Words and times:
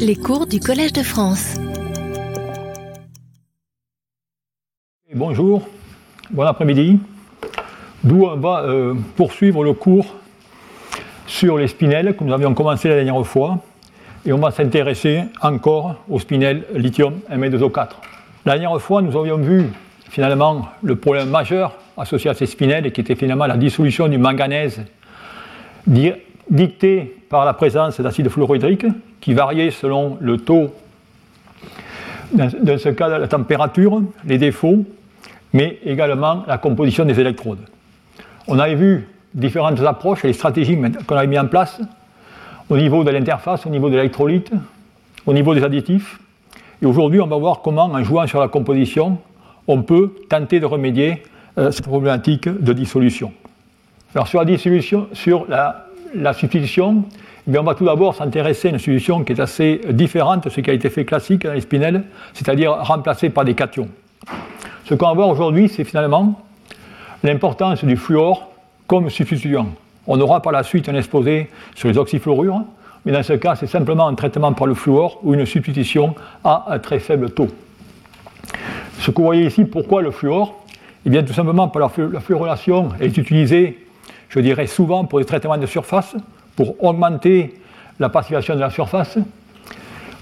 Les 0.00 0.16
cours 0.16 0.46
du 0.46 0.58
Collège 0.58 0.92
de 0.92 1.02
France. 1.02 1.54
Bonjour, 5.14 5.68
bon 6.30 6.42
après-midi. 6.42 6.98
D'où 8.02 8.26
on 8.26 8.36
va 8.36 8.64
euh, 8.64 8.94
poursuivre 9.16 9.62
le 9.62 9.72
cours 9.72 10.16
sur 11.28 11.58
les 11.58 11.68
spinels 11.68 12.16
que 12.16 12.24
nous 12.24 12.32
avions 12.32 12.54
commencé 12.54 12.88
la 12.88 12.96
dernière 12.96 13.24
fois. 13.24 13.58
Et 14.24 14.32
on 14.32 14.38
va 14.38 14.50
s'intéresser 14.50 15.22
encore 15.40 15.94
aux 16.10 16.18
spinels 16.18 16.64
lithium 16.74 17.20
Me2O4. 17.30 17.88
La 18.44 18.58
dernière 18.58 18.80
fois, 18.82 19.00
nous 19.00 19.16
avions 19.16 19.38
vu 19.38 19.66
finalement 20.10 20.66
le 20.82 20.96
problème 20.96 21.30
majeur 21.30 21.76
associé 21.96 22.30
à 22.30 22.34
ces 22.34 22.46
spinels 22.46 22.86
et 22.86 22.90
qui 22.90 23.00
était 23.00 23.14
finalement 23.14 23.46
la 23.46 23.56
dissolution 23.56 24.08
du 24.08 24.18
manganèse 24.18 24.82
dictée 25.86 27.16
par 27.28 27.44
la 27.44 27.54
présence 27.54 28.00
d'acide 28.00 28.28
fluorhydrique 28.28 28.86
qui 29.20 29.34
variait 29.34 29.70
selon 29.70 30.18
le 30.20 30.38
taux, 30.38 30.72
dans 32.32 32.78
ce 32.78 32.88
cas 32.90 33.18
la 33.18 33.28
température, 33.28 34.02
les 34.24 34.38
défauts, 34.38 34.84
mais 35.52 35.78
également 35.84 36.44
la 36.46 36.58
composition 36.58 37.04
des 37.04 37.18
électrodes. 37.18 37.60
On 38.48 38.58
avait 38.58 38.74
vu 38.74 39.08
différentes 39.34 39.80
approches 39.80 40.24
et 40.24 40.32
stratégies 40.32 40.78
qu'on 41.06 41.16
avait 41.16 41.26
mis 41.26 41.38
en 41.38 41.46
place 41.46 41.80
au 42.68 42.76
niveau 42.76 43.04
de 43.04 43.10
l'interface, 43.10 43.66
au 43.66 43.70
niveau 43.70 43.88
de 43.88 43.96
l'électrolyte, 43.96 44.50
au 45.24 45.32
niveau 45.32 45.54
des 45.54 45.62
additifs. 45.62 46.18
Et 46.82 46.86
aujourd'hui, 46.86 47.20
on 47.20 47.26
va 47.26 47.36
voir 47.36 47.62
comment, 47.62 47.84
en 47.84 48.02
jouant 48.02 48.26
sur 48.26 48.40
la 48.40 48.48
composition, 48.48 49.18
on 49.66 49.82
peut 49.82 50.14
tenter 50.28 50.60
de 50.60 50.66
remédier 50.66 51.22
à 51.56 51.72
cette 51.72 51.86
problématique 51.86 52.48
de 52.48 52.72
dissolution. 52.72 53.32
Alors 54.14 54.28
sur 54.28 54.38
la 54.38 54.44
dissolution, 54.44 55.08
sur 55.12 55.46
la, 55.48 55.85
substitution, 56.32 57.04
eh 57.50 57.58
on 57.58 57.62
va 57.62 57.74
tout 57.74 57.84
d'abord 57.84 58.14
s'intéresser 58.14 58.68
à 58.68 58.70
une 58.72 58.78
solution 58.78 59.24
qui 59.24 59.32
est 59.32 59.40
assez 59.40 59.80
différente 59.90 60.44
de 60.44 60.50
ce 60.50 60.60
qui 60.60 60.70
a 60.70 60.72
été 60.72 60.90
fait 60.90 61.04
classique 61.04 61.46
dans 61.46 61.52
les 61.52 61.60
spinels, 61.60 62.04
c'est-à-dire 62.34 62.72
remplacée 62.72 63.30
par 63.30 63.44
des 63.44 63.54
cations. 63.54 63.88
Ce 64.84 64.94
qu'on 64.94 65.06
va 65.06 65.14
voir 65.14 65.28
aujourd'hui, 65.28 65.68
c'est 65.68 65.84
finalement 65.84 66.40
l'importance 67.22 67.84
du 67.84 67.96
fluor 67.96 68.50
comme 68.86 69.10
substituant. 69.10 69.68
On 70.06 70.20
aura 70.20 70.42
par 70.42 70.52
la 70.52 70.62
suite 70.62 70.88
un 70.88 70.94
exposé 70.94 71.50
sur 71.74 71.88
les 71.88 71.98
oxyfluorures, 71.98 72.62
mais 73.04 73.12
dans 73.12 73.22
ce 73.22 73.34
cas, 73.34 73.54
c'est 73.54 73.66
simplement 73.66 74.08
un 74.08 74.14
traitement 74.14 74.52
par 74.52 74.66
le 74.66 74.74
fluor 74.74 75.20
ou 75.22 75.34
une 75.34 75.46
substitution 75.46 76.14
à 76.44 76.66
un 76.68 76.78
très 76.78 76.98
faible 76.98 77.30
taux. 77.30 77.48
Ce 78.98 79.10
que 79.10 79.16
vous 79.16 79.24
voyez 79.24 79.46
ici, 79.46 79.64
pourquoi 79.64 80.02
le 80.02 80.10
fluor? 80.10 80.54
Eh 81.04 81.10
bien, 81.10 81.22
tout 81.22 81.32
simplement, 81.32 81.68
par 81.68 81.82
la, 81.82 82.20
fluorilation 82.20 82.88
est 83.00 83.16
utilisée, 83.16 83.85
je 84.28 84.40
dirais 84.40 84.66
souvent, 84.66 85.04
pour 85.04 85.18
des 85.18 85.24
traitements 85.24 85.58
de 85.58 85.66
surface, 85.66 86.16
pour 86.56 86.82
augmenter 86.82 87.54
la 87.98 88.08
pacification 88.08 88.54
de 88.54 88.60
la 88.60 88.70
surface. 88.70 89.18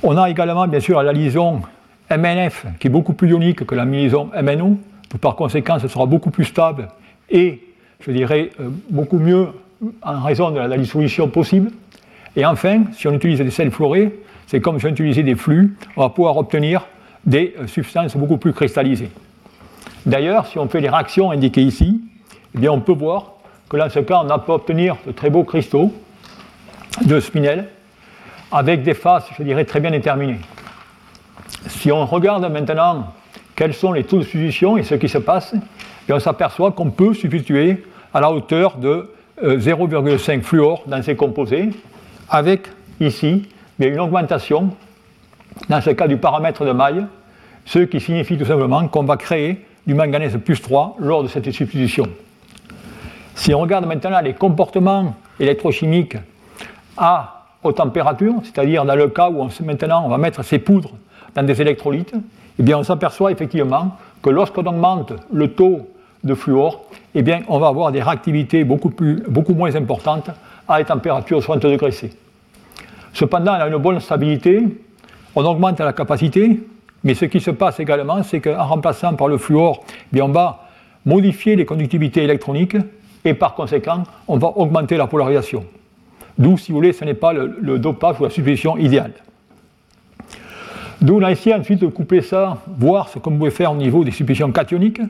On 0.02 0.16
a 0.16 0.28
également, 0.28 0.66
bien 0.66 0.80
sûr, 0.80 1.02
la 1.02 1.12
liaison 1.12 1.62
MNF, 2.10 2.66
qui 2.78 2.88
est 2.88 2.90
beaucoup 2.90 3.14
plus 3.14 3.30
ionique 3.30 3.64
que 3.64 3.74
la 3.74 3.84
liaison 3.84 4.30
MNO. 4.40 4.78
Par 5.20 5.36
conséquent, 5.36 5.78
ce 5.78 5.88
sera 5.88 6.06
beaucoup 6.06 6.30
plus 6.30 6.44
stable 6.44 6.88
et, 7.30 7.62
je 8.00 8.10
dirais, 8.10 8.50
euh, 8.60 8.68
beaucoup 8.90 9.18
mieux 9.18 9.48
en 10.02 10.20
raison 10.22 10.50
de 10.50 10.58
la 10.58 10.76
dissolution 10.76 11.28
possible. 11.28 11.70
Et 12.36 12.44
enfin, 12.44 12.84
si 12.92 13.06
on 13.06 13.12
utilise 13.12 13.38
des 13.38 13.50
sels 13.50 13.70
fluorés, 13.70 14.20
c'est 14.46 14.60
comme 14.60 14.78
si 14.78 14.86
on 14.86 14.90
utilisait 14.90 15.22
des 15.22 15.36
flux, 15.36 15.76
on 15.96 16.02
va 16.02 16.08
pouvoir 16.10 16.36
obtenir 16.36 16.86
des 17.24 17.54
euh, 17.58 17.66
substances 17.66 18.16
beaucoup 18.16 18.36
plus 18.36 18.52
cristallisées. 18.52 19.10
D'ailleurs, 20.04 20.46
si 20.46 20.58
on 20.58 20.68
fait 20.68 20.80
les 20.80 20.88
réactions 20.88 21.30
indiquées 21.30 21.62
ici, 21.62 22.02
eh 22.54 22.58
bien 22.58 22.72
on 22.72 22.80
peut 22.80 22.92
voir 22.92 23.33
que 23.68 23.76
dans 23.76 23.88
ce 23.88 24.00
cas, 24.00 24.22
on 24.24 24.38
peut 24.38 24.52
obtenir 24.52 24.96
de 25.06 25.12
très 25.12 25.30
beaux 25.30 25.44
cristaux 25.44 25.92
de 27.04 27.20
spinel 27.20 27.68
avec 28.52 28.82
des 28.82 28.94
faces, 28.94 29.26
je 29.36 29.42
dirais, 29.42 29.64
très 29.64 29.80
bien 29.80 29.90
déterminées. 29.90 30.40
Si 31.66 31.90
on 31.90 32.06
regarde 32.06 32.50
maintenant 32.50 33.12
quels 33.56 33.74
sont 33.74 33.92
les 33.92 34.04
taux 34.04 34.18
de 34.18 34.22
substitution 34.22 34.76
et 34.76 34.82
ce 34.82 34.94
qui 34.94 35.08
se 35.08 35.18
passe, 35.18 35.54
eh 36.08 36.12
on 36.12 36.20
s'aperçoit 36.20 36.72
qu'on 36.72 36.90
peut 36.90 37.14
substituer 37.14 37.84
à 38.12 38.20
la 38.20 38.30
hauteur 38.30 38.76
de 38.76 39.10
0,5 39.42 40.38
euh, 40.38 40.42
fluor 40.42 40.84
dans 40.86 41.02
ces 41.02 41.16
composés, 41.16 41.70
avec 42.28 42.68
ici 43.00 43.48
une 43.80 44.00
augmentation, 44.00 44.70
dans 45.68 45.80
ce 45.80 45.90
cas 45.90 46.06
du 46.06 46.16
paramètre 46.16 46.64
de 46.64 46.72
maille, 46.72 47.04
ce 47.64 47.80
qui 47.80 48.00
signifie 48.00 48.38
tout 48.38 48.44
simplement 48.44 48.86
qu'on 48.88 49.04
va 49.04 49.16
créer 49.16 49.64
du 49.86 49.94
manganèse 49.94 50.38
plus 50.44 50.60
3 50.60 50.96
lors 50.98 51.22
de 51.22 51.28
cette 51.28 51.50
substitution. 51.50 52.06
Si 53.34 53.52
on 53.54 53.60
regarde 53.60 53.86
maintenant 53.86 54.20
les 54.20 54.34
comportements 54.34 55.14
électrochimiques 55.40 56.16
à 56.96 57.46
haute 57.62 57.76
température, 57.76 58.34
c'est-à-dire 58.42 58.84
dans 58.84 58.94
le 58.94 59.08
cas 59.08 59.28
où 59.28 59.42
on, 59.42 59.48
maintenant 59.64 60.04
on 60.04 60.08
va 60.08 60.18
mettre 60.18 60.42
ces 60.42 60.58
poudres 60.58 60.92
dans 61.34 61.42
des 61.42 61.60
électrolytes, 61.60 62.14
eh 62.58 62.62
bien 62.62 62.78
on 62.78 62.82
s'aperçoit 62.84 63.32
effectivement 63.32 63.96
que 64.22 64.30
lorsqu'on 64.30 64.64
augmente 64.64 65.12
le 65.32 65.52
taux 65.52 65.88
de 66.22 66.34
fluor, 66.34 66.84
eh 67.14 67.22
bien 67.22 67.42
on 67.48 67.58
va 67.58 67.68
avoir 67.68 67.90
des 67.92 68.02
réactivités 68.02 68.64
beaucoup, 68.64 68.90
plus, 68.90 69.22
beaucoup 69.28 69.54
moins 69.54 69.74
importantes 69.74 70.30
à 70.68 70.78
des 70.78 70.84
températures 70.84 71.42
60 71.42 71.62
degrés 71.62 71.90
C. 71.90 72.12
Cependant, 73.12 73.54
elle 73.54 73.62
a 73.62 73.68
une 73.68 73.76
bonne 73.76 74.00
stabilité, 74.00 74.62
on 75.36 75.44
augmente 75.44 75.80
la 75.80 75.92
capacité, 75.92 76.60
mais 77.02 77.14
ce 77.14 77.26
qui 77.26 77.40
se 77.40 77.50
passe 77.50 77.78
également, 77.80 78.22
c'est 78.22 78.40
qu'en 78.40 78.64
remplaçant 78.64 79.14
par 79.14 79.28
le 79.28 79.36
fluor, 79.38 79.84
eh 79.88 80.14
bien, 80.14 80.24
on 80.24 80.28
va 80.30 80.64
modifier 81.04 81.54
les 81.54 81.66
conductivités 81.66 82.22
électroniques 82.24 82.76
et 83.24 83.34
par 83.34 83.54
conséquent, 83.54 84.02
on 84.28 84.36
va 84.36 84.48
augmenter 84.56 84.96
la 84.96 85.06
polarisation. 85.06 85.64
D'où, 86.36 86.58
si 86.58 86.72
vous 86.72 86.78
voulez, 86.78 86.92
ce 86.92 87.04
n'est 87.04 87.14
pas 87.14 87.32
le, 87.32 87.78
dopage 87.78 88.20
ou 88.20 88.24
la 88.24 88.30
substitution 88.30 88.76
idéale. 88.76 89.12
D'où 91.00 91.18
on 91.18 91.22
a 91.22 91.30
essayé 91.30 91.54
ensuite 91.54 91.80
de 91.80 91.86
couper 91.86 92.22
ça, 92.22 92.58
voir 92.78 93.08
ce 93.08 93.18
qu'on 93.18 93.36
pouvait 93.36 93.50
faire 93.50 93.72
au 93.72 93.76
niveau 93.76 94.04
des 94.04 94.10
substitutions 94.10 94.50
cationiques. 94.52 95.00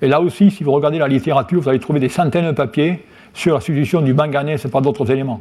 Et 0.00 0.08
là 0.08 0.20
aussi, 0.20 0.50
si 0.50 0.64
vous 0.64 0.72
regardez 0.72 0.98
la 0.98 1.08
littérature, 1.08 1.60
vous 1.60 1.68
allez 1.68 1.78
trouver 1.78 2.00
des 2.00 2.08
centaines 2.08 2.46
de 2.46 2.52
papiers 2.52 3.04
sur 3.32 3.54
la 3.54 3.60
substitution 3.60 4.00
du 4.00 4.14
manganèse 4.14 4.66
par 4.70 4.80
d'autres 4.80 5.10
éléments. 5.10 5.40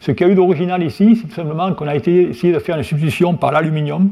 Ce 0.00 0.12
qui 0.12 0.24
a 0.24 0.28
eu 0.28 0.34
d'original 0.34 0.82
ici, 0.82 1.16
c'est 1.16 1.28
tout 1.28 1.34
simplement 1.34 1.72
qu'on 1.74 1.86
a 1.86 1.94
essayé 1.94 2.52
de 2.52 2.58
faire 2.58 2.76
une 2.76 2.82
substitution 2.82 3.34
par 3.34 3.52
l'aluminium. 3.52 4.10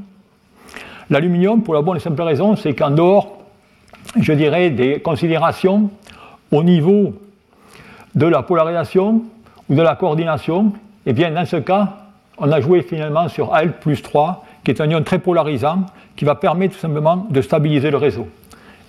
L'aluminium, 1.10 1.62
pour 1.62 1.74
la 1.74 1.82
bonne 1.82 1.96
et 1.96 2.00
simple 2.00 2.20
raison, 2.22 2.56
c'est 2.56 2.74
qu'en 2.74 2.90
dehors, 2.90 3.38
je 4.20 4.32
dirais, 4.32 4.70
des 4.70 5.00
considérations 5.00 5.90
au 6.52 6.62
niveau 6.62 7.14
de 8.14 8.26
la 8.26 8.42
polarisation 8.42 9.22
ou 9.68 9.74
de 9.74 9.82
la 9.82 9.96
coordination, 9.96 10.72
eh 11.06 11.12
bien 11.12 11.30
dans 11.30 11.44
ce 11.44 11.56
cas, 11.56 11.96
on 12.38 12.50
a 12.50 12.60
joué 12.60 12.82
finalement 12.82 13.28
sur 13.28 13.54
Al 13.54 13.78
plus 13.78 14.02
3, 14.02 14.44
qui 14.64 14.70
est 14.70 14.80
un 14.80 14.88
ion 14.90 15.02
très 15.02 15.18
polarisant, 15.18 15.86
qui 16.16 16.24
va 16.24 16.34
permettre 16.34 16.74
tout 16.74 16.80
simplement 16.80 17.26
de 17.30 17.40
stabiliser 17.40 17.90
le 17.90 17.96
réseau. 17.96 18.28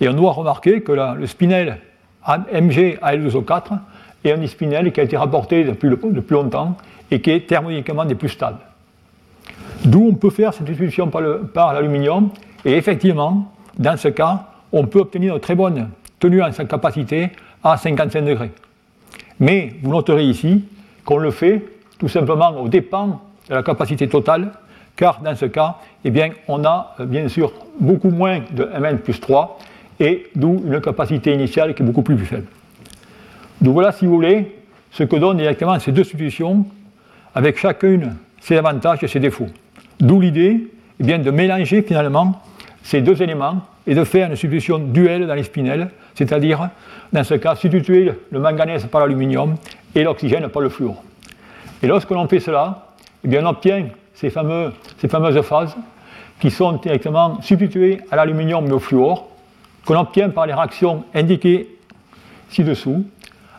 Et 0.00 0.08
on 0.08 0.14
doit 0.14 0.32
remarquer 0.32 0.82
que 0.82 0.92
le 0.92 1.26
spinel 1.26 1.78
Mg 2.26 2.98
Al2O4 3.02 3.78
est 4.24 4.32
un 4.32 4.46
spinel 4.46 4.92
qui 4.92 5.00
a 5.00 5.04
été 5.04 5.16
rapporté 5.16 5.64
depuis, 5.64 5.88
depuis 5.88 6.34
longtemps 6.34 6.76
et 7.10 7.20
qui 7.20 7.30
est 7.30 7.46
thermodynamiquement 7.46 8.04
des 8.04 8.14
plus 8.14 8.28
stables. 8.28 8.60
D'où 9.84 10.08
on 10.10 10.14
peut 10.14 10.30
faire 10.30 10.52
cette 10.52 10.66
substitution 10.66 11.08
par 11.08 11.72
l'aluminium, 11.72 12.30
et 12.64 12.76
effectivement, 12.76 13.52
dans 13.78 13.96
ce 13.96 14.08
cas, 14.08 14.46
on 14.72 14.86
peut 14.86 15.00
obtenir 15.00 15.34
une 15.34 15.40
très 15.40 15.54
bonne 15.54 15.88
tenue 16.20 16.42
en 16.42 16.52
sa 16.52 16.64
capacité 16.64 17.30
à 17.64 17.76
55 17.76 18.22
degrés. 18.22 18.50
Mais 19.40 19.72
vous 19.82 19.90
noterez 19.90 20.24
ici 20.24 20.64
qu'on 21.04 21.18
le 21.18 21.30
fait 21.30 21.64
tout 21.98 22.08
simplement 22.08 22.50
au 22.60 22.68
dépens 22.68 23.20
de 23.48 23.54
la 23.54 23.62
capacité 23.62 24.08
totale, 24.08 24.52
car 24.96 25.20
dans 25.20 25.34
ce 25.34 25.46
cas, 25.46 25.76
eh 26.04 26.10
bien, 26.10 26.30
on 26.46 26.64
a 26.64 26.94
euh, 27.00 27.06
bien 27.06 27.28
sûr 27.28 27.52
beaucoup 27.78 28.10
moins 28.10 28.40
de 28.52 28.64
Mn 28.64 28.98
plus 28.98 29.20
3, 29.20 29.58
et 29.98 30.28
d'où 30.34 30.62
une 30.66 30.80
capacité 30.80 31.34
initiale 31.34 31.74
qui 31.74 31.82
est 31.82 31.86
beaucoup 31.86 32.02
plus 32.02 32.16
faible. 32.18 32.46
Donc 33.60 33.74
voilà, 33.74 33.92
si 33.92 34.06
vous 34.06 34.14
voulez, 34.14 34.56
ce 34.90 35.04
que 35.04 35.16
donnent 35.16 35.36
directement 35.36 35.78
ces 35.78 35.92
deux 35.92 36.04
substitutions, 36.04 36.66
avec 37.34 37.58
chacune 37.58 38.16
ses 38.40 38.56
avantages 38.56 39.02
et 39.02 39.08
ses 39.08 39.20
défauts. 39.20 39.48
D'où 40.00 40.20
l'idée 40.20 40.68
eh 40.98 41.02
bien, 41.02 41.18
de 41.18 41.30
mélanger 41.30 41.82
finalement 41.82 42.40
ces 42.82 43.00
deux 43.00 43.20
éléments 43.22 43.62
et 43.86 43.94
de 43.94 44.04
faire 44.04 44.28
une 44.28 44.36
substitution 44.36 44.78
duelle 44.78 45.26
dans 45.26 45.34
les 45.34 45.42
spinels, 45.42 45.90
c'est-à-dire, 46.14 46.70
dans 47.12 47.24
ce 47.24 47.34
cas, 47.34 47.54
substituer 47.54 48.12
le 48.30 48.40
manganèse 48.40 48.86
par 48.86 49.00
l'aluminium 49.00 49.56
et 49.94 50.02
l'oxygène 50.04 50.48
par 50.48 50.62
le 50.62 50.68
fluor. 50.68 51.02
Et 51.82 51.86
lorsque 51.86 52.10
l'on 52.10 52.28
fait 52.28 52.40
cela, 52.40 52.88
eh 53.24 53.38
on 53.38 53.46
obtient 53.46 53.86
ces 54.14 54.30
fameuses 54.30 55.40
phases 55.42 55.76
qui 56.40 56.50
sont 56.50 56.72
directement 56.72 57.40
substituées 57.42 58.00
à 58.10 58.16
l'aluminium 58.16 58.66
et 58.66 58.72
au 58.72 58.78
fluor, 58.78 59.28
qu'on 59.84 59.98
obtient 59.98 60.30
par 60.30 60.46
les 60.46 60.54
réactions 60.54 61.04
indiquées 61.14 61.68
ci-dessous, 62.48 63.04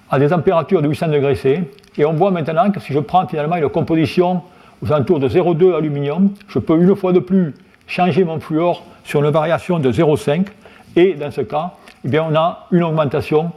à 0.10 0.20
des 0.20 0.28
températures 0.28 0.82
de 0.82 0.88
800 0.88 1.08
degrés 1.08 1.36
C. 1.36 1.62
Et 1.98 2.06
on 2.06 2.14
voit 2.14 2.32
maintenant 2.32 2.70
que 2.72 2.80
si 2.80 2.94
je 2.94 3.00
prends 3.00 3.28
finalement 3.28 3.56
une 3.56 3.70
composition 3.70 4.42
aux 4.84 4.92
alentours 4.92 5.20
de 5.20 5.30
0,2 5.30 5.76
aluminium, 5.76 6.32
je 6.48 6.60
peux 6.60 6.76
une 6.82 6.96
fois 6.96 7.14
de 7.14 7.20
plus 7.20 7.54
changer 7.88 8.24
mon 8.24 8.40
fluor 8.40 8.84
sur 9.04 9.24
une 9.24 9.30
variation 9.30 9.80
de 9.80 9.92
0,5 9.92 10.48
et 10.96 11.14
dans 11.14 11.32
ce 11.32 11.42
cas, 11.42 11.74
eh 12.04 12.20
on 12.20 12.36
a 12.36 12.68
une 12.72 12.84
augmentation 12.84 13.52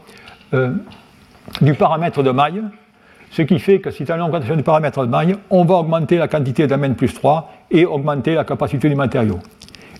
euh, 0.53 0.75
du 1.61 1.75
paramètre 1.75 2.23
de 2.23 2.31
maille, 2.31 2.63
ce 3.31 3.43
qui 3.43 3.59
fait 3.59 3.81
que 3.81 3.91
si 3.91 4.05
tu 4.05 4.13
as 4.13 4.17
une 4.17 4.23
augmentation 4.23 4.57
du 4.57 4.63
paramètre 4.63 5.01
de 5.01 5.11
maille, 5.11 5.37
on 5.51 5.65
va 5.65 5.77
augmenter 5.77 6.19
la 6.19 6.29
quantité 6.29 6.67
d'amène 6.67 6.95
plus 6.95 7.13
3 7.13 7.51
et 7.71 7.85
augmenter 7.85 8.35
la 8.35 8.45
capacité 8.45 8.89
du 8.89 8.95
matériau. 8.95 9.41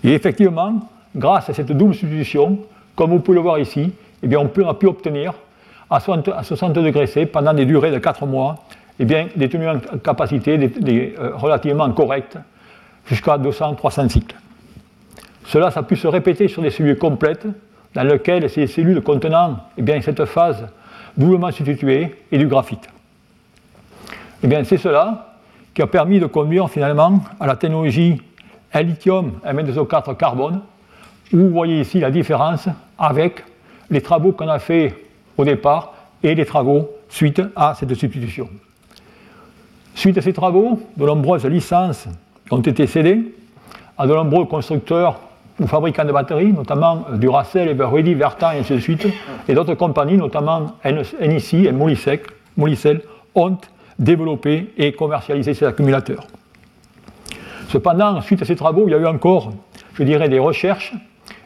Et 0.05 0.13
effectivement, 0.13 0.81
grâce 1.17 1.51
à 1.51 1.55
cette 1.55 1.73
double 1.73 1.95
substitution, 1.95 2.59
comme 2.95 3.11
vous 3.11 3.21
pouvez 3.21 3.37
le 3.37 3.43
voir 3.43 3.59
ici, 3.59 3.93
eh 4.23 4.37
on, 4.37 4.47
a 4.69 4.75
pu 4.75 4.87
obtenir 4.87 5.35
à 5.91 6.01
60, 6.01 6.73
degrés 6.73 7.07
C, 7.07 7.27
pendant 7.27 7.53
des 7.53 7.67
durées 7.67 7.91
de 7.91 7.99
4 7.99 8.27
mois, 8.27 8.57
eh 8.99 9.05
bien, 9.05 9.27
des 9.35 9.49
tenues 9.49 9.69
en 9.69 9.79
capacité 9.99 10.59
euh, 10.59 11.33
relativement 11.35 11.91
correctes, 11.91 12.39
jusqu'à 13.07 13.39
200-300 13.39 14.09
cycles. 14.09 14.37
Cela, 15.47 15.71
ça 15.71 15.81
a 15.81 15.83
pu 15.83 15.97
se 15.97 16.07
répéter 16.07 16.49
sur 16.49 16.63
des 16.63 16.71
cellules 16.71 16.99
complètes, 16.99 17.47
dans 17.95 18.03
lesquelles 18.03 18.49
ces 18.51 18.67
cellules 18.67 19.03
contenant 19.03 19.59
eh 19.77 19.83
bien, 19.83 20.01
cette 20.01 20.25
phase 20.25 20.67
doublement 21.17 21.51
substituée 21.53 22.15
et 22.33 22.39
du 22.39 22.47
graphite. 22.47 22.89
Eh 24.43 24.47
bien, 24.47 24.65
c'est 24.65 24.79
cela 24.79 25.37
qui 25.73 25.83
a 25.83 25.87
permis 25.87 26.21
de 26.21 26.27
conduire 26.27 26.69
finalement 26.71 27.21
à 27.39 27.47
la 27.47 27.57
technologie 27.57 28.21
lithium 28.75 29.33
M2O4 29.45 30.17
carbone, 30.17 30.61
où 31.33 31.39
vous 31.39 31.51
voyez 31.51 31.81
ici 31.81 32.01
la 32.01 32.11
différence 32.11 32.69
avec 32.99 33.45
les 33.91 34.01
travaux 34.01 34.33
qu'on 34.33 34.49
a 34.49 34.59
fait 34.59 34.95
au 35.37 35.45
départ 35.45 35.95
et 36.23 36.35
les 36.35 36.45
travaux 36.45 36.91
suite 37.09 37.43
à 37.55 37.75
cette 37.75 37.95
substitution. 37.95 38.49
Suite 39.95 40.19
à 40.19 40.23
ces 40.23 40.33
travaux, 40.33 40.81
de 40.97 41.07
nombreuses 41.07 41.47
licences 41.47 42.09
ont 42.55 42.61
été 42.61 42.87
cédées 42.87 43.35
à 43.99 44.07
de 44.07 44.15
nombreux 44.15 44.47
constructeurs 44.47 45.21
ou 45.61 45.67
fabricants 45.67 46.05
de 46.05 46.13
batteries, 46.13 46.53
notamment 46.53 47.05
Duracell, 47.15 47.69
Everready, 47.69 48.15
Vertan 48.15 48.53
et 48.53 48.59
ainsi 48.59 48.75
de 48.75 48.79
suite, 48.81 49.07
et 49.49 49.55
d'autres 49.55 49.75
compagnies, 49.75 50.17
notamment 50.17 50.73
NIC 50.85 51.55
et 51.55 51.73
Molicel, 51.73 53.03
ont 53.35 53.57
développé 53.99 54.73
et 54.77 54.93
commercialisé 54.93 55.55
ces 55.55 55.65
accumulateurs. 55.65 56.27
Cependant, 57.69 58.21
suite 58.21 58.43
à 58.43 58.45
ces 58.45 58.57
travaux, 58.57 58.85
il 58.87 58.93
y 58.93 58.95
a 58.95 58.99
eu 58.99 59.07
encore, 59.07 59.53
je 59.95 60.03
dirais, 60.03 60.29
des 60.29 60.39
recherches, 60.39 60.93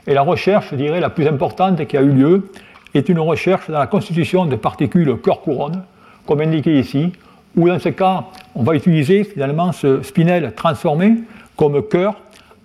et 0.07 0.15
la 0.15 0.23
recherche, 0.23 0.69
je 0.71 0.77
dirais, 0.77 1.01
la 1.01 1.11
plus 1.11 1.27
importante 1.27 1.87
qui 1.87 1.97
a 1.97 2.03
eu 2.03 2.11
lieu 2.11 2.51
est 2.95 3.11
une 3.11 3.21
recherche 3.21 3.71
dans 3.71 3.79
la 3.79 3.87
constitution 3.87 4.47
de 4.47 4.57
particules 4.57 5.19
cœur-couronne, 5.23 5.83
comme 6.27 6.41
indiqué 6.41 6.79
ici, 6.79 7.13
où 7.57 7.69
dans 7.69 7.79
ce 7.79 7.91
cas, 7.91 8.25
on 8.55 8.63
va 8.63 8.75
utiliser 8.75 9.25
finalement 9.25 9.73
ce 9.73 10.03
spinel 10.03 10.53
transformé 10.55 11.15
comme 11.57 11.83
cœur 11.87 12.15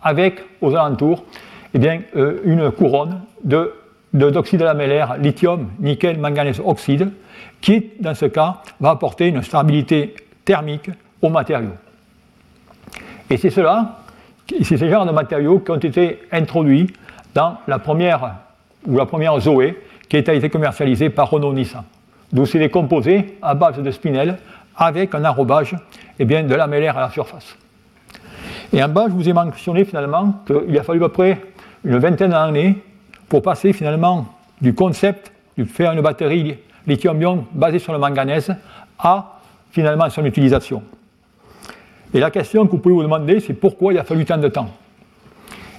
avec 0.02 0.44
aux 0.62 0.76
alentours 0.76 1.24
eh 1.74 1.80
euh, 2.16 2.40
une 2.46 2.72
couronne 2.72 3.22
de, 3.44 3.74
d'oxyde 4.14 4.62
lamellaire 4.62 5.18
lithium, 5.18 5.70
nickel, 5.80 6.20
manganèse, 6.20 6.62
oxyde, 6.64 7.12
qui, 7.62 7.92
dans 8.00 8.14
ce 8.14 8.26
cas, 8.26 8.58
va 8.80 8.92
apporter 8.92 9.28
une 9.28 9.42
stabilité 9.42 10.16
thermique 10.46 10.90
au 11.22 11.30
matériau. 11.30 11.72
Et 13.30 13.38
c'est 13.38 13.50
cela, 13.50 14.00
c'est 14.62 14.78
ce 14.78 14.90
genre 14.90 15.06
de 15.06 15.12
matériaux 15.12 15.60
qui 15.60 15.72
ont 15.72 15.78
été 15.78 16.20
introduits 16.32 16.94
dans 17.34 17.58
la 17.68 17.80
première, 17.80 18.36
ou 18.86 18.98
la 18.98 19.06
première 19.06 19.40
Zoé, 19.40 19.82
qui 20.08 20.18
a 20.18 20.34
été 20.34 20.50
commercialisée 20.50 21.10
par 21.10 21.30
Renault-Nissan. 21.30 21.84
D'où 22.32 22.46
c'est 22.46 22.60
des 22.60 22.70
composés 22.70 23.38
à 23.42 23.56
base 23.56 23.80
de 23.80 23.92
spinel 23.92 24.38
avec 24.76 25.14
un 25.16 25.26
enrobage 25.26 25.76
eh 26.20 26.26
bien, 26.26 26.44
de 26.44 26.56
lamellaire 26.56 26.98
à 26.98 27.02
la 27.02 27.10
surface. 27.10 27.56
Et 28.72 28.84
en 28.84 28.90
bas, 28.90 29.06
je 29.08 29.14
vous 29.14 29.28
ai 29.30 29.34
mentionné 29.34 29.86
finalement 29.86 30.44
qu'il 30.48 30.78
a 30.78 30.84
fallu 30.84 31.00
à 31.04 31.08
peu 31.08 31.14
près 31.14 31.42
une 31.84 31.98
vingtaine 31.98 32.32
d'années 32.32 32.82
pour 33.30 33.42
passer 33.42 33.74
finalement 33.74 34.28
du 34.62 34.74
concept 34.74 35.32
de 35.58 35.66
faire 35.66 35.92
une 35.92 36.02
batterie 36.02 36.58
lithium-ion 36.88 37.46
basée 37.54 37.80
sur 37.80 37.94
le 37.94 38.00
manganèse 38.00 38.54
à 38.98 39.40
finalement 39.72 40.10
son 40.10 40.26
utilisation. 40.26 40.82
Et 42.14 42.20
la 42.20 42.32
question 42.32 42.66
que 42.66 42.72
vous 42.72 42.78
pouvez 42.78 42.96
vous 42.96 43.04
demander, 43.04 43.40
c'est 43.40 43.54
pourquoi 43.54 43.94
il 43.94 44.00
a 44.00 44.04
fallu 44.04 44.26
tant 44.26 44.38
de 44.38 44.48
temps? 44.48 44.70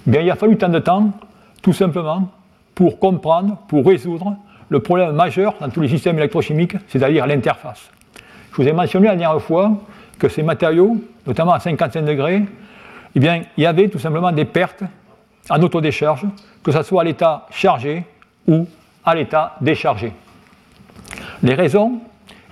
Eh 0.06 0.10
bien, 0.10 0.20
Il 0.20 0.30
a 0.30 0.36
fallu 0.36 0.56
tant 0.56 0.68
de 0.68 0.78
temps, 0.78 1.10
tout 1.62 1.72
simplement, 1.72 2.28
pour 2.74 2.98
comprendre, 2.98 3.56
pour 3.68 3.86
résoudre 3.86 4.36
le 4.68 4.80
problème 4.80 5.12
majeur 5.12 5.54
dans 5.60 5.68
tous 5.68 5.80
les 5.80 5.88
systèmes 5.88 6.18
électrochimiques, 6.18 6.76
c'est-à-dire 6.88 7.26
l'interface. 7.26 7.90
Je 8.56 8.62
vous 8.62 8.68
ai 8.68 8.72
mentionné 8.72 9.08
la 9.08 9.16
dernière 9.16 9.42
fois 9.42 9.72
que 10.16 10.28
ces 10.28 10.44
matériaux, 10.44 10.96
notamment 11.26 11.54
à 11.54 11.58
55 11.58 12.02
degrés, 12.02 12.44
eh 13.16 13.20
bien, 13.20 13.42
il 13.56 13.64
y 13.64 13.66
avait 13.66 13.88
tout 13.88 13.98
simplement 13.98 14.30
des 14.30 14.44
pertes 14.44 14.84
en 15.50 15.60
autodécharge, 15.60 16.24
que 16.62 16.70
ce 16.70 16.82
soit 16.84 17.02
à 17.02 17.04
l'état 17.04 17.46
chargé 17.50 18.04
ou 18.46 18.68
à 19.04 19.16
l'état 19.16 19.56
déchargé. 19.60 20.12
Les 21.42 21.54
raisons 21.54 21.98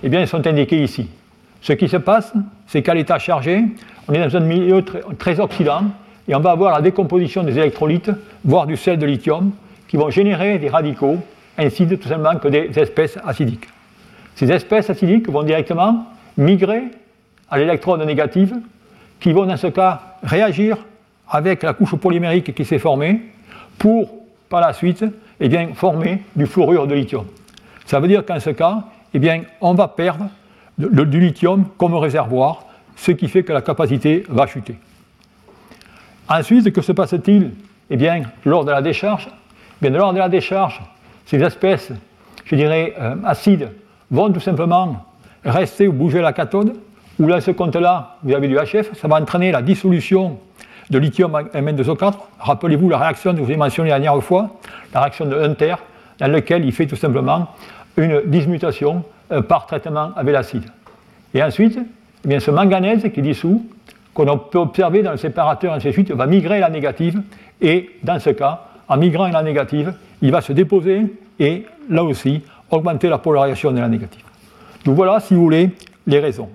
eh 0.03 0.09
bien, 0.09 0.25
sont 0.25 0.45
indiquées 0.45 0.83
ici. 0.83 1.09
Ce 1.61 1.71
qui 1.71 1.87
se 1.87 1.97
passe, 1.97 2.33
c'est 2.67 2.81
qu'à 2.81 2.93
l'état 2.93 3.17
chargé, 3.17 3.63
on 4.09 4.13
est 4.13 4.27
dans 4.27 4.35
un 4.35 4.41
milieu 4.41 4.83
très, 5.17 5.39
oxydant 5.39 5.85
et 6.27 6.35
on 6.35 6.41
va 6.41 6.51
avoir 6.51 6.73
la 6.73 6.81
décomposition 6.81 7.43
des 7.43 7.57
électrolytes, 7.57 8.11
voire 8.43 8.67
du 8.67 8.75
sel 8.75 8.99
de 8.99 9.05
lithium, 9.05 9.51
qui 9.87 9.95
vont 9.95 10.09
générer 10.09 10.59
des 10.59 10.67
radicaux, 10.67 11.19
ainsi 11.57 11.85
de 11.85 11.95
tout 11.95 12.09
simplement 12.09 12.37
que 12.39 12.49
des 12.49 12.77
espèces 12.77 13.17
acidiques. 13.23 13.72
Ces 14.35 14.51
espèces 14.51 14.89
acidiques 14.89 15.29
vont 15.29 15.43
directement 15.43 16.05
migrer 16.37 16.83
à 17.49 17.57
l'électrode 17.57 18.01
négative, 18.05 18.55
qui 19.19 19.31
vont 19.31 19.45
dans 19.45 19.57
ce 19.57 19.67
cas 19.67 20.01
réagir 20.23 20.77
avec 21.29 21.63
la 21.63 21.73
couche 21.73 21.95
polymérique 21.95 22.53
qui 22.53 22.65
s'est 22.65 22.79
formée 22.79 23.21
pour, 23.77 24.09
par 24.49 24.61
la 24.61 24.73
suite, 24.73 25.05
eh 25.39 25.49
bien, 25.49 25.69
former 25.73 26.23
du 26.35 26.45
fluorure 26.45 26.87
de 26.87 26.95
lithium. 26.95 27.25
Ça 27.85 27.99
veut 27.99 28.07
dire 28.07 28.25
qu'en 28.25 28.39
ce 28.39 28.49
cas, 28.49 28.83
eh 29.13 29.19
bien, 29.19 29.43
on 29.61 29.73
va 29.73 29.87
perdre 29.87 30.29
du 30.77 31.19
lithium 31.19 31.65
comme 31.77 31.93
réservoir, 31.95 32.65
ce 32.95 33.11
qui 33.11 33.27
fait 33.27 33.43
que 33.43 33.53
la 33.53 33.61
capacité 33.61 34.23
va 34.29 34.47
chuter. 34.47 34.75
Ensuite, 36.27 36.71
que 36.71 36.81
se 36.81 36.91
passe-t-il 36.91 37.51
eh 37.89 37.97
bien, 37.97 38.23
lors 38.45 38.65
de 38.65 38.71
la 38.71 38.81
décharge? 38.81 39.29
Lors 39.81 40.13
de 40.13 40.19
la 40.19 40.29
décharge, 40.29 40.81
ces 41.25 41.41
espèces, 41.41 41.91
je 42.45 42.55
dirais, 42.55 42.93
euh, 42.99 43.15
acides, 43.25 43.69
vont 44.13 44.31
tout 44.31 44.39
simplement 44.39 45.05
rester 45.43 45.87
ou 45.87 45.93
bouger 45.93 46.21
la 46.21 46.33
cathode, 46.33 46.75
ou 47.19 47.25
dans 47.25 47.41
ce 47.41 47.51
compte-là, 47.51 48.17
vous 48.23 48.33
avez 48.33 48.47
du 48.47 48.55
HF, 48.55 48.93
ça 48.93 49.07
va 49.07 49.19
entraîner 49.19 49.51
la 49.51 49.61
dissolution 49.61 50.37
de 50.89 50.99
lithium 50.99 51.31
Mn2O4. 51.31 52.13
Rappelez-vous 52.39 52.89
la 52.89 52.97
réaction 52.97 53.31
que 53.31 53.39
je 53.39 53.43
vous 53.43 53.51
ai 53.51 53.55
mentionnée 53.55 53.89
la 53.89 53.99
dernière 53.99 54.23
fois, 54.23 54.51
la 54.93 55.01
réaction 55.01 55.25
de 55.25 55.35
Hunter, 55.35 55.75
dans 56.19 56.27
laquelle 56.27 56.63
il 56.63 56.71
fait 56.71 56.85
tout 56.85 56.95
simplement 56.95 57.47
une 57.97 58.21
dismutation 58.25 59.03
euh, 59.31 59.41
par 59.41 59.65
traitement 59.65 60.11
avec 60.15 60.33
l'acide. 60.33 60.65
Et 61.33 61.43
ensuite, 61.43 61.79
eh 62.29 62.39
ce 62.39 62.51
manganèse 62.51 63.01
qui 63.11 63.19
est 63.19 63.23
dissous, 63.23 63.65
qu'on 64.13 64.37
peut 64.37 64.59
observer 64.59 65.01
dans 65.01 65.11
le 65.11 65.17
séparateur, 65.17 65.73
ainsi 65.73 65.87
de 65.87 65.91
suite, 65.91 66.11
va 66.11 66.27
migrer 66.27 66.57
à 66.57 66.67
la 66.67 66.69
négative, 66.69 67.21
et 67.61 67.89
dans 68.03 68.19
ce 68.19 68.29
cas, 68.29 68.61
en 68.87 68.97
migrant 68.97 69.23
à 69.23 69.31
la 69.31 69.43
négative, 69.43 69.93
il 70.21 70.31
va 70.31 70.41
se 70.41 70.53
déposer 70.53 71.01
et 71.39 71.65
là 71.89 72.03
aussi 72.03 72.43
augmenter 72.73 73.09
la 73.09 73.17
polarisation 73.17 73.71
de 73.71 73.79
la 73.79 73.87
négative. 73.87 74.23
Donc 74.85 74.95
voilà, 74.95 75.19
si 75.19 75.33
vous 75.33 75.41
voulez, 75.41 75.71
les 76.07 76.19
raisons. 76.19 76.49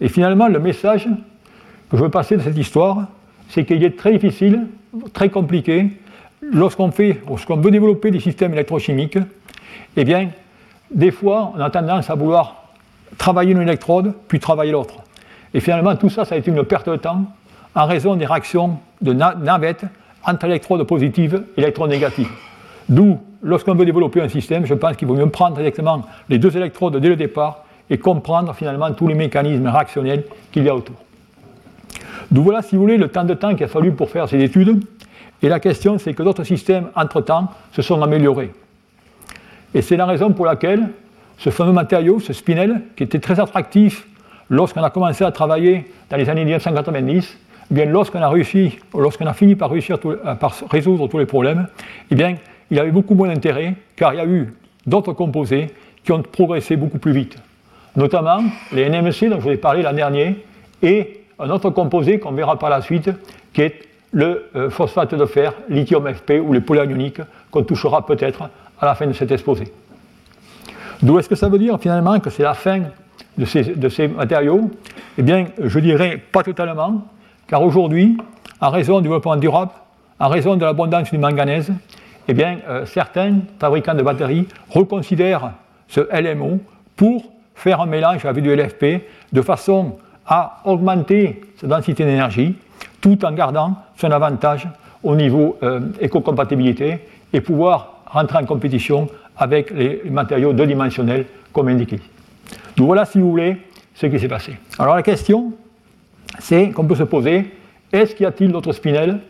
Et 0.00 0.08
finalement, 0.08 0.48
le 0.48 0.58
message 0.58 1.08
que 1.90 1.96
je 1.96 2.02
veux 2.02 2.10
passer 2.10 2.36
de 2.36 2.42
cette 2.42 2.56
histoire, 2.56 3.06
c'est 3.48 3.64
qu'il 3.64 3.82
est 3.82 3.96
très 3.96 4.12
difficile, 4.12 4.66
très 5.12 5.30
compliqué, 5.30 5.90
lorsqu'on 6.42 6.90
fait, 6.90 7.20
lorsqu'on 7.28 7.56
veut 7.56 7.70
développer 7.70 8.10
des 8.10 8.20
systèmes 8.20 8.52
électrochimiques, 8.52 9.18
eh 9.96 10.04
bien, 10.04 10.30
des 10.90 11.10
fois, 11.10 11.52
on 11.56 11.60
a 11.60 11.70
tendance 11.70 12.10
à 12.10 12.14
vouloir 12.14 12.66
travailler 13.18 13.52
une 13.52 13.62
électrode, 13.62 14.14
puis 14.28 14.38
travailler 14.40 14.72
l'autre. 14.72 14.96
Et 15.54 15.60
finalement, 15.60 15.96
tout 15.96 16.10
ça, 16.10 16.24
ça 16.24 16.34
a 16.34 16.38
été 16.38 16.50
une 16.50 16.64
perte 16.64 16.88
de 16.88 16.96
temps 16.96 17.24
en 17.74 17.86
raison 17.86 18.16
des 18.16 18.26
réactions 18.26 18.78
de 19.00 19.12
navette 19.12 19.84
entre 20.24 20.44
électrodes 20.46 20.82
positives 20.84 21.44
et 21.56 21.62
électrodes 21.62 21.90
négatives. 21.90 22.30
D'où, 22.88 23.18
lorsqu'on 23.42 23.74
veut 23.74 23.84
développer 23.84 24.20
un 24.20 24.28
système, 24.28 24.66
je 24.66 24.74
pense 24.74 24.96
qu'il 24.96 25.08
vaut 25.08 25.14
mieux 25.14 25.28
prendre 25.28 25.56
directement 25.56 26.04
les 26.28 26.38
deux 26.38 26.56
électrodes 26.56 26.96
dès 26.98 27.08
le 27.08 27.16
départ 27.16 27.64
et 27.90 27.98
comprendre 27.98 28.54
finalement 28.54 28.92
tous 28.92 29.08
les 29.08 29.14
mécanismes 29.14 29.66
réactionnels 29.68 30.24
qu'il 30.52 30.64
y 30.64 30.68
a 30.68 30.74
autour. 30.74 30.96
D'où 32.30 32.42
voilà, 32.42 32.62
si 32.62 32.76
vous 32.76 32.82
voulez, 32.82 32.96
le 32.96 33.08
temps 33.08 33.24
de 33.24 33.34
temps 33.34 33.54
qu'il 33.54 33.64
a 33.64 33.68
fallu 33.68 33.92
pour 33.92 34.10
faire 34.10 34.28
ces 34.28 34.42
études. 34.42 34.84
Et 35.42 35.48
la 35.48 35.60
question, 35.60 35.98
c'est 35.98 36.14
que 36.14 36.22
d'autres 36.22 36.44
systèmes, 36.44 36.88
entre-temps, 36.96 37.48
se 37.72 37.82
sont 37.82 38.00
améliorés. 38.02 38.52
Et 39.74 39.82
c'est 39.82 39.96
la 39.96 40.06
raison 40.06 40.32
pour 40.32 40.46
laquelle 40.46 40.88
ce 41.38 41.50
fameux 41.50 41.72
matériau, 41.72 42.18
ce 42.18 42.32
spinel, 42.32 42.82
qui 42.96 43.02
était 43.02 43.18
très 43.18 43.38
attractif 43.38 44.06
lorsqu'on 44.48 44.82
a 44.82 44.90
commencé 44.90 45.24
à 45.24 45.30
travailler 45.30 45.90
dans 46.08 46.16
les 46.16 46.28
années 46.28 46.44
1990, 46.44 47.38
eh 47.70 47.74
bien, 47.74 47.84
lorsqu'on 47.84 48.22
a 48.22 48.28
réussi, 48.28 48.78
lorsqu'on 48.94 49.26
a 49.26 49.34
fini 49.34 49.56
par 49.56 49.70
réussir 49.70 49.98
euh, 50.04 50.34
résoudre 50.70 51.08
tous 51.08 51.18
les 51.18 51.26
problèmes, 51.26 51.66
eh 52.10 52.14
bien, 52.14 52.36
il 52.70 52.78
avait 52.78 52.90
beaucoup 52.90 53.14
moins 53.14 53.28
d'intérêt, 53.28 53.74
car 53.94 54.12
il 54.14 54.16
y 54.16 54.20
a 54.20 54.26
eu 54.26 54.52
d'autres 54.86 55.12
composés 55.12 55.68
qui 56.04 56.12
ont 56.12 56.22
progressé 56.22 56.76
beaucoup 56.76 56.98
plus 56.98 57.12
vite. 57.12 57.36
Notamment 57.96 58.42
les 58.72 58.88
NMC 58.88 59.28
dont 59.30 59.40
je 59.40 59.44
vous 59.44 59.50
ai 59.50 59.56
parlé 59.56 59.82
l'an 59.82 59.92
dernier, 59.92 60.44
et 60.82 61.22
un 61.38 61.50
autre 61.50 61.70
composé 61.70 62.18
qu'on 62.18 62.32
verra 62.32 62.58
par 62.58 62.70
la 62.70 62.80
suite, 62.82 63.10
qui 63.52 63.62
est 63.62 63.82
le 64.12 64.48
euh, 64.54 64.70
phosphate 64.70 65.14
de 65.14 65.26
fer, 65.26 65.52
lithium 65.68 66.12
FP 66.12 66.34
ou 66.42 66.52
les 66.52 66.60
polyanioniques, 66.60 67.20
qu'on 67.50 67.62
touchera 67.62 68.06
peut-être 68.06 68.48
à 68.80 68.86
la 68.86 68.94
fin 68.94 69.06
de 69.06 69.12
cet 69.12 69.30
exposé. 69.30 69.72
D'où 71.02 71.18
est-ce 71.18 71.28
que 71.28 71.34
ça 71.34 71.48
veut 71.48 71.58
dire 71.58 71.78
finalement 71.80 72.18
que 72.20 72.30
c'est 72.30 72.42
la 72.42 72.54
fin 72.54 72.80
de 73.36 73.44
ces, 73.44 73.64
de 73.64 73.88
ces, 73.88 74.08
matériaux? 74.08 74.70
Eh 75.18 75.22
bien, 75.22 75.46
je 75.62 75.78
dirais 75.78 76.22
pas 76.32 76.42
totalement, 76.42 77.04
car 77.46 77.62
aujourd'hui, 77.62 78.16
en 78.60 78.70
raison 78.70 78.98
du 78.98 79.04
développement 79.04 79.36
durable, 79.36 79.72
en 80.18 80.28
raison 80.28 80.56
de 80.56 80.64
l'abondance 80.64 81.10
du 81.10 81.18
manganèse, 81.18 81.72
eh 82.28 82.34
bien, 82.34 82.58
euh, 82.68 82.86
certains 82.86 83.40
fabricants 83.58 83.94
de 83.94 84.02
batteries 84.02 84.46
reconsidèrent 84.70 85.52
ce 85.88 86.00
LMO 86.12 86.60
pour 86.96 87.32
faire 87.54 87.80
un 87.80 87.86
mélange 87.86 88.24
avec 88.24 88.42
du 88.42 88.54
LFP 88.54 89.02
de 89.32 89.42
façon 89.42 89.96
à 90.26 90.60
augmenter 90.64 91.40
sa 91.56 91.66
densité 91.66 92.04
d'énergie 92.04 92.56
tout 93.00 93.24
en 93.24 93.32
gardant 93.32 93.76
son 93.96 94.10
avantage 94.10 94.68
au 95.02 95.14
niveau 95.14 95.56
euh, 95.62 95.80
éco-compatibilité 96.00 96.98
et 97.32 97.40
pouvoir 97.40 98.02
rentrer 98.06 98.38
en 98.38 98.44
compétition 98.44 99.08
avec 99.36 99.70
les 99.70 100.02
matériaux 100.10 100.52
deux 100.52 100.66
dimensionnels 100.66 101.26
comme 101.52 101.68
indiqué. 101.68 102.00
Donc 102.76 102.86
voilà, 102.86 103.04
si 103.04 103.18
vous 103.18 103.30
voulez, 103.30 103.56
ce 103.94 104.06
qui 104.06 104.18
s'est 104.18 104.28
passé. 104.28 104.56
Alors 104.78 104.96
la 104.96 105.02
question, 105.02 105.52
c'est 106.38 106.70
qu'on 106.70 106.84
peut 106.84 106.94
se 106.94 107.02
poser, 107.04 107.54
est-ce 107.92 108.14
qu'il 108.14 108.24
y 108.24 108.26
a-t-il 108.26 108.52
d'autres 108.52 108.72
spinels 108.72 109.20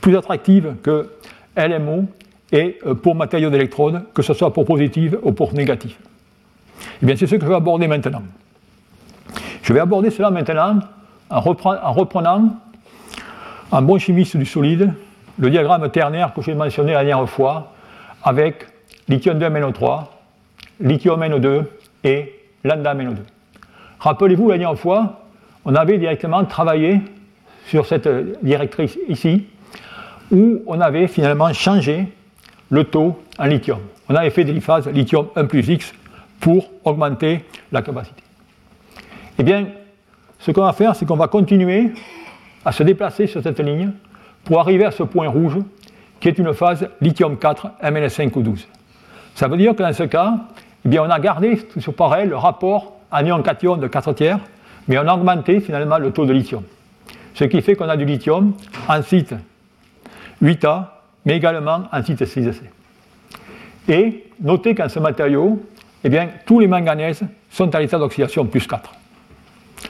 plus 0.00 0.16
attractives 0.16 0.74
que 0.82 1.10
LMO 1.56 2.04
et 2.52 2.78
euh, 2.86 2.94
pour 2.94 3.14
matériaux 3.14 3.50
d'électrode, 3.50 4.02
que 4.12 4.22
ce 4.22 4.34
soit 4.34 4.52
pour 4.52 4.64
positif 4.64 5.14
ou 5.22 5.32
pour 5.32 5.54
négatif 5.54 5.98
Eh 7.02 7.06
bien, 7.06 7.16
c'est 7.16 7.26
ce 7.26 7.36
que 7.36 7.42
je 7.42 7.48
vais 7.48 7.54
aborder 7.54 7.86
maintenant. 7.86 8.22
Je 9.62 9.72
vais 9.72 9.80
aborder 9.80 10.10
cela 10.10 10.30
maintenant 10.30 10.80
en, 11.28 11.40
reprenant 11.40 12.56
un 13.70 13.82
bon 13.82 13.98
chimiste 13.98 14.36
du 14.36 14.46
solide 14.46 14.92
le 15.38 15.48
diagramme 15.48 15.88
ternaire 15.90 16.34
que 16.34 16.42
j'ai 16.42 16.54
mentionné 16.54 16.92
la 16.92 17.04
dernière 17.04 17.28
fois 17.28 17.72
avec 18.22 18.66
lithium 19.08 19.38
2 19.38 19.48
MnO3, 19.48 20.04
lithium 20.80 21.22
NO2 21.22 21.64
et 22.04 22.34
lambda 22.64 22.94
MnO2. 22.94 23.16
Rappelez-vous, 24.00 24.50
la 24.50 24.58
dernière 24.58 24.78
fois, 24.78 25.20
on 25.64 25.74
avait 25.74 25.98
directement 25.98 26.44
travaillé 26.44 27.00
sur 27.66 27.86
cette 27.86 28.08
directrice 28.42 28.98
ici, 29.08 29.46
où 30.30 30.62
on 30.66 30.80
avait 30.80 31.08
finalement 31.08 31.52
changé 31.52 32.06
le 32.70 32.84
taux 32.84 33.18
en 33.38 33.46
lithium. 33.46 33.80
On 34.08 34.14
avait 34.14 34.30
fait 34.30 34.44
des 34.44 34.60
phases 34.60 34.88
lithium 34.88 35.26
1 35.36 35.44
plus 35.46 35.68
X 35.68 35.92
pour 36.38 36.70
augmenter 36.84 37.44
la 37.72 37.82
capacité. 37.82 38.22
Eh 39.38 39.42
bien, 39.42 39.66
ce 40.38 40.50
qu'on 40.50 40.62
va 40.62 40.72
faire, 40.72 40.94
c'est 40.96 41.06
qu'on 41.06 41.16
va 41.16 41.28
continuer 41.28 41.92
à 42.64 42.72
se 42.72 42.82
déplacer 42.82 43.26
sur 43.26 43.42
cette 43.42 43.60
ligne 43.60 43.92
pour 44.44 44.60
arriver 44.60 44.84
à 44.84 44.90
ce 44.90 45.02
point 45.02 45.28
rouge 45.28 45.58
qui 46.18 46.28
est 46.28 46.38
une 46.38 46.52
phase 46.52 46.88
lithium 47.00 47.38
4 47.38 47.70
MnS5 47.82 48.30
ou 48.36 48.42
12. 48.42 48.68
Ça 49.34 49.48
veut 49.48 49.56
dire 49.56 49.74
que 49.74 49.82
dans 49.82 49.92
ce 49.92 50.02
cas, 50.04 50.34
eh 50.84 50.88
bien, 50.88 51.02
on 51.02 51.10
a 51.10 51.18
gardé 51.18 51.56
toujours 51.56 51.94
pareil 51.94 52.28
le 52.28 52.36
rapport 52.36 52.96
anion-cation 53.10 53.76
de 53.76 53.86
4 53.86 54.12
tiers, 54.12 54.38
mais 54.88 54.98
on 54.98 55.06
a 55.06 55.14
augmenté 55.14 55.60
finalement 55.60 55.98
le 55.98 56.10
taux 56.10 56.26
de 56.26 56.32
lithium. 56.32 56.62
Ce 57.34 57.44
qui 57.44 57.62
fait 57.62 57.74
qu'on 57.74 57.88
a 57.88 57.96
du 57.96 58.04
lithium 58.04 58.52
en 58.88 59.02
site 59.02 59.34
8A, 60.42 60.84
mais 61.24 61.36
également 61.36 61.82
en 61.92 62.02
site 62.02 62.22
6C. 62.22 62.62
Et 63.88 64.24
notez 64.40 64.74
qu'en 64.74 64.88
ce 64.88 64.98
matériau, 64.98 65.62
eh 66.04 66.08
bien, 66.08 66.28
tous 66.46 66.60
les 66.60 66.66
manganèses 66.66 67.22
sont 67.50 67.74
à 67.74 67.80
l'état 67.80 67.98
d'oxydation 67.98 68.46
plus 68.46 68.66
4. 68.66 68.90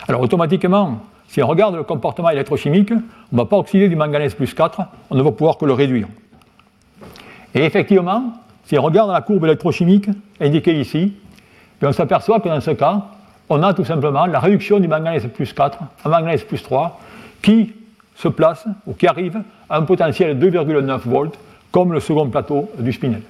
Alors 0.08 0.22
automatiquement, 0.22 1.00
si 1.28 1.42
on 1.42 1.46
regarde 1.46 1.76
le 1.76 1.84
comportement 1.84 2.30
électrochimique, 2.30 2.92
on 2.92 3.36
ne 3.36 3.36
va 3.36 3.44
pas 3.44 3.56
oxyder 3.56 3.88
du 3.88 3.96
manganèse 3.96 4.34
plus 4.34 4.52
4, 4.52 4.80
on 5.10 5.14
ne 5.14 5.22
va 5.22 5.30
pouvoir 5.30 5.58
que 5.58 5.64
le 5.64 5.72
réduire. 5.72 6.08
Et 7.54 7.64
effectivement, 7.64 8.32
si 8.64 8.78
on 8.78 8.82
regarde 8.82 9.10
la 9.10 9.20
courbe 9.20 9.44
électrochimique 9.44 10.08
indiquée 10.40 10.80
ici, 10.80 11.14
on 11.82 11.92
s'aperçoit 11.92 12.40
que 12.40 12.48
dans 12.48 12.60
ce 12.60 12.72
cas, 12.72 13.06
on 13.48 13.62
a 13.62 13.74
tout 13.74 13.84
simplement 13.84 14.26
la 14.26 14.38
réduction 14.38 14.80
du 14.80 14.88
manganèse 14.88 15.26
plus 15.26 15.52
4 15.52 15.78
à 16.04 16.08
manganèse 16.08 16.44
plus 16.44 16.62
3 16.62 17.00
qui 17.42 17.72
se 18.20 18.28
place 18.28 18.66
ou 18.86 18.92
qui 18.92 19.06
arrive 19.06 19.40
à 19.68 19.78
un 19.78 19.82
potentiel 19.82 20.38
de 20.38 20.50
2,9 20.50 21.00
volts 21.06 21.38
comme 21.72 21.92
le 21.92 22.00
second 22.00 22.28
plateau 22.28 22.70
du 22.78 22.92
spinel. 22.92 23.22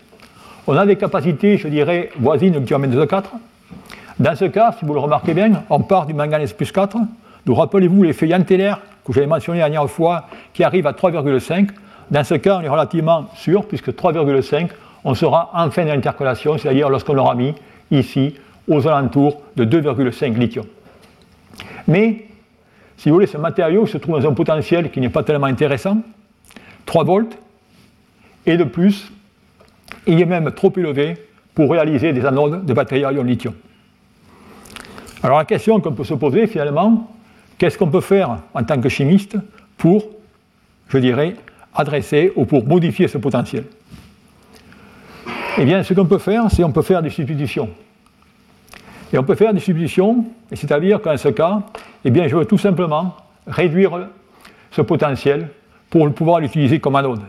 On 0.66 0.76
a 0.76 0.84
des 0.84 0.96
capacités, 0.96 1.56
je 1.58 1.68
dirais, 1.68 2.10
voisines 2.18 2.52
du 2.52 2.60
diamètre 2.60 2.94
de 2.94 3.04
4. 3.04 3.30
Dans 4.18 4.34
ce 4.34 4.46
cas, 4.46 4.74
si 4.78 4.84
vous 4.84 4.94
le 4.94 5.00
remarquez 5.00 5.32
bien, 5.32 5.62
on 5.70 5.80
part 5.80 6.06
du 6.06 6.14
manganèse 6.14 6.52
plus 6.52 6.72
4. 6.72 6.96
Donc 7.46 7.56
rappelez-vous 7.56 8.02
l'effet 8.02 8.28
Yanteller 8.28 8.74
que 9.04 9.12
j'avais 9.12 9.26
mentionné 9.26 9.60
la 9.60 9.70
dernière 9.70 9.88
fois 9.88 10.26
qui 10.52 10.64
arrive 10.64 10.86
à 10.86 10.92
3,5. 10.92 11.68
Dans 12.10 12.24
ce 12.24 12.34
cas, 12.34 12.58
on 12.58 12.62
est 12.62 12.68
relativement 12.68 13.26
sûr, 13.36 13.64
puisque 13.66 13.90
3,5, 13.90 14.68
on 15.04 15.14
sera 15.14 15.50
en 15.54 15.70
fin 15.70 15.84
d'intercalation, 15.84 16.58
c'est-à-dire 16.58 16.90
lorsqu'on 16.90 17.14
l'aura 17.14 17.34
mis 17.34 17.54
ici 17.90 18.34
aux 18.68 18.86
alentours 18.86 19.40
de 19.56 19.64
2,5 19.64 20.36
lithium. 20.36 20.66
Mais, 21.86 22.26
si 23.00 23.08
vous 23.08 23.14
voulez, 23.14 23.26
ce 23.26 23.38
matériau 23.38 23.86
se 23.86 23.96
trouve 23.96 24.20
dans 24.20 24.28
un 24.28 24.34
potentiel 24.34 24.90
qui 24.90 25.00
n'est 25.00 25.08
pas 25.08 25.22
tellement 25.22 25.46
intéressant, 25.46 26.02
3 26.84 27.04
volts, 27.04 27.38
et 28.44 28.58
de 28.58 28.64
plus, 28.64 29.10
il 30.06 30.20
est 30.20 30.26
même 30.26 30.52
trop 30.52 30.70
élevé 30.76 31.16
pour 31.54 31.70
réaliser 31.70 32.12
des 32.12 32.26
anodes 32.26 32.66
de 32.66 32.72
batteries 32.74 33.06
à 33.06 33.12
ion 33.12 33.22
lithium. 33.22 33.54
Alors 35.22 35.38
la 35.38 35.46
question 35.46 35.80
qu'on 35.80 35.94
peut 35.94 36.04
se 36.04 36.12
poser 36.12 36.46
finalement, 36.46 37.10
qu'est-ce 37.56 37.78
qu'on 37.78 37.90
peut 37.90 38.02
faire 38.02 38.36
en 38.52 38.64
tant 38.64 38.78
que 38.78 38.90
chimiste 38.90 39.38
pour, 39.78 40.04
je 40.88 40.98
dirais, 40.98 41.36
adresser 41.74 42.34
ou 42.36 42.44
pour 42.44 42.66
modifier 42.66 43.08
ce 43.08 43.16
potentiel? 43.16 43.64
Eh 45.56 45.64
bien, 45.64 45.82
ce 45.82 45.94
qu'on 45.94 46.04
peut 46.04 46.18
faire, 46.18 46.50
c'est 46.50 46.62
qu'on 46.62 46.72
peut 46.72 46.82
faire 46.82 47.00
des 47.00 47.08
substitutions. 47.08 47.70
Et 49.12 49.18
on 49.18 49.24
peut 49.24 49.34
faire 49.34 49.52
des 49.52 49.60
substitutions, 49.60 50.24
c'est-à-dire 50.52 51.00
qu'en 51.00 51.16
ce 51.16 51.28
cas, 51.28 51.62
eh 52.04 52.28
je 52.28 52.36
veux 52.36 52.44
tout 52.44 52.58
simplement 52.58 53.16
réduire 53.46 54.08
ce 54.70 54.82
potentiel 54.82 55.48
pour 55.88 56.12
pouvoir 56.12 56.40
l'utiliser 56.40 56.78
comme 56.78 56.96
anode. 56.96 57.22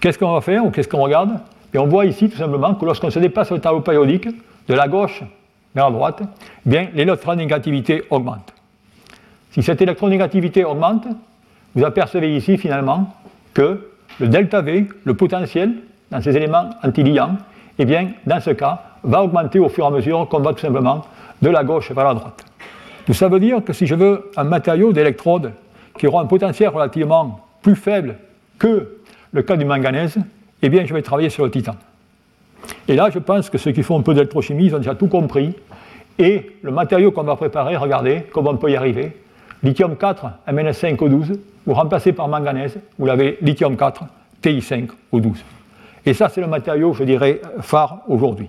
Qu'est-ce 0.00 0.18
qu'on 0.18 0.32
va 0.32 0.40
faire 0.40 0.64
ou 0.64 0.70
qu'est-ce 0.70 0.88
qu'on 0.88 1.02
regarde? 1.02 1.40
Et 1.74 1.78
on 1.78 1.86
voit 1.86 2.06
ici 2.06 2.30
tout 2.30 2.38
simplement 2.38 2.74
que 2.74 2.84
lorsqu'on 2.84 3.10
se 3.10 3.18
déplace 3.18 3.48
sur 3.48 3.56
le 3.56 3.60
tableau 3.60 3.80
périodique, 3.80 4.28
de 4.68 4.74
la 4.74 4.88
gauche 4.88 5.22
vers 5.74 5.86
la 5.86 5.90
droite, 5.90 6.22
eh 6.22 6.68
bien, 6.68 6.88
l'électronégativité 6.94 8.04
augmente. 8.10 8.52
Si 9.50 9.62
cette 9.62 9.80
électronégativité 9.82 10.64
augmente, 10.64 11.06
vous 11.74 11.84
apercevez 11.84 12.36
ici 12.36 12.56
finalement 12.58 13.14
que 13.54 13.90
le 14.20 14.28
delta 14.28 14.62
V, 14.62 14.88
le 15.04 15.14
potentiel 15.14 15.74
dans 16.10 16.20
ces 16.20 16.36
éléments 16.36 16.70
antiliants, 16.82 17.36
eh 17.78 17.84
bien, 17.84 18.10
dans 18.26 18.40
ce 18.40 18.50
cas, 18.50 18.82
va 19.04 19.22
augmenter 19.22 19.58
au 19.58 19.68
fur 19.68 19.84
et 19.84 19.86
à 19.86 19.90
mesure 19.90 20.28
qu'on 20.28 20.40
va 20.40 20.52
tout 20.52 20.60
simplement 20.60 21.04
de 21.40 21.50
la 21.50 21.64
gauche 21.64 21.92
vers 21.92 22.04
la 22.04 22.14
droite. 22.14 22.44
Donc 23.06 23.16
ça 23.16 23.28
veut 23.28 23.40
dire 23.40 23.64
que 23.64 23.72
si 23.72 23.86
je 23.86 23.94
veux 23.94 24.30
un 24.36 24.44
matériau 24.44 24.92
d'électrode 24.92 25.52
qui 25.98 26.06
aura 26.06 26.22
un 26.22 26.26
potentiel 26.26 26.68
relativement 26.68 27.40
plus 27.62 27.76
faible 27.76 28.16
que 28.58 28.98
le 29.32 29.42
cas 29.42 29.56
du 29.56 29.64
manganèse, 29.64 30.16
eh 30.62 30.68
bien 30.68 30.84
je 30.84 30.92
vais 30.92 31.02
travailler 31.02 31.30
sur 31.30 31.44
le 31.44 31.50
titan. 31.50 31.74
Et 32.86 32.94
là, 32.94 33.10
je 33.10 33.18
pense 33.18 33.50
que 33.50 33.58
ceux 33.58 33.72
qui 33.72 33.82
font 33.82 33.98
un 33.98 34.02
peu 34.02 34.14
d'électrochimie, 34.14 34.66
ils 34.66 34.74
ont 34.74 34.78
déjà 34.78 34.94
tout 34.94 35.08
compris. 35.08 35.54
Et 36.18 36.56
le 36.62 36.70
matériau 36.70 37.12
qu'on 37.12 37.22
va 37.22 37.36
préparer, 37.36 37.76
regardez 37.76 38.24
comment 38.32 38.50
on 38.50 38.56
peut 38.56 38.70
y 38.70 38.76
arriver. 38.76 39.16
Lithium 39.62 39.96
4, 39.96 40.26
MnS5O12, 40.48 41.38
vous 41.66 41.74
remplacez 41.74 42.12
par 42.12 42.28
manganèse, 42.28 42.78
vous 42.98 43.06
l'avez 43.06 43.38
lithium 43.40 43.76
4, 43.76 44.04
Ti5O12. 44.42 45.36
Et 46.06 46.14
ça, 46.14 46.28
c'est 46.28 46.40
le 46.40 46.46
matériau, 46.46 46.92
je 46.92 47.04
dirais, 47.04 47.40
phare 47.60 48.00
aujourd'hui. 48.08 48.48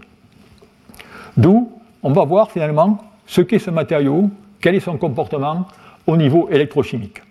D'où 1.40 1.72
on 2.04 2.12
va 2.12 2.26
voir 2.26 2.52
finalement 2.52 2.98
ce 3.26 3.40
qu'est 3.40 3.60
ce 3.60 3.72
matériau, 3.72 4.30
quel 4.60 4.76
est 4.76 4.82
son 4.82 4.98
comportement 4.98 5.68
au 6.06 6.18
niveau 6.18 6.50
électrochimique. 6.52 7.22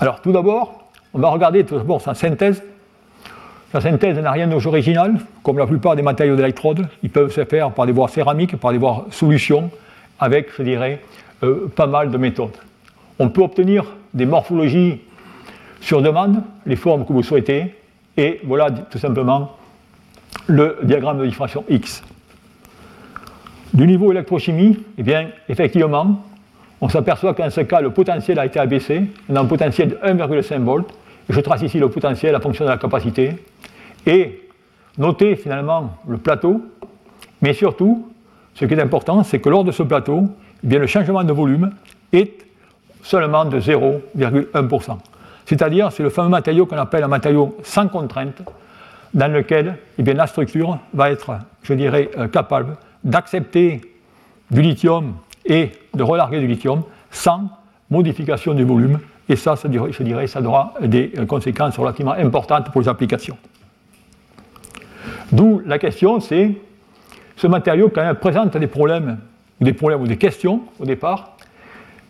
Alors 0.00 0.20
tout 0.20 0.32
d'abord, 0.32 0.88
on 1.14 1.20
va 1.20 1.28
regarder 1.28 1.62
tout 1.62 1.76
d'abord 1.76 2.00
sa 2.00 2.14
synthèse. 2.14 2.60
Sa 3.70 3.80
synthèse 3.80 4.18
n'a 4.18 4.32
rien 4.32 4.48
d'original, 4.48 5.20
comme 5.44 5.56
la 5.56 5.68
plupart 5.68 5.94
des 5.94 6.02
matériaux 6.02 6.34
d'électrode. 6.34 6.88
Ils 7.04 7.10
peuvent 7.10 7.30
se 7.30 7.44
faire 7.44 7.70
par 7.70 7.86
des 7.86 7.92
voies 7.92 8.08
céramiques, 8.08 8.56
par 8.56 8.72
des 8.72 8.78
voies 8.78 9.06
solutions, 9.12 9.70
avec, 10.18 10.48
je 10.58 10.64
dirais, 10.64 11.00
euh, 11.44 11.70
pas 11.76 11.86
mal 11.86 12.10
de 12.10 12.18
méthodes. 12.18 12.56
On 13.20 13.28
peut 13.28 13.42
obtenir 13.42 13.84
des 14.14 14.26
morphologies 14.26 15.00
sur 15.80 16.02
demande, 16.02 16.42
les 16.66 16.76
formes 16.76 17.06
que 17.06 17.12
vous 17.12 17.22
souhaitez, 17.22 17.76
et 18.16 18.40
voilà 18.42 18.72
tout 18.72 18.98
simplement 18.98 19.52
le 20.48 20.78
diagramme 20.82 21.20
de 21.20 21.26
diffraction 21.26 21.64
X. 21.68 22.02
Du 23.74 23.86
niveau 23.86 24.12
électrochimie, 24.12 24.78
eh 24.98 25.02
effectivement, 25.48 26.22
on 26.80 26.88
s'aperçoit 26.90 27.32
qu'en 27.32 27.48
ce 27.48 27.62
cas, 27.62 27.80
le 27.80 27.90
potentiel 27.90 28.38
a 28.38 28.44
été 28.44 28.60
abaissé. 28.60 29.04
On 29.30 29.36
a 29.36 29.40
un 29.40 29.46
potentiel 29.46 29.90
de 29.90 29.94
1,5 29.94 30.58
volts. 30.62 30.92
Je 31.28 31.40
trace 31.40 31.62
ici 31.62 31.78
le 31.78 31.88
potentiel 31.88 32.36
en 32.36 32.40
fonction 32.40 32.66
de 32.66 32.70
la 32.70 32.76
capacité. 32.76 33.36
Et 34.04 34.42
notez 34.98 35.36
finalement 35.36 35.96
le 36.06 36.18
plateau. 36.18 36.60
Mais 37.40 37.54
surtout, 37.54 38.12
ce 38.54 38.66
qui 38.66 38.74
est 38.74 38.80
important, 38.80 39.22
c'est 39.22 39.38
que 39.38 39.48
lors 39.48 39.64
de 39.64 39.72
ce 39.72 39.82
plateau, 39.82 40.28
eh 40.62 40.66
bien, 40.66 40.78
le 40.78 40.86
changement 40.86 41.24
de 41.24 41.32
volume 41.32 41.70
est 42.12 42.44
seulement 43.02 43.46
de 43.46 43.58
0,1%. 43.58 44.98
C'est-à-dire, 45.46 45.90
c'est 45.92 46.02
le 46.02 46.10
fameux 46.10 46.28
matériau 46.28 46.66
qu'on 46.66 46.76
appelle 46.76 47.04
un 47.04 47.08
matériau 47.08 47.56
sans 47.62 47.88
contrainte, 47.88 48.42
dans 49.14 49.32
lequel 49.32 49.76
eh 49.98 50.02
bien, 50.02 50.14
la 50.14 50.26
structure 50.26 50.78
va 50.92 51.10
être, 51.10 51.38
je 51.62 51.72
dirais, 51.72 52.10
euh, 52.18 52.28
capable 52.28 52.76
d'accepter 53.04 53.80
du 54.50 54.62
lithium 54.62 55.14
et 55.44 55.70
de 55.94 56.02
relarguer 56.02 56.40
du 56.40 56.46
lithium 56.46 56.82
sans 57.10 57.48
modification 57.90 58.54
du 58.54 58.64
volume. 58.64 58.98
Et 59.28 59.36
ça, 59.36 59.54
je 59.62 60.02
dirais, 60.02 60.26
ça 60.26 60.42
aura 60.42 60.74
des 60.82 61.12
conséquences 61.28 61.78
relativement 61.78 62.12
importantes 62.12 62.70
pour 62.70 62.80
les 62.80 62.88
applications. 62.88 63.36
D'où 65.30 65.62
la 65.64 65.78
question, 65.78 66.20
c'est 66.20 66.52
ce 67.36 67.46
matériau 67.46 67.88
quand 67.88 68.02
même 68.02 68.16
présente 68.16 68.56
des 68.56 68.66
problèmes, 68.66 69.18
des 69.60 69.72
problèmes 69.72 70.02
ou 70.02 70.06
des 70.06 70.18
questions 70.18 70.62
au 70.78 70.84
départ, 70.84 71.36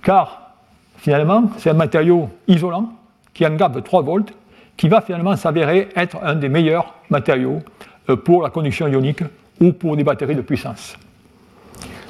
car 0.02 0.54
finalement, 0.96 1.50
c'est 1.58 1.70
un 1.70 1.74
matériau 1.74 2.28
isolant 2.48 2.92
qui 3.34 3.44
de 3.44 3.80
3 3.80 4.02
volts, 4.02 4.32
qui 4.76 4.88
va 4.88 5.00
finalement 5.00 5.36
s'avérer 5.36 5.88
être 5.94 6.18
un 6.22 6.34
des 6.34 6.48
meilleurs 6.48 6.94
matériaux 7.10 7.60
euh, 8.08 8.16
pour 8.16 8.42
la 8.42 8.50
conduction 8.50 8.88
ionique 8.88 9.22
ou 9.60 9.72
pour 9.72 9.96
des 9.96 10.04
batteries 10.04 10.34
de 10.34 10.40
puissance. 10.40 10.96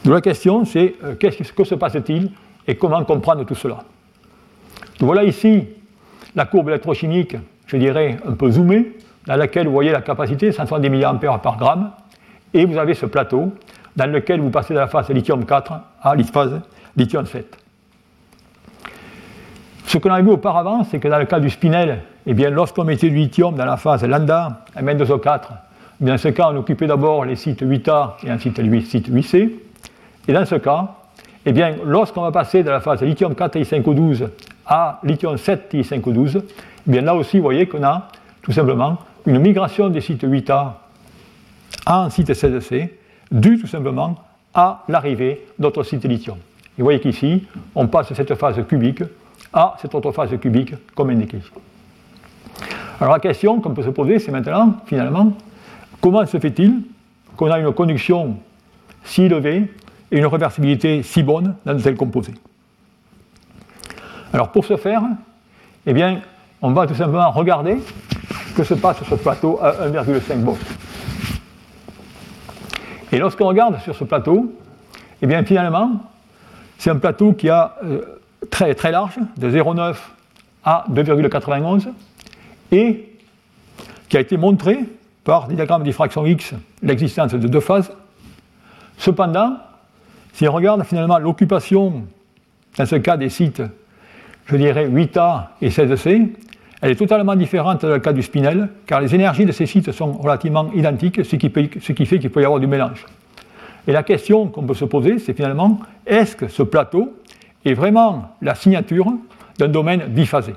Donc 0.05 0.15
la 0.15 0.21
question, 0.21 0.65
c'est 0.65 0.95
euh, 1.05 1.15
qu'est-ce 1.15 1.53
que 1.53 1.65
se 1.65 1.75
passe-t-il 1.75 2.31
et 2.67 2.77
comment 2.77 3.03
comprendre 3.05 3.45
tout 3.45 3.55
cela? 3.55 3.79
Donc 4.99 5.07
voilà 5.07 5.25
ici 5.25 5.69
la 6.35 6.47
courbe 6.47 6.69
électrochimique, 6.69 7.37
je 7.67 7.77
dirais 7.77 8.17
un 8.27 8.33
peu 8.33 8.51
zoomée, 8.51 8.97
dans 9.27 9.37
laquelle 9.37 9.67
vous 9.67 9.73
voyez 9.73 9.93
la 9.93 10.01
capacité 10.01 10.51
170 10.51 10.91
mA 10.91 11.15
par 11.43 11.57
gramme, 11.57 11.91
et 12.55 12.65
vous 12.65 12.79
avez 12.79 12.95
ce 12.95 13.07
plateau 13.07 13.53
dans 13.97 14.11
lequel 14.11 14.41
vous 14.41 14.51
passez 14.51 14.75
de 14.75 14.79
la 14.79 14.89
phase 14.89 15.11
lithium 15.11 15.45
4 15.45 15.73
à 16.03 16.15
la 16.15 16.25
phase 16.25 16.61
lithium 16.97 17.27
7. 17.27 17.59
Ce 19.87 19.99
que 19.99 20.09
l'on 20.09 20.23
vu 20.23 20.31
auparavant, 20.31 20.85
c'est 20.85 20.99
que 20.99 21.09
dans 21.09 21.19
le 21.19 21.27
cas 21.27 21.39
du 21.39 21.51
spinel, 21.51 22.03
eh 22.27 22.33
lorsqu'on 22.51 22.85
mettait 22.85 23.11
du 23.11 23.17
lithium 23.17 23.55
dans 23.55 23.65
la 23.65 23.77
phase 23.77 24.05
lambda, 24.05 24.65
Mn2O4, 24.77 25.41
dans 26.03 26.19
ce 26.19 26.29
cas, 26.29 26.51
on 26.53 26.57
occupait 26.57 26.89
d'abord 26.89 27.25
les 27.25 27.37
sites 27.37 27.63
8A 27.63 28.15
et 28.25 28.33
ensuite 28.33 28.59
les 28.59 28.81
sites 28.81 29.09
8C. 29.09 29.53
Et 30.27 30.33
dans 30.33 30.45
ce 30.45 30.57
cas, 30.57 30.97
eh 31.47 31.53
bien, 31.53 31.77
lorsqu'on 31.85 32.23
va 32.23 32.33
passer 32.33 32.65
de 32.65 32.71
la 32.71 32.81
phase 32.81 33.03
lithium 33.03 33.35
4 33.35 33.57
I5O12 33.57 34.29
à 34.67 34.99
lithium 35.05 35.37
7 35.37 35.73
I5O12, 35.73 36.39
eh 36.39 36.91
bien, 36.91 37.03
là 37.03 37.15
aussi, 37.15 37.39
vous 37.39 37.45
voyez 37.45 37.67
qu'on 37.67 37.85
a 37.85 38.09
tout 38.43 38.51
simplement 38.51 38.99
une 39.27 39.39
migration 39.39 39.89
des 39.89 40.01
sites 40.01 40.25
8A 40.25 40.73
en 41.87 42.11
site 42.11 42.31
16C, 42.31 42.91
due 43.31 43.61
tout 43.61 43.69
simplement 43.69 44.17
à 44.55 44.83
l'arrivée 44.89 45.47
d'autres 45.59 45.85
sites 45.85 46.05
lithium. 46.05 46.37
Et 46.37 46.83
vous 46.83 46.85
voyez 46.85 47.01
qu'ici, 47.01 47.47
on 47.77 47.87
passe 47.87 48.11
de 48.11 48.15
cette 48.15 48.35
phase 48.35 48.57
cubique 48.67 49.05
à 49.53 49.77
cette 49.81 49.95
autre 49.95 50.11
phase 50.11 50.31
cubique, 50.41 50.75
comme 50.97 51.11
indiqué. 51.11 51.39
Alors 53.01 53.15
la 53.15 53.21
question 53.21 53.61
qu'on 53.61 53.71
peut 53.71 53.83
se 53.83 53.91
poser, 53.91 54.19
c'est 54.19 54.33
maintenant, 54.33 54.77
finalement, 54.87 55.33
comment 56.03 56.27
se 56.27 56.39
fait-il 56.39 56.83
qu'on 57.37 57.51
a 57.51 57.59
une 57.59 57.73
conduction 57.73 58.37
si 59.05 59.23
élevée 59.23 59.73
et 60.11 60.19
une 60.19 60.27
réversibilité 60.27 61.03
si 61.03 61.23
bonne 61.23 61.55
dans 61.65 61.73
de 61.73 61.81
tels 61.81 61.97
composés 61.97 62.35
Alors 64.35 64.53
pour 64.53 64.67
ce 64.67 64.77
faire, 64.77 65.03
eh 65.87 65.93
bien, 65.95 66.21
on 66.61 66.73
va 66.73 66.87
tout 66.87 66.95
simplement 66.95 67.31
regarder 67.31 67.79
ce 68.51 68.55
que 68.55 68.65
se 68.65 68.75
passe 68.75 68.99
sur 68.99 69.07
ce 69.07 69.15
plateau 69.15 69.59
à 69.63 69.89
1,5 69.89 70.41
volts. 70.41 70.59
Et 73.11 73.19
lorsqu'on 73.19 73.47
regarde 73.47 73.79
sur 73.81 73.95
ce 73.95 74.05
plateau, 74.05 74.53
eh 75.23 75.27
bien 75.27 75.45
finalement, 75.45 76.03
c'est 76.79 76.91
un 76.91 76.97
plateau 76.97 77.33
qui 77.33 77.49
a 77.49 77.77
euh, 77.85 78.21
très, 78.51 78.75
très 78.75 78.91
large, 78.91 79.19
de 79.37 79.51
0,9 79.51 79.95
à 80.65 80.85
2,91, 80.91 81.89
et 82.73 83.09
qui 84.09 84.17
a 84.17 84.21
été 84.21 84.37
montré 84.37 84.81
par 85.25 85.49
des 85.49 85.55
diagrammes 85.55 85.83
de 85.83 85.87
diffraction 85.87 86.27
X 86.27 86.55
l'existence 86.83 87.33
de 87.33 87.49
deux 87.49 87.61
phases. 87.61 87.93
Cependant, 88.99 89.57
si 90.33 90.49
on 90.49 90.53
regarde 90.53 90.85
finalement 90.85 91.19
l'occupation, 91.19 92.05
dans 92.77 92.87
ce 92.87 92.97
cas 92.97 93.17
des 93.17 93.29
sites, 93.29 93.63
je 94.47 94.57
dirais 94.57 94.89
8A 94.89 95.49
et 95.61 95.69
16C, 95.69 96.31
elle 96.81 96.91
est 96.91 96.97
totalement 96.97 97.37
différente 97.37 97.83
dans 97.83 97.89
le 97.89 98.01
cas 98.01 98.13
du 98.13 98.23
spinel, 98.23 98.69
car 98.87 99.01
les 99.01 99.15
énergies 99.15 99.47
de 99.47 99.53
ces 99.53 99.67
sites 99.67 99.93
sont 99.93 100.13
relativement 100.13 100.71
identiques, 100.73 101.25
ce 101.25 101.37
qui, 101.37 101.53
ce 101.81 101.93
qui 101.93 102.07
fait 102.07 102.19
qu'il 102.19 102.31
peut 102.31 102.43
y 102.43 102.45
avoir 102.45 102.59
du 102.59 102.67
mélange. 102.67 103.07
Et 103.87 103.93
la 103.93 104.03
question 104.03 104.47
qu'on 104.49 104.63
peut 104.63 104.75
se 104.75 104.85
poser, 104.85 105.19
c'est 105.19 105.35
finalement, 105.35 105.79
est-ce 106.07 106.35
que 106.35 106.49
ce 106.49 106.63
plateau 106.63 107.17
est 107.65 107.75
vraiment 107.75 108.31
la 108.41 108.55
signature 108.55 109.13
d'un 109.59 109.69
domaine 109.69 110.07
biphasé? 110.09 110.55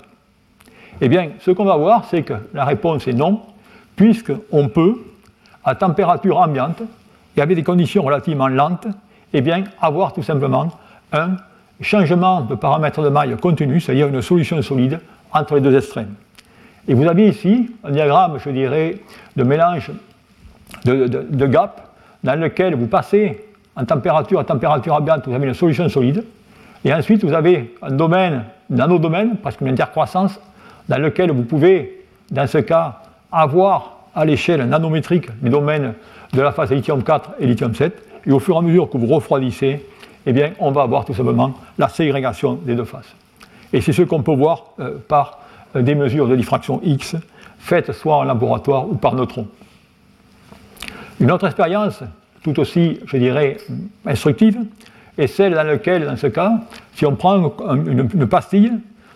Eh 1.01 1.09
bien, 1.09 1.29
ce 1.39 1.51
qu'on 1.51 1.65
va 1.65 1.77
voir, 1.77 2.05
c'est 2.09 2.23
que 2.23 2.33
la 2.53 2.65
réponse 2.65 3.07
est 3.07 3.13
non, 3.13 3.41
puisqu'on 3.95 4.69
peut, 4.69 4.95
à 5.63 5.75
température 5.75 6.37
ambiante 6.37 6.81
et 7.35 7.41
avec 7.41 7.55
des 7.55 7.63
conditions 7.63 8.03
relativement 8.03 8.47
lentes, 8.47 8.87
eh 9.33 9.41
bien, 9.41 9.63
avoir 9.81 10.13
tout 10.13 10.23
simplement 10.23 10.71
un 11.11 11.35
changement 11.81 12.41
de 12.41 12.55
paramètre 12.55 13.01
de 13.01 13.09
maille 13.09 13.35
continu, 13.37 13.79
c'est-à-dire 13.79 14.07
une 14.07 14.21
solution 14.21 14.61
solide 14.61 14.99
entre 15.33 15.55
les 15.55 15.61
deux 15.61 15.75
extrêmes. 15.75 16.13
Et 16.87 16.93
vous 16.93 17.05
avez 17.07 17.27
ici 17.27 17.71
un 17.83 17.91
diagramme, 17.91 18.37
je 18.37 18.49
dirais, 18.49 19.01
de 19.35 19.43
mélange 19.43 19.91
de, 20.83 21.45
gap 21.47 21.89
dans 22.23 22.39
lequel 22.39 22.75
vous 22.75 22.87
passez 22.87 23.45
en 23.75 23.85
température 23.85 24.39
à 24.39 24.43
température 24.43 24.93
ambiante, 24.93 25.27
vous 25.27 25.33
avez 25.33 25.47
une 25.47 25.53
solution 25.53 25.89
solide, 25.89 26.23
et 26.83 26.93
ensuite, 26.93 27.23
vous 27.23 27.33
avez 27.33 27.75
un 27.81 27.91
domaine, 27.91 28.43
nanodomaine, 28.69 29.37
presque 29.37 29.61
une 29.61 29.69
intercroissance, 29.69 30.39
dans 30.87 30.99
lequel 30.99 31.31
vous 31.31 31.43
pouvez, 31.43 32.05
dans 32.29 32.45
ce 32.45 32.59
cas, 32.59 33.01
avoir 33.41 33.97
à 34.15 34.25
l'échelle 34.25 34.67
nanométrique 34.67 35.27
les 35.43 35.49
domaines 35.49 35.93
de 36.33 36.41
la 36.41 36.51
phase 36.51 36.71
lithium 36.71 37.03
4 37.03 37.35
et 37.39 37.47
lithium 37.47 37.73
7. 37.75 38.01
Et 38.27 38.31
au 38.31 38.39
fur 38.39 38.55
et 38.55 38.57
à 38.57 38.61
mesure 38.61 38.89
que 38.89 38.97
vous 38.97 39.07
refroidissez, 39.07 39.85
eh 40.25 40.33
bien, 40.33 40.51
on 40.59 40.71
va 40.71 40.83
avoir 40.83 41.05
tout 41.05 41.13
simplement 41.13 41.53
la 41.77 41.89
ségrégation 41.89 42.53
des 42.53 42.75
deux 42.75 42.85
phases. 42.85 43.13
Et 43.73 43.81
c'est 43.81 43.93
ce 43.93 44.01
qu'on 44.01 44.23
peut 44.23 44.33
voir 44.35 44.71
euh, 44.79 44.97
par 45.07 45.39
euh, 45.75 45.81
des 45.81 45.95
mesures 45.95 46.27
de 46.27 46.35
diffraction 46.35 46.79
X 46.83 47.15
faites 47.59 47.91
soit 47.91 48.17
en 48.17 48.23
laboratoire 48.23 48.87
ou 48.87 48.95
par 48.95 49.15
neutrons. 49.15 49.47
Une 51.19 51.31
autre 51.31 51.45
expérience, 51.45 52.03
tout 52.43 52.59
aussi, 52.59 52.99
je 53.05 53.17
dirais, 53.17 53.57
instructive, 54.05 54.59
et 55.17 55.27
celle 55.27 55.53
dans 55.53 55.63
laquelle, 55.63 56.05
dans 56.05 56.17
ce 56.17 56.27
cas, 56.27 56.53
si 56.93 57.05
on 57.05 57.15
prend 57.15 57.51
une, 57.73 58.27
pastille 58.27 58.73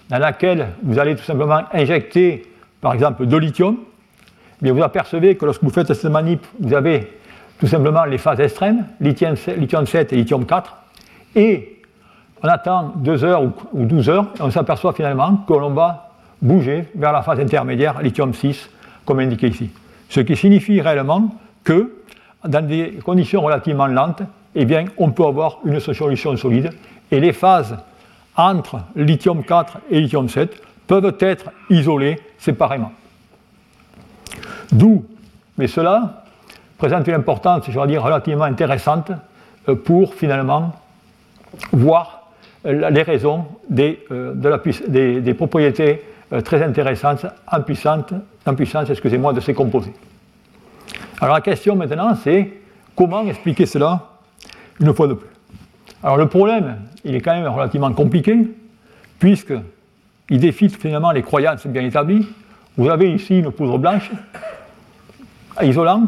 dans 0.10 0.18
laquelle 0.18 0.70
vous 0.82 0.98
allez 0.98 1.16
tout 1.16 1.24
simplement 1.24 1.62
injecter, 1.74 2.48
par 2.82 2.94
exemple, 2.94 3.26
de 3.28 3.38
lithium, 3.38 3.78
bien 4.62 4.74
vous 4.74 4.84
apercevez 4.84 5.36
que 5.36 5.45
lorsque 5.45 5.63
vous 5.63 5.69
faites 5.69 5.93
cette 5.93 6.12
manip, 6.12 6.45
vous 6.60 6.74
avez 6.74 7.13
tout 7.60 7.67
simplement 7.67 8.06
les 8.06 8.17
phases 8.17 8.39
extrêmes, 8.39 8.86
lithium, 9.00 9.36
7 9.36 10.13
et 10.13 10.15
lithium 10.15 10.45
4, 10.45 10.76
et 11.36 11.82
on 12.41 12.48
attend 12.48 12.93
2 12.95 13.24
heures 13.24 13.43
ou 13.43 13.86
12 13.86 14.10
heures, 14.10 14.28
et 14.38 14.41
on 14.41 14.52
s'aperçoit 14.52 14.93
finalement 14.93 15.43
que 15.48 15.54
l'on 15.54 15.72
va 15.72 16.10
bouger 16.41 16.86
vers 16.95 17.12
la 17.12 17.22
phase 17.22 17.39
intermédiaire, 17.39 18.02
lithium 18.02 18.34
6, 18.34 18.69
comme 19.06 19.19
indiqué 19.19 19.48
ici. 19.48 19.69
Ce 20.08 20.22
qui 20.22 20.36
signifie 20.36 20.82
réellement 20.82 21.36
que, 21.63 21.95
dans 22.45 22.65
des 22.65 23.00
conditions 23.04 23.41
relativement 23.41 23.88
lentes, 23.88 24.24
eh 24.56 24.65
bien, 24.65 24.86
on 24.98 25.12
peut 25.12 25.26
avoir 25.26 25.60
une 25.65 25.80
solution 25.80 26.36
solide. 26.38 26.72
Et 27.12 27.19
les 27.19 27.34
phases 27.34 27.78
entre 28.36 28.80
lithium 28.95 29.43
4 29.43 29.80
et 29.91 30.00
lithium 30.00 30.30
7 30.30 30.62
peuvent 30.88 31.15
être 31.19 31.52
isolées 31.69 32.19
séparément. 32.38 32.91
D'où, 34.72 35.06
mais 35.58 35.68
cela 35.68 36.24
présente 36.78 37.08
une 37.08 37.15
importance, 37.15 37.63
je 37.70 37.80
vais 37.80 37.88
dire, 37.88 38.04
relativement 38.04 38.46
intéressante 38.46 39.12
euh, 39.68 39.76
pour 39.76 40.15
finalement 40.15 40.74
voir 41.72 42.30
euh, 42.65 42.89
les 42.89 43.04
raisons 43.04 43.46
des, 43.70 44.06
euh, 44.12 45.34
propriétés 45.34 46.04
très 46.44 46.62
intéressantes 46.62 47.26
en 47.52 47.62
puissance, 47.62 48.06
en 48.46 48.54
puissance 48.54 48.89
excusez-moi, 48.89 49.34
de 49.34 49.39
ces 49.39 49.56
composés. 49.56 49.94
Alors 51.20 51.36
la 51.36 51.42
question 51.42 51.76
maintenant, 51.76 52.15
c'est 52.15 52.54
comment 52.96 53.24
expliquer 53.24 53.65
cela 53.65 54.10
une 54.80 54.94
fois 54.94 55.08
de 55.08 55.15
plus? 55.15 55.30
Alors 56.04 56.18
le 56.18 56.28
problème, 56.28 56.78
il 57.04 57.15
est 57.15 57.22
quand 57.22 57.34
même 57.34 57.48
relativement 57.48 57.92
compliqué, 57.94 58.48
puisqu'il 59.18 60.39
défie 60.39 60.70
finalement 60.70 61.12
les 61.12 61.24
croyances 61.24 61.65
bien 61.65 61.84
établies. 61.84 62.28
Vous 62.78 62.90
avez 62.90 63.12
ici 63.12 63.40
une 63.40 63.52
poudre 63.52 63.78
blanche, 63.78 64.12
isolant, 65.62 66.04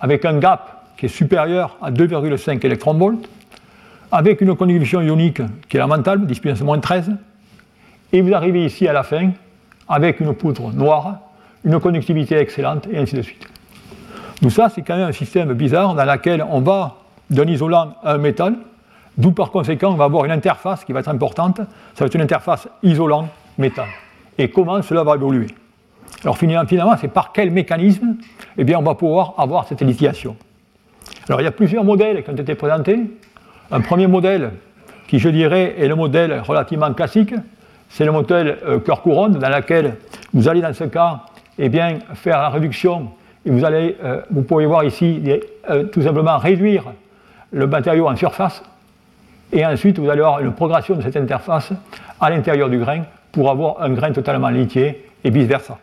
avec 0.00 0.24
un 0.24 0.38
gap 0.38 0.84
qui 0.96 1.06
est 1.06 1.08
supérieur 1.08 1.76
à 1.80 1.90
2,5 1.90 2.64
électronvolts, 2.66 3.18
avec 4.10 4.40
une 4.40 4.54
conduction 4.54 5.00
ionique 5.00 5.40
qui 5.68 5.76
est 5.76 5.80
lamentable, 5.80 6.26
10 6.26 6.40
puissance 6.40 6.60
moins 6.62 6.78
13, 6.78 7.12
et 8.12 8.20
vous 8.20 8.34
arrivez 8.34 8.64
ici 8.66 8.86
à 8.86 8.92
la 8.92 9.02
fin 9.02 9.30
avec 9.88 10.20
une 10.20 10.34
poudre 10.34 10.72
noire, 10.72 11.18
une 11.64 11.80
conductivité 11.80 12.36
excellente, 12.36 12.86
et 12.90 12.98
ainsi 12.98 13.14
de 13.14 13.22
suite. 13.22 13.48
Donc 14.42 14.52
ça, 14.52 14.68
c'est 14.68 14.82
quand 14.82 14.96
même 14.96 15.08
un 15.08 15.12
système 15.12 15.52
bizarre 15.54 15.94
dans 15.94 16.04
lequel 16.04 16.44
on 16.50 16.60
va 16.60 16.96
d'un 17.30 17.46
isolant 17.46 17.94
à 18.02 18.14
un 18.14 18.18
métal, 18.18 18.56
d'où 19.16 19.32
par 19.32 19.50
conséquent 19.50 19.92
on 19.92 19.96
va 19.96 20.04
avoir 20.04 20.24
une 20.24 20.32
interface 20.32 20.84
qui 20.84 20.92
va 20.92 21.00
être 21.00 21.08
importante, 21.08 21.58
ça 21.58 22.00
va 22.00 22.06
être 22.06 22.14
une 22.14 22.22
interface 22.22 22.68
isolant-métal. 22.82 23.86
Et 24.36 24.50
comment 24.50 24.82
cela 24.82 25.04
va 25.04 25.14
évoluer? 25.14 25.46
Alors 26.22 26.38
finalement, 26.38 26.96
c'est 27.00 27.08
par 27.08 27.32
quel 27.32 27.50
mécanisme 27.50 28.16
eh 28.58 28.64
bien, 28.64 28.78
on 28.78 28.82
va 28.82 28.94
pouvoir 28.94 29.34
avoir 29.38 29.66
cette 29.66 29.82
lithiation. 29.82 30.36
Alors 31.28 31.40
il 31.40 31.44
y 31.44 31.48
a 31.48 31.52
plusieurs 31.52 31.84
modèles 31.84 32.22
qui 32.22 32.30
ont 32.30 32.36
été 32.36 32.54
présentés. 32.54 32.98
Un 33.70 33.80
premier 33.80 34.06
modèle 34.06 34.52
qui, 35.08 35.18
je 35.18 35.28
dirais, 35.28 35.74
est 35.78 35.88
le 35.88 35.94
modèle 35.94 36.40
relativement 36.40 36.92
classique, 36.92 37.34
c'est 37.88 38.04
le 38.04 38.12
modèle 38.12 38.58
euh, 38.66 38.78
cœur-couronne 38.78 39.38
dans 39.38 39.48
lequel 39.48 39.96
vous 40.32 40.48
allez, 40.48 40.60
dans 40.60 40.72
ce 40.72 40.84
cas, 40.84 41.20
eh 41.58 41.68
bien, 41.68 41.98
faire 42.14 42.38
la 42.38 42.48
réduction 42.48 43.10
et 43.44 43.50
vous 43.50 43.64
allez, 43.64 43.96
euh, 44.02 44.22
vous 44.30 44.42
pouvez 44.42 44.66
voir 44.66 44.84
ici, 44.84 45.22
euh, 45.68 45.84
tout 45.84 46.02
simplement 46.02 46.38
réduire 46.38 46.84
le 47.50 47.66
matériau 47.66 48.08
en 48.08 48.16
surface 48.16 48.62
et 49.52 49.66
ensuite 49.66 49.98
vous 49.98 50.08
allez 50.08 50.20
avoir 50.20 50.40
une 50.40 50.52
progression 50.52 50.96
de 50.96 51.02
cette 51.02 51.16
interface 51.16 51.72
à 52.20 52.30
l'intérieur 52.30 52.70
du 52.70 52.78
grain 52.78 53.02
pour 53.32 53.50
avoir 53.50 53.82
un 53.82 53.90
grain 53.90 54.12
totalement 54.12 54.48
lithié 54.48 55.06
et 55.24 55.30
vice-versa. 55.30 55.78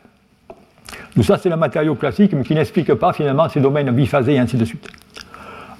Tout 1.15 1.24
ça, 1.24 1.38
c'est 1.38 1.50
le 1.50 1.58
matériau 1.58 1.95
classique, 1.95 2.34
mais 2.34 2.43
qui 2.43 2.54
n'explique 2.54 2.93
pas 2.93 3.13
finalement 3.13 3.50
ces 3.50 3.60
domaines 3.60 3.91
biphasés 3.91 4.36
et 4.36 4.39
ainsi 4.39 4.58
de 4.58 4.65
suite. 4.65 4.88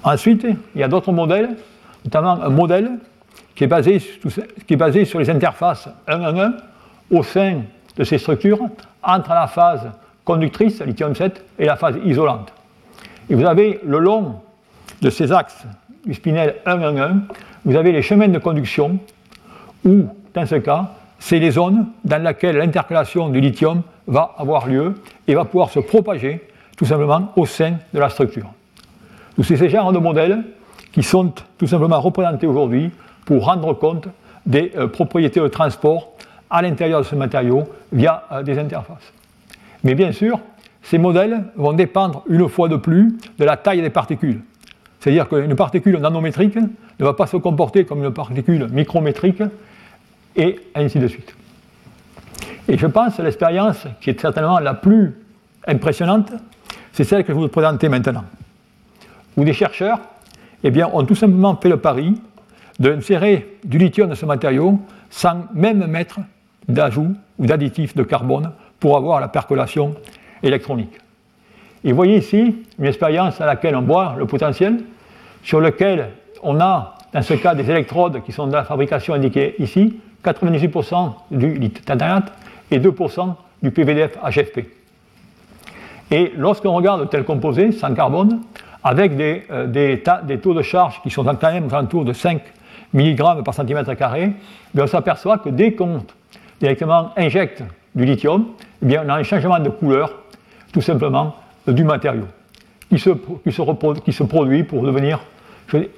Ensuite, 0.02 0.46
il 0.74 0.80
y 0.80 0.82
a 0.82 0.88
d'autres 0.88 1.12
modèles, 1.12 1.50
notamment 2.04 2.42
un 2.42 2.48
modèle 2.48 2.90
qui 3.54 3.64
est 3.64 3.66
basé, 3.66 3.98
sur 5.04 5.18
les 5.18 5.30
interfaces 5.30 5.88
1-1-1 6.08 6.52
au 7.10 7.22
sein 7.22 7.62
de 7.96 8.04
ces 8.04 8.18
structures 8.18 8.60
entre 9.02 9.30
la 9.30 9.46
phase 9.46 9.90
conductrice, 10.24 10.80
lithium-7, 10.80 11.32
et 11.58 11.66
la 11.66 11.76
phase 11.76 11.96
isolante. 12.04 12.52
Et 13.28 13.34
vous 13.34 13.44
avez 13.44 13.80
le 13.84 13.98
long 13.98 14.40
de 15.02 15.10
ces 15.10 15.32
axes 15.32 15.64
du 16.04 16.14
spinel 16.14 16.56
1-1-1, 16.66 17.20
vous 17.64 17.76
avez 17.76 17.92
les 17.92 18.02
chemins 18.02 18.28
de 18.28 18.38
conduction 18.38 18.98
où, 19.84 20.06
dans 20.34 20.46
ce 20.46 20.56
cas, 20.56 20.92
c'est 21.20 21.38
les 21.38 21.52
zones 21.52 21.86
dans 22.04 22.20
lesquelles 22.22 22.56
l'intercalation 22.56 23.28
du 23.28 23.40
lithium 23.40 23.82
va 24.08 24.34
avoir 24.36 24.66
lieu 24.66 24.94
et 25.28 25.34
va 25.34 25.44
pouvoir 25.44 25.70
se 25.70 25.78
propager 25.78 26.40
tout 26.76 26.86
simplement 26.86 27.30
au 27.36 27.46
sein 27.46 27.74
de 27.94 28.00
la 28.00 28.08
structure. 28.08 28.50
Donc 29.36 29.46
c'est 29.46 29.56
ces 29.56 29.68
genres 29.68 29.92
de 29.92 29.98
modèles 29.98 30.42
qui 30.92 31.02
sont 31.02 31.32
tout 31.58 31.66
simplement 31.66 32.00
représentés 32.00 32.46
aujourd'hui 32.46 32.90
pour 33.26 33.44
rendre 33.44 33.74
compte 33.74 34.08
des 34.46 34.72
euh, 34.76 34.88
propriétés 34.88 35.40
de 35.40 35.48
transport 35.48 36.12
à 36.48 36.62
l'intérieur 36.62 37.00
de 37.00 37.04
ce 37.04 37.14
matériau 37.14 37.64
via 37.92 38.24
euh, 38.32 38.42
des 38.42 38.58
interfaces. 38.58 39.12
Mais 39.84 39.94
bien 39.94 40.12
sûr, 40.12 40.40
ces 40.82 40.98
modèles 40.98 41.44
vont 41.56 41.74
dépendre 41.74 42.24
une 42.28 42.48
fois 42.48 42.68
de 42.68 42.76
plus 42.76 43.16
de 43.38 43.44
la 43.44 43.56
taille 43.56 43.82
des 43.82 43.90
particules. 43.90 44.40
C'est-à-dire 44.98 45.28
qu'une 45.28 45.54
particule 45.54 45.98
nanométrique 45.98 46.56
ne 46.56 47.04
va 47.04 47.12
pas 47.12 47.26
se 47.26 47.36
comporter 47.36 47.84
comme 47.84 48.02
une 48.02 48.12
particule 48.12 48.68
micrométrique 48.70 49.42
et 50.36 50.58
ainsi 50.74 50.98
de 50.98 51.08
suite. 51.08 51.34
Et 52.68 52.78
je 52.78 52.86
pense 52.86 53.16
que 53.16 53.22
l'expérience 53.22 53.86
qui 54.00 54.10
est 54.10 54.20
certainement 54.20 54.58
la 54.58 54.74
plus 54.74 55.14
impressionnante, 55.66 56.32
c'est 56.92 57.04
celle 57.04 57.24
que 57.24 57.32
je 57.32 57.38
vous 57.38 57.48
présenter 57.48 57.88
maintenant. 57.88 58.24
Où 59.36 59.44
des 59.44 59.52
chercheurs 59.52 59.98
eh 60.62 60.70
bien, 60.70 60.88
ont 60.92 61.04
tout 61.04 61.14
simplement 61.14 61.56
fait 61.56 61.68
le 61.68 61.78
pari 61.78 62.20
d'insérer 62.78 63.58
du 63.64 63.78
lithium 63.78 64.08
dans 64.08 64.14
ce 64.14 64.26
matériau 64.26 64.80
sans 65.10 65.46
même 65.54 65.86
mettre 65.86 66.20
d'ajout 66.68 67.14
ou 67.38 67.46
d'additif 67.46 67.96
de 67.96 68.02
carbone 68.02 68.52
pour 68.78 68.96
avoir 68.96 69.20
la 69.20 69.28
percolation 69.28 69.94
électronique. 70.42 70.96
Et 71.84 71.90
vous 71.90 71.96
voyez 71.96 72.18
ici 72.18 72.56
une 72.78 72.84
expérience 72.84 73.40
à 73.40 73.46
laquelle 73.46 73.74
on 73.76 73.82
voit 73.82 74.14
le 74.18 74.26
potentiel, 74.26 74.80
sur 75.42 75.60
lequel 75.60 76.10
on 76.42 76.60
a, 76.60 76.94
dans 77.12 77.22
ce 77.22 77.34
cas, 77.34 77.54
des 77.54 77.70
électrodes 77.70 78.22
qui 78.22 78.32
sont 78.32 78.46
de 78.46 78.52
la 78.52 78.64
fabrication 78.64 79.14
indiquée 79.14 79.54
ici, 79.58 79.98
98% 80.24 81.12
du 81.30 81.54
lithium 81.54 82.22
et 82.70 82.78
2% 82.78 83.34
du 83.62 83.70
PVDF 83.70 84.16
HFP. 84.22 84.66
Et 86.10 86.32
lorsqu'on 86.36 86.72
regarde 86.72 87.08
tel 87.08 87.24
composé, 87.24 87.72
sans 87.72 87.94
carbone, 87.94 88.40
avec 88.82 89.16
des, 89.16 89.44
euh, 89.50 89.66
des, 89.66 90.38
taux 90.38 90.54
de 90.54 90.62
charge 90.62 91.00
qui 91.02 91.10
sont 91.10 91.24
quand 91.24 91.52
même 91.52 91.68
autour 91.72 92.04
de 92.04 92.12
5 92.12 92.40
mg 92.94 93.44
par 93.44 93.54
cm 93.54 93.84
carré, 93.96 94.32
on 94.76 94.86
s'aperçoit 94.86 95.38
que 95.38 95.50
dès 95.50 95.72
qu'on 95.72 96.02
directement 96.60 97.10
injecte 97.16 97.62
du 97.94 98.04
lithium, 98.04 98.46
eh 98.82 98.86
bien, 98.86 99.02
on 99.04 99.08
a 99.08 99.14
un 99.16 99.22
changement 99.22 99.58
de 99.58 99.68
couleur, 99.68 100.12
tout 100.72 100.80
simplement, 100.80 101.36
du 101.66 101.84
matériau, 101.84 102.26
qui 102.88 102.98
se, 102.98 103.10
qui 103.10 103.52
se, 103.52 104.00
qui 104.00 104.12
se 104.12 104.22
produit 104.24 104.64
pour 104.64 104.82
devenir, 104.82 105.20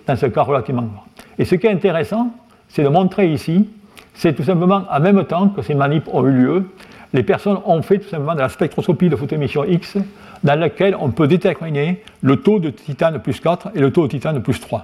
dans 0.06 0.16
ce 0.16 0.26
cas, 0.26 0.42
relativement 0.42 0.82
noir. 0.82 1.06
Et 1.38 1.44
ce 1.44 1.54
qui 1.54 1.66
est 1.66 1.72
intéressant, 1.72 2.30
c'est 2.68 2.82
de 2.82 2.88
montrer 2.88 3.32
ici, 3.32 3.68
c'est 4.14 4.34
tout 4.34 4.44
simplement 4.44 4.84
en 4.90 5.00
même 5.00 5.24
temps 5.24 5.48
que 5.48 5.62
ces 5.62 5.74
manips 5.74 6.08
ont 6.12 6.26
eu 6.26 6.32
lieu, 6.32 6.64
les 7.12 7.22
personnes 7.22 7.58
ont 7.66 7.82
fait 7.82 7.98
tout 7.98 8.08
simplement 8.08 8.34
de 8.34 8.40
la 8.40 8.48
spectroscopie 8.48 9.08
de 9.08 9.16
photoémission 9.16 9.64
X, 9.64 9.98
dans 10.42 10.58
laquelle 10.58 10.96
on 10.98 11.10
peut 11.10 11.28
déterminer 11.28 12.02
le 12.22 12.36
taux 12.36 12.58
de 12.58 12.70
titane 12.70 13.20
plus 13.20 13.40
4 13.40 13.70
et 13.74 13.80
le 13.80 13.92
taux 13.92 14.06
de 14.06 14.12
titane 14.12 14.42
plus 14.42 14.60
3. 14.60 14.82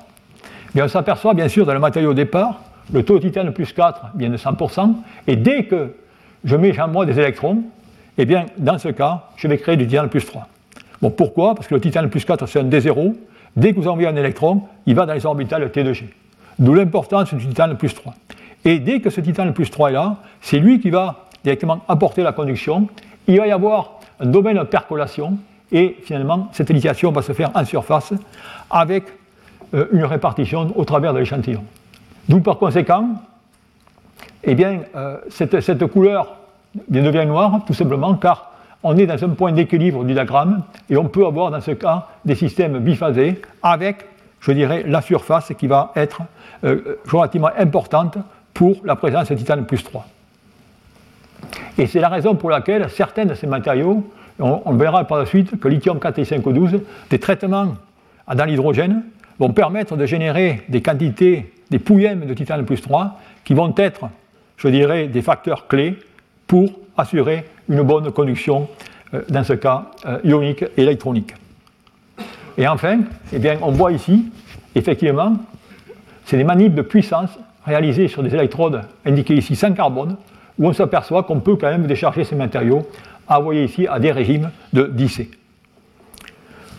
Mais 0.74 0.82
on 0.82 0.88
s'aperçoit 0.88 1.34
bien 1.34 1.48
sûr 1.48 1.64
dans 1.66 1.72
le 1.72 1.80
matériau 1.80 2.10
au 2.10 2.14
départ, 2.14 2.60
le 2.92 3.02
taux 3.02 3.18
de 3.18 3.26
titane 3.26 3.52
plus 3.52 3.72
4 3.72 4.12
vient 4.16 4.30
de 4.30 4.36
100%, 4.36 4.94
et 5.26 5.36
dès 5.36 5.64
que 5.64 5.94
je 6.44 6.56
mets 6.56 6.78
en 6.80 6.88
moi 6.88 7.06
des 7.06 7.18
électrons, 7.18 7.62
eh 8.18 8.24
bien, 8.24 8.46
dans 8.58 8.78
ce 8.78 8.88
cas, 8.88 9.28
je 9.36 9.48
vais 9.48 9.58
créer 9.58 9.76
du 9.76 9.86
titane 9.86 10.08
plus 10.08 10.24
3. 10.24 10.46
Bon, 11.00 11.10
pourquoi? 11.10 11.54
Parce 11.54 11.68
que 11.68 11.74
le 11.74 11.80
titane 11.80 12.10
plus 12.10 12.24
4, 12.24 12.46
c'est 12.46 12.60
un 12.60 12.64
D0. 12.64 13.14
Dès 13.56 13.72
que 13.72 13.80
vous 13.80 13.88
envoyez 13.88 14.08
un 14.08 14.16
électron, 14.16 14.62
il 14.86 14.94
va 14.94 15.06
dans 15.06 15.14
les 15.14 15.24
orbitales 15.24 15.64
T2G. 15.68 16.04
D'où 16.58 16.74
l'importance 16.74 17.32
du 17.32 17.46
titane 17.46 17.76
plus 17.76 17.94
3. 17.94 18.14
Et 18.64 18.78
dès 18.78 19.00
que 19.00 19.10
ce 19.10 19.20
titane 19.20 19.52
plus 19.52 19.70
3 19.70 19.90
est 19.90 19.92
là, 19.94 20.16
c'est 20.40 20.58
lui 20.58 20.80
qui 20.80 20.90
va 20.90 21.26
directement 21.44 21.80
apporter 21.88 22.22
la 22.22 22.32
conduction. 22.32 22.88
Il 23.26 23.38
va 23.38 23.46
y 23.46 23.52
avoir 23.52 24.00
un 24.20 24.26
domaine 24.26 24.58
de 24.58 24.64
percolation 24.64 25.38
et 25.70 25.96
finalement, 26.02 26.48
cette 26.52 26.70
initiation 26.70 27.12
va 27.12 27.22
se 27.22 27.32
faire 27.32 27.50
en 27.54 27.64
surface 27.64 28.12
avec 28.70 29.04
euh, 29.74 29.86
une 29.92 30.04
répartition 30.04 30.72
au 30.76 30.84
travers 30.84 31.12
de 31.12 31.18
l'échantillon. 31.18 31.62
D'où 32.28 32.40
par 32.40 32.58
conséquent, 32.58 33.10
eh 34.44 34.54
bien, 34.54 34.80
euh, 34.96 35.18
cette, 35.28 35.60
cette, 35.60 35.86
couleur 35.86 36.36
devient 36.88 37.26
noire, 37.26 37.60
tout 37.66 37.74
simplement 37.74 38.14
car 38.14 38.52
on 38.82 38.96
est 38.96 39.06
dans 39.06 39.22
un 39.22 39.30
point 39.30 39.52
d'équilibre 39.52 40.04
du 40.04 40.14
diagramme 40.14 40.62
et 40.88 40.96
on 40.96 41.04
peut 41.04 41.26
avoir 41.26 41.50
dans 41.50 41.60
ce 41.60 41.72
cas 41.72 42.06
des 42.24 42.34
systèmes 42.34 42.78
biphasés 42.78 43.40
avec, 43.62 44.06
je 44.40 44.52
dirais, 44.52 44.84
la 44.86 45.02
surface 45.02 45.52
qui 45.58 45.66
va 45.66 45.92
être 45.96 46.22
euh, 46.64 46.98
relativement 47.10 47.50
importante 47.58 48.18
pour 48.58 48.78
la 48.82 48.96
présence 48.96 49.28
de 49.28 49.36
titane 49.36 49.66
plus 49.66 49.84
3. 49.84 50.04
Et 51.78 51.86
c'est 51.86 52.00
la 52.00 52.08
raison 52.08 52.34
pour 52.34 52.50
laquelle 52.50 52.90
certains 52.90 53.24
de 53.24 53.34
ces 53.34 53.46
matériaux, 53.46 54.10
on, 54.40 54.74
verra 54.74 55.04
par 55.04 55.18
la 55.18 55.26
suite 55.26 55.60
que 55.60 55.68
lithium 55.68 56.00
4 56.00 56.18
et 56.18 56.24
512, 56.24 56.80
des 57.08 57.20
traitements 57.20 57.76
dans 58.34 58.44
l'hydrogène, 58.44 59.04
vont 59.38 59.52
permettre 59.52 59.96
de 59.96 60.04
générer 60.06 60.64
des 60.68 60.82
quantités, 60.82 61.54
des 61.70 61.78
pouillèmes 61.78 62.26
de 62.26 62.34
titane 62.34 62.64
plus 62.64 62.80
3 62.82 63.20
qui 63.44 63.54
vont 63.54 63.72
être 63.76 64.08
je 64.56 64.66
dirais, 64.66 65.06
des 65.06 65.22
facteurs 65.22 65.68
clés 65.68 65.96
pour 66.48 66.68
assurer 66.96 67.44
une 67.68 67.82
bonne 67.82 68.10
conduction, 68.10 68.68
euh, 69.14 69.22
dans 69.28 69.44
ce 69.44 69.52
cas, 69.52 69.92
euh, 70.04 70.18
ionique 70.24 70.64
et 70.76 70.82
électronique. 70.82 71.32
Et 72.56 72.66
enfin, 72.66 73.02
eh 73.32 73.38
bien, 73.38 73.58
on 73.62 73.70
voit 73.70 73.92
ici, 73.92 74.32
effectivement, 74.74 75.36
c'est 76.24 76.38
des 76.38 76.42
manips 76.42 76.74
de 76.74 76.82
puissance 76.82 77.38
réalisées 77.68 78.08
sur 78.08 78.22
des 78.22 78.34
électrodes 78.34 78.82
indiquées 79.06 79.36
ici 79.36 79.54
sans 79.54 79.72
carbone, 79.72 80.16
où 80.58 80.66
on 80.66 80.72
s'aperçoit 80.72 81.22
qu'on 81.22 81.40
peut 81.40 81.56
quand 81.56 81.70
même 81.70 81.86
décharger 81.86 82.24
ces 82.24 82.34
matériaux, 82.34 82.88
envoyés 83.28 83.64
ici 83.64 83.86
à 83.86 84.00
des 84.00 84.10
régimes 84.10 84.50
de 84.72 84.84
10C. 84.84 85.28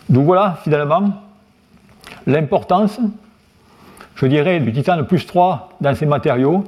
Donc 0.10 0.25
voilà, 0.25 0.58
finalement, 0.63 1.13
l'importance, 2.25 2.99
je 4.15 4.25
dirais, 4.25 4.60
du 4.60 4.73
titane 4.73 5.06
plus 5.06 5.25
3 5.25 5.78
dans 5.80 5.95
ces 5.95 6.06
matériaux 6.06 6.63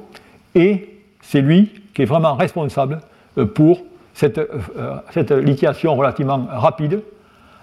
et 0.54 1.00
c'est 1.20 1.40
lui 1.40 1.70
qui 1.94 2.02
est 2.02 2.06
vraiment 2.06 2.34
responsable 2.34 3.00
euh, 3.38 3.46
pour 3.46 3.82
cette, 4.14 4.38
euh, 4.38 4.46
euh, 4.76 4.96
cette, 5.10 5.32
lithiation 5.32 5.94
relativement 5.96 6.46
rapide. 6.50 7.00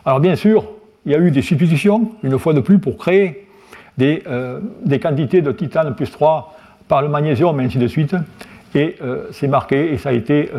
Alors 0.05 0.19
bien 0.19 0.35
sûr, 0.35 0.65
il 1.05 1.11
y 1.11 1.15
a 1.15 1.19
eu 1.19 1.31
des 1.31 1.41
substitutions, 1.41 2.11
une 2.23 2.37
fois 2.37 2.53
de 2.53 2.59
plus, 2.59 2.79
pour 2.79 2.97
créer 2.97 3.47
des, 3.99 4.23
des 4.85 4.99
quantités 4.99 5.41
de 5.41 5.51
titane 5.51 5.93
plus 5.93 6.09
3 6.09 6.55
par 6.87 7.01
le 7.01 7.09
magnésium 7.09 7.59
et 7.59 7.65
ainsi 7.65 7.77
de 7.77 7.87
suite, 7.87 8.15
et 8.73 8.95
c'est 9.31 9.47
marqué 9.47 9.93
et 9.93 9.97
ça 9.97 10.09
a 10.09 10.13
été 10.13 10.49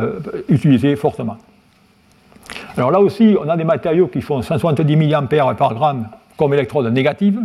utilisé 0.49 0.95
fortement. 0.97 1.37
Alors 2.77 2.91
là 2.91 3.01
aussi, 3.01 3.37
on 3.41 3.49
a 3.49 3.57
des 3.57 3.65
matériaux 3.65 4.09
qui 4.09 4.21
font 4.21 4.43
170 4.43 4.97
mA 4.97 5.23
par 5.55 5.75
gramme 5.75 6.09
comme 6.37 6.55
électrode 6.55 6.93
négative. 6.93 7.41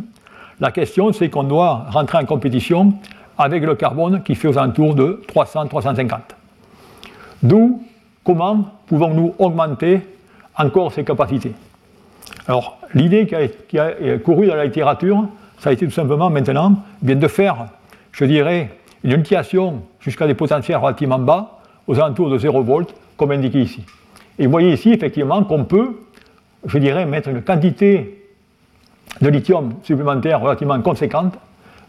La 0.60 0.72
question, 0.72 1.12
c'est 1.12 1.30
qu'on 1.30 1.44
doit 1.44 1.86
rentrer 1.90 2.18
en 2.18 2.26
compétition 2.26 2.94
avec 3.38 3.64
le 3.64 3.76
carbone 3.76 4.24
qui 4.24 4.36
fait 4.36 4.48
aux 4.48 4.58
alentours 4.58 4.96
de 4.96 5.22
300-350. 5.28 6.20
D'où 7.44 7.84
comment 8.24 8.66
pouvons-nous 8.88 9.36
augmenter 9.38 10.02
encore 10.58 10.94
ces 10.94 11.04
capacités? 11.04 11.52
Alors, 12.48 12.78
l'idée 12.94 13.28
qui 13.68 13.78
a, 13.78 13.90
couru 14.20 14.48
dans 14.48 14.56
la 14.56 14.66
littérature, 14.66 15.26
ça 15.60 15.70
a 15.70 15.74
été 15.74 15.86
tout 15.86 15.92
simplement 15.92 16.30
maintenant 16.30 16.84
bien 17.02 17.16
de 17.16 17.28
faire, 17.28 17.68
je 18.12 18.26
dirais, 18.26 18.72
une 19.04 19.12
utilisation 19.12 19.84
jusqu'à 20.00 20.28
des 20.28 20.34
potentiels 20.34 20.78
relativement 20.78 21.20
bas, 21.20 21.60
aux 21.88 22.00
alentours 22.00 22.30
de 22.30 22.38
0 22.38 22.64
volts, 22.64 22.94
comme 23.18 23.32
indiqué 23.32 23.62
ici. 23.62 23.84
Et 24.40 24.46
vous 24.46 24.52
voyez 24.52 24.74
ici, 24.74 24.92
effectivement, 24.92 25.44
qu'on 25.44 25.64
peut, 25.64 26.00
je 26.66 26.78
dirais, 26.78 27.06
mettre 27.06 27.30
une 27.30 27.42
quantité 27.42 28.22
de 29.22 29.30
lithium 29.30 29.76
supplémentaire 29.84 30.42
relativement 30.42 30.82
conséquente 30.82 31.36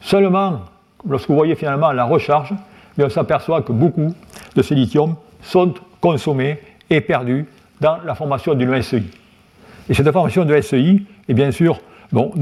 Seulement, 0.01 0.61
lorsque 1.09 1.29
vous 1.29 1.35
voyez 1.35 1.55
finalement 1.55 1.93
la 1.93 2.05
recharge, 2.05 2.55
on 2.99 3.09
s'aperçoit 3.09 3.63
que 3.63 3.73
beaucoup 3.73 4.15
de 4.55 4.63
ces 4.63 4.75
lithiums 4.75 5.17
sont 5.43 5.75
consommés 6.01 6.59
et 6.89 7.01
perdus 7.01 7.47
dans 7.81 7.99
la 8.05 8.15
formation 8.15 8.55
d'une 8.55 8.81
SEI. 8.83 9.03
Et 9.89 9.95
cette 9.95 10.11
formation 10.11 10.45
de 10.45 10.61
SEI 10.61 11.03
est 11.29 11.35
bien 11.35 11.51
sûr 11.51 11.81
bon, 12.17 12.33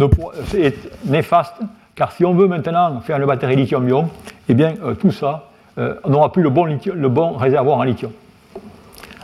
est 0.56 0.76
néfaste, 1.04 1.56
car 1.96 2.12
si 2.12 2.24
on 2.24 2.34
veut 2.34 2.46
maintenant 2.46 3.00
faire 3.00 3.16
une 3.18 3.26
batterie 3.26 3.56
lithium-ion, 3.56 4.08
eh 4.48 4.54
bien 4.54 4.74
euh, 4.84 4.94
tout 4.94 5.10
ça, 5.10 5.50
euh, 5.78 5.94
on 6.04 6.10
n'aura 6.10 6.30
plus 6.30 6.42
le 6.42 6.50
bon, 6.50 6.64
le 6.64 7.08
bon, 7.08 7.32
réservoir 7.32 7.78
en 7.78 7.82
lithium. 7.82 8.12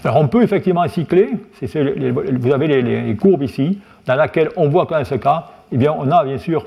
Alors 0.03 0.17
on 0.17 0.29
peut 0.29 0.43
effectivement 0.43 0.87
cycler, 0.89 1.31
vous 1.63 2.53
avez 2.53 2.83
les, 2.83 3.17
courbes 3.17 3.43
ici, 3.43 3.79
dans 4.07 4.15
laquelle 4.15 4.49
on 4.57 4.69
voit 4.69 4.87
que 4.87 4.95
dans 4.95 5.05
ce 5.05 5.15
cas, 5.15 5.47
eh 5.71 5.77
bien, 5.77 5.95
on 5.97 6.11
a 6.11 6.25
bien 6.25 6.39
sûr 6.39 6.67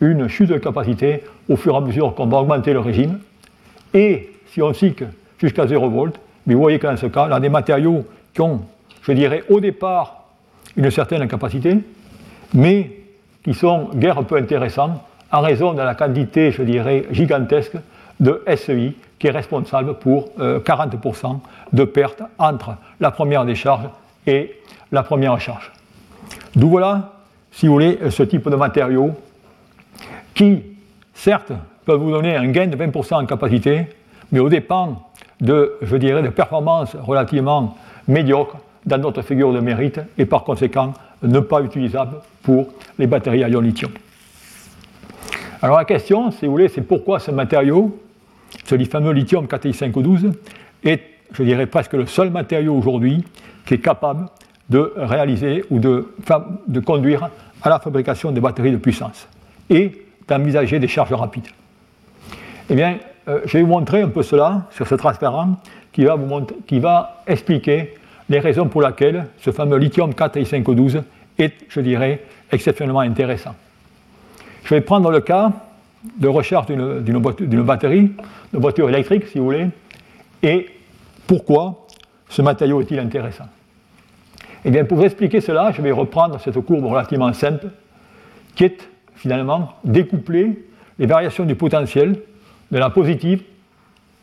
une 0.00 0.28
chute 0.28 0.50
de 0.50 0.58
capacité 0.58 1.22
au 1.48 1.56
fur 1.56 1.74
et 1.74 1.76
à 1.76 1.80
mesure 1.80 2.14
qu'on 2.14 2.26
va 2.26 2.38
augmenter 2.38 2.72
le 2.72 2.80
régime. 2.80 3.20
Et 3.94 4.30
si 4.48 4.60
on 4.60 4.72
cycle 4.74 5.06
jusqu'à 5.38 5.66
0 5.66 5.88
volts, 5.88 6.18
mais 6.46 6.54
vous 6.54 6.60
voyez 6.60 6.78
que 6.78 6.88
dans 6.88 6.96
ce 6.96 7.06
cas, 7.06 7.28
là, 7.28 7.38
des 7.38 7.48
matériaux 7.48 8.04
qui 8.34 8.40
ont, 8.40 8.62
je 9.02 9.12
dirais, 9.12 9.44
au 9.48 9.60
départ, 9.60 10.24
une 10.76 10.90
certaine 10.90 11.26
capacité, 11.28 11.78
mais 12.52 13.01
qui 13.44 13.54
sont 13.54 13.90
guère 13.94 14.22
peu 14.24 14.36
intéressants 14.36 15.02
en 15.30 15.40
raison 15.40 15.72
de 15.72 15.80
la 15.80 15.94
quantité, 15.94 16.50
je 16.50 16.62
dirais, 16.62 17.06
gigantesque 17.10 17.76
de 18.20 18.42
SEI 18.54 18.94
qui 19.18 19.26
est 19.26 19.30
responsable 19.30 19.94
pour 19.94 20.30
40% 20.38 21.26
euh, 21.26 21.30
de 21.72 21.84
pertes 21.84 22.22
entre 22.38 22.76
la 23.00 23.10
première 23.10 23.44
décharge 23.44 23.88
et 24.26 24.60
la 24.90 25.02
première 25.02 25.40
charge. 25.40 25.72
D'où 26.54 26.68
voilà, 26.68 27.12
si 27.50 27.66
vous 27.66 27.72
voulez, 27.72 27.98
ce 28.10 28.22
type 28.22 28.48
de 28.48 28.56
matériaux 28.56 29.12
qui, 30.34 30.62
certes, 31.14 31.52
peuvent 31.84 32.00
vous 32.00 32.10
donner 32.10 32.36
un 32.36 32.48
gain 32.48 32.66
de 32.66 32.76
20% 32.76 33.22
en 33.22 33.26
capacité, 33.26 33.86
mais 34.30 34.38
au 34.38 34.48
dépend 34.48 35.10
de, 35.40 35.78
je 35.82 35.96
dirais, 35.96 36.22
de 36.22 36.28
performances 36.28 36.94
relativement 36.94 37.76
médiocres 38.06 38.56
dans 38.86 38.98
notre 38.98 39.22
figure 39.22 39.52
de 39.52 39.60
mérite 39.60 40.00
et 40.18 40.26
par 40.26 40.44
conséquent 40.44 40.92
ne 41.22 41.40
pas 41.40 41.62
utilisables 41.62 42.16
pour 42.42 42.68
les 42.98 43.06
batteries 43.06 43.44
à 43.44 43.48
ion 43.48 43.60
lithium. 43.60 43.92
Alors 45.62 45.76
la 45.76 45.84
question, 45.84 46.30
si 46.32 46.46
vous 46.46 46.52
voulez, 46.52 46.68
c'est 46.68 46.82
pourquoi 46.82 47.20
ce 47.20 47.30
matériau, 47.30 47.98
ce 48.64 48.76
fameux 48.84 49.12
lithium 49.12 49.46
4i512, 49.46 50.32
est, 50.84 51.00
je 51.32 51.42
dirais, 51.44 51.66
presque 51.66 51.92
le 51.92 52.06
seul 52.06 52.30
matériau 52.30 52.74
aujourd'hui 52.74 53.24
qui 53.64 53.74
est 53.74 53.78
capable 53.78 54.26
de 54.68 54.92
réaliser 54.96 55.64
ou 55.70 55.78
de, 55.78 56.12
de 56.66 56.80
conduire 56.80 57.30
à 57.62 57.68
la 57.68 57.78
fabrication 57.78 58.32
de 58.32 58.40
batteries 58.40 58.72
de 58.72 58.76
puissance 58.76 59.28
et 59.70 60.04
d'envisager 60.26 60.80
des 60.80 60.88
charges 60.88 61.12
rapides. 61.12 61.48
Eh 62.68 62.74
bien, 62.74 62.98
euh, 63.28 63.40
je 63.44 63.58
vais 63.58 63.62
vous 63.62 63.68
montrer 63.68 64.02
un 64.02 64.08
peu 64.08 64.22
cela 64.22 64.66
sur 64.70 64.86
ce 64.86 64.94
transparent 64.94 65.56
qui 65.92 66.04
va, 66.04 66.16
vous 66.16 66.46
qui 66.66 66.80
va 66.80 67.22
expliquer 67.26 67.94
les 68.28 68.38
raisons 68.38 68.68
pour 68.68 68.82
lesquelles 68.82 69.26
ce 69.38 69.50
fameux 69.50 69.76
lithium 69.76 70.12
4i512 70.12 71.02
est, 71.38 71.54
je 71.68 71.80
dirais, 71.80 72.22
exceptionnellement 72.50 73.00
intéressant. 73.00 73.54
Je 74.64 74.74
vais 74.74 74.80
prendre 74.80 75.10
le 75.10 75.20
cas 75.20 75.52
de 76.18 76.28
recharge 76.28 76.66
d'une 76.66 77.62
batterie, 77.62 78.12
de 78.52 78.58
voiture 78.58 78.88
électrique, 78.88 79.26
si 79.28 79.38
vous 79.38 79.44
voulez, 79.44 79.68
et 80.42 80.68
pourquoi 81.26 81.86
ce 82.28 82.42
matériau 82.42 82.80
est-il 82.80 82.98
intéressant 82.98 83.46
Eh 84.64 84.70
bien, 84.70 84.84
pour 84.84 85.02
expliquer 85.04 85.40
cela, 85.40 85.70
je 85.72 85.82
vais 85.82 85.92
reprendre 85.92 86.40
cette 86.40 86.60
courbe 86.60 86.84
relativement 86.86 87.32
simple, 87.32 87.68
qui 88.54 88.64
est 88.64 88.88
finalement 89.14 89.74
découpler 89.84 90.66
les 90.98 91.06
variations 91.06 91.44
du 91.44 91.54
potentiel 91.54 92.18
de 92.70 92.78
la 92.78 92.90
positive, 92.90 93.42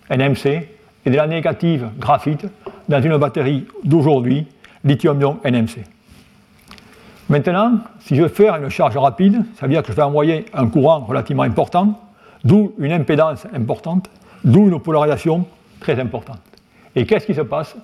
NMC, 0.09 0.67
et 1.05 1.09
de 1.09 1.15
la 1.15 1.27
négative, 1.27 1.87
graphite, 1.97 2.45
dans 2.89 3.01
une 3.01 3.15
batterie 3.17 3.65
d'aujourd'hui, 3.83 4.47
lithium-ion 4.83 5.37
NMC. 5.45 5.85
Maintenant, 7.29 7.79
si 7.99 8.15
je 8.15 8.23
veux 8.23 8.27
faire 8.27 8.55
une 8.55 8.69
charge 8.69 8.97
rapide, 8.97 9.45
ça 9.55 9.67
veut 9.67 9.71
dire 9.71 9.83
que 9.83 9.91
je 9.91 9.95
vais 9.95 10.01
envoyer 10.01 10.45
un 10.53 10.67
courant 10.67 11.01
relativement 11.01 11.43
important, 11.43 12.01
d'où 12.43 12.73
une 12.79 12.91
impédance 12.91 13.45
importante, 13.53 14.09
d'où 14.43 14.67
une 14.67 14.79
polarisation 14.79 15.45
très 15.79 15.99
importante. 15.99 16.41
Et 16.95 17.05
qu'est-ce 17.05 17.27
qui 17.27 17.35
se 17.35 17.41
passe? 17.41 17.75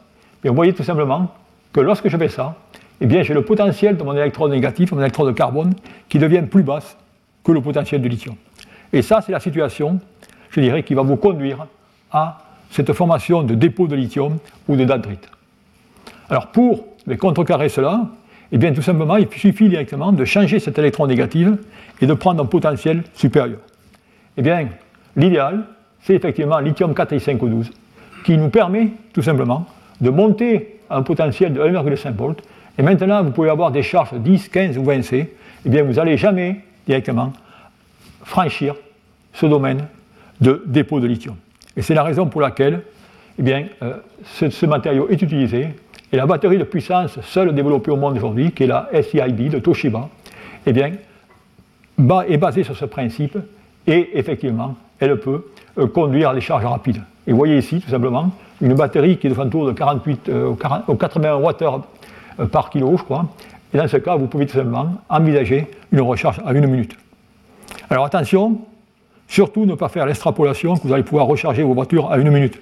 Vous 0.44 0.54
voyez 0.54 0.74
tout 0.74 0.84
simplement 0.84 1.32
que 1.72 1.80
lorsque 1.80 2.10
je 2.10 2.18
fais 2.18 2.30
ça, 2.30 2.56
eh 3.00 3.24
j'ai 3.24 3.34
le 3.34 3.44
potentiel 3.44 3.98
de 3.98 4.04
mon 4.04 4.14
électrode 4.14 4.52
négatif, 4.52 4.92
mon 4.92 5.00
électrode 5.00 5.28
de 5.28 5.34
carbone, 5.34 5.74
qui 6.10 6.18
devient 6.18 6.44
plus 6.50 6.64
basse 6.64 6.98
que 7.44 7.52
le 7.52 7.62
potentiel 7.62 8.02
de 8.02 8.08
lithium. 8.08 8.36
Et 8.92 9.04
ça, 9.04 9.22
c'est 9.22 9.32
la 9.32 9.40
situation, 9.40 10.00
je 10.50 10.62
dirais, 10.62 10.82
qui 10.82 10.96
va 10.96 11.04
vous 11.04 11.18
conduire 11.18 11.68
à 12.12 12.45
cette 12.76 12.92
formation 12.92 13.42
de 13.44 13.56
dépôt 13.56 13.88
de 13.88 13.96
lithium 13.96 14.38
ou 14.68 14.76
de 14.76 14.84
dendrite. 14.84 15.30
Alors, 16.30 16.48
pour 16.48 16.86
contrecarrer 17.18 17.70
cela, 17.70 18.10
eh 18.52 18.58
bien, 18.58 18.74
tout 18.74 18.82
simplement, 18.82 19.16
il 19.16 19.30
suffit 19.32 19.70
directement 19.70 20.12
de 20.12 20.26
changer 20.26 20.60
cet 20.60 20.78
électron 20.78 21.08
négatif 21.08 21.48
et 22.02 22.06
de 22.06 22.14
prendre 22.14 22.44
un 22.44 22.46
potentiel 22.46 23.04
supérieur. 23.14 23.60
Eh 24.36 24.42
bien, 24.42 24.68
l'idéal, 25.16 25.64
c'est 26.02 26.16
effectivement 26.16 26.60
lithium 26.60 26.92
4i512 26.92 27.72
qui 28.26 28.38
nous 28.38 28.50
permet 28.50 28.90
tout 29.14 29.22
simplement 29.22 29.66
de 30.02 30.10
monter 30.10 30.82
un 30.90 31.02
potentiel 31.02 31.54
de 31.54 31.62
1,5 31.62 32.14
volts. 32.14 32.44
Et 32.78 32.82
maintenant, 32.82 33.24
vous 33.24 33.32
pouvez 33.32 33.50
avoir 33.50 33.72
des 33.72 33.84
charges 33.84 34.14
10, 34.14 34.50
15 34.50 34.78
ou 34.78 34.84
20 34.84 35.02
C. 35.02 35.34
Eh 35.66 35.70
bien, 35.70 35.84
vous 35.84 35.94
n'allez 35.94 36.18
jamais 36.18 36.60
directement 36.86 37.32
franchir 38.24 38.76
ce 39.32 39.46
domaine 39.46 39.88
de 40.42 40.62
dépôt 40.66 41.00
de 41.00 41.08
lithium. 41.08 41.36
Et 41.78 41.82
c'est 41.82 41.94
la 41.94 42.04
raison 42.04 42.28
pour 42.28 42.42
laquelle 42.42 42.82
eh 43.38 43.44
bien, 43.44 43.66
euh, 43.84 43.96
ce 44.24 44.66
matériau 44.66 45.10
est 45.10 45.22
utilisé 45.22 45.70
et 46.12 46.18
la 46.18 46.26
batterie 46.26 46.58
de 46.58 46.64
puissance 46.64 47.20
seule 47.22 47.54
développée 47.54 47.92
au 47.92 47.98
monde 47.98 48.16
aujourd'hui, 48.16 48.52
qui 48.52 48.64
est 48.64 48.68
la 48.68 48.90
SIIB 48.94 49.50
de 49.50 49.60
Toshiba, 49.60 50.10
eh 50.66 50.72
bien, 50.72 50.92
est 52.28 52.38
basée 52.38 52.64
sur 52.64 52.78
ce 52.78 52.86
principe 52.86 53.38
et 53.88 54.18
effectivement, 54.18 54.76
elle 55.00 55.20
peut 55.20 55.46
euh, 55.78 55.88
conduire 55.88 56.30
à 56.30 56.34
des 56.34 56.42
charges 56.42 56.66
rapides. 56.66 57.02
Et 57.28 57.32
vous 57.32 57.38
voyez 57.38 57.58
ici, 57.58 57.82
tout 57.82 57.90
simplement, 57.90 58.32
une 58.62 58.76
batterie 58.76 59.18
qui 59.18 59.28
est 59.28 59.30
de 59.30 59.40
autour 59.40 59.66
de 59.66 59.74
48, 59.74 60.32
81 60.98 61.38
Wh 61.38 62.48
par 62.52 62.70
kilo, 62.70 62.96
je 62.98 63.04
crois. 63.04 63.26
Et 63.74 63.78
dans 63.78 63.88
ce 63.88 63.98
cas, 63.98 64.16
vous 64.16 64.28
pouvez 64.28 64.46
tout 64.46 64.58
simplement 64.58 64.94
envisager 65.10 65.68
une 65.92 66.02
recharge 66.02 66.42
à 66.46 66.54
une 66.54 66.68
minute. 66.68 66.96
Alors 67.90 68.06
attention, 68.06 68.60
surtout 69.28 69.66
ne 69.66 69.76
pas 69.76 69.90
faire 69.90 70.06
l'extrapolation 70.06 70.76
que 70.76 70.88
vous 70.88 70.94
allez 70.94 71.04
pouvoir 71.04 71.26
recharger 71.26 71.64
vos 71.64 71.74
voitures 71.74 72.12
à 72.12 72.18
une 72.18 72.30
minute. 72.30 72.60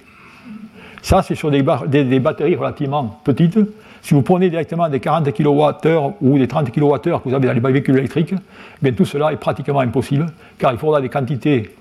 Ça, 1.01 1.21
c'est 1.21 1.35
sur 1.35 1.51
des, 1.51 1.61
batteries 1.61 2.55
relativement 2.55 3.19
petites. 3.23 3.59
Si 4.01 4.13
vous 4.13 4.21
prenez 4.21 4.49
directement 4.49 4.87
des 4.87 4.99
40 4.99 5.31
kWh 5.33 6.13
ou 6.21 6.37
des 6.37 6.47
30 6.47 6.71
kWh 6.71 6.99
que 7.01 7.19
vous 7.25 7.33
avez 7.33 7.47
dans 7.47 7.53
les 7.53 7.59
véhicules 7.59 7.97
électriques, 7.97 8.33
eh 8.33 8.37
bien 8.81 8.93
tout 8.93 9.05
cela 9.05 9.31
est 9.33 9.37
pratiquement 9.37 9.79
impossible, 9.79 10.27
car 10.57 10.71
il 10.71 10.77
faudra 10.77 11.01
des 11.01 11.09
quantités 11.09 11.75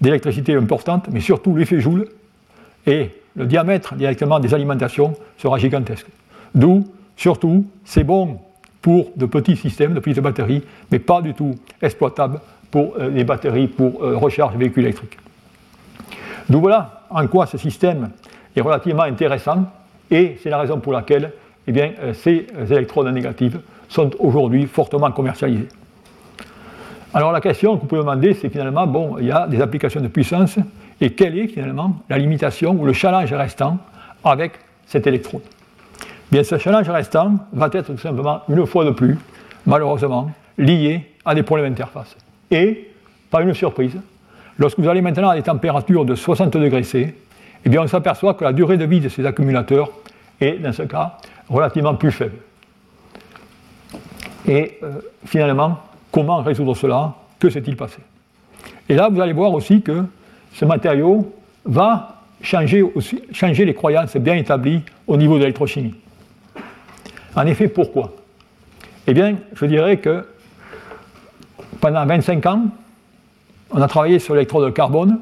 d'électricité 0.00 0.54
importantes, 0.54 1.08
mais 1.10 1.20
surtout 1.20 1.56
l'effet 1.56 1.80
Joule 1.80 2.08
et 2.86 3.10
le 3.36 3.46
diamètre 3.46 3.94
directement 3.94 4.38
des 4.38 4.52
alimentations 4.54 5.14
sera 5.38 5.58
gigantesque. 5.58 6.06
D'où, 6.54 6.86
surtout, 7.16 7.66
c'est 7.84 8.04
bon 8.04 8.38
pour 8.82 9.10
de 9.16 9.26
petits 9.26 9.56
systèmes, 9.56 9.94
de 9.94 10.00
petites 10.00 10.20
batteries, 10.20 10.62
mais 10.90 10.98
pas 10.98 11.22
du 11.22 11.34
tout 11.34 11.54
exploitable 11.82 12.40
pour 12.70 12.94
euh, 12.98 13.08
les 13.08 13.24
batteries 13.24 13.68
pour 13.68 14.02
euh, 14.02 14.16
recharge 14.16 14.56
véhicules 14.56 14.84
électriques. 14.84 15.18
D'où 16.48 16.60
voilà 16.60 17.02
en 17.10 17.26
quoi 17.26 17.46
ce 17.46 17.58
système 17.58 18.10
est 18.56 18.60
relativement 18.60 19.02
intéressant 19.02 19.66
et 20.10 20.38
c'est 20.42 20.50
la 20.50 20.58
raison 20.58 20.78
pour 20.78 20.92
laquelle 20.92 21.32
eh 21.66 21.72
bien, 21.72 21.92
euh, 22.00 22.14
ces 22.14 22.46
électrodes 22.70 23.08
négatives 23.08 23.60
sont 23.88 24.10
aujourd'hui 24.18 24.66
fortement 24.66 25.10
commercialisées. 25.10 25.68
Alors 27.14 27.32
la 27.32 27.40
question 27.40 27.76
que 27.76 27.82
vous 27.82 27.86
pouvez 27.86 28.00
demander, 28.00 28.34
c'est 28.34 28.50
finalement, 28.50 28.86
bon, 28.86 29.16
il 29.18 29.26
y 29.26 29.32
a 29.32 29.46
des 29.46 29.60
applications 29.60 30.00
de 30.00 30.08
puissance, 30.08 30.58
et 31.00 31.10
quelle 31.10 31.38
est 31.38 31.48
finalement 31.48 31.96
la 32.08 32.18
limitation 32.18 32.72
ou 32.72 32.84
le 32.84 32.92
challenge 32.92 33.32
restant 33.32 33.78
avec 34.24 34.52
cette 34.86 35.06
électrode? 35.06 35.42
Bien, 36.30 36.44
ce 36.44 36.58
challenge 36.58 36.88
restant 36.90 37.36
va 37.52 37.70
être 37.72 37.86
tout 37.86 37.98
simplement, 37.98 38.42
une 38.48 38.66
fois 38.66 38.84
de 38.84 38.90
plus, 38.90 39.18
malheureusement, 39.66 40.30
lié 40.58 41.06
à 41.24 41.34
des 41.34 41.42
problèmes 41.42 41.70
d'interface. 41.70 42.14
Et, 42.50 42.90
pas 43.30 43.42
une 43.42 43.54
surprise, 43.54 43.96
lorsque 44.58 44.78
vous 44.78 44.88
allez 44.88 45.02
maintenant 45.02 45.30
à 45.30 45.36
des 45.36 45.42
températures 45.42 46.04
de 46.04 46.14
60 46.14 46.56
degrés 46.56 46.82
C, 46.82 47.14
eh 47.64 47.68
bien, 47.68 47.82
on 47.82 47.86
s'aperçoit 47.86 48.34
que 48.34 48.44
la 48.44 48.52
durée 48.52 48.76
de 48.76 48.84
vie 48.84 49.00
de 49.00 49.08
ces 49.08 49.26
accumulateurs 49.26 49.90
est, 50.40 50.58
dans 50.58 50.72
ce 50.72 50.82
cas, 50.82 51.18
relativement 51.48 51.94
plus 51.94 52.12
faible. 52.12 52.36
Et 54.46 54.78
euh, 54.82 55.00
finalement, 55.26 55.80
comment 56.10 56.42
résoudre 56.42 56.74
cela? 56.74 57.14
Que 57.38 57.50
s'est-il 57.50 57.76
passé? 57.76 57.98
Et 58.88 58.94
là, 58.94 59.08
vous 59.08 59.20
allez 59.20 59.32
voir 59.32 59.52
aussi 59.52 59.82
que 59.82 60.04
ce 60.54 60.64
matériau 60.64 61.34
va 61.64 62.22
changer, 62.42 62.84
changer 63.32 63.64
les 63.64 63.74
croyances 63.74 64.16
bien 64.16 64.34
établies 64.34 64.82
au 65.06 65.16
niveau 65.16 65.34
de 65.34 65.40
l'électrochimie. 65.40 65.94
En 67.36 67.46
effet, 67.46 67.68
pourquoi? 67.68 68.14
Eh 69.06 69.14
bien, 69.14 69.36
je 69.54 69.66
dirais 69.66 69.98
que 69.98 70.24
pendant 71.80 72.04
25 72.06 72.46
ans, 72.46 72.62
on 73.70 73.80
a 73.80 73.88
travaillé 73.88 74.18
sur 74.18 74.34
l'électrode 74.34 74.64
de 74.64 74.70
carbone 74.70 75.20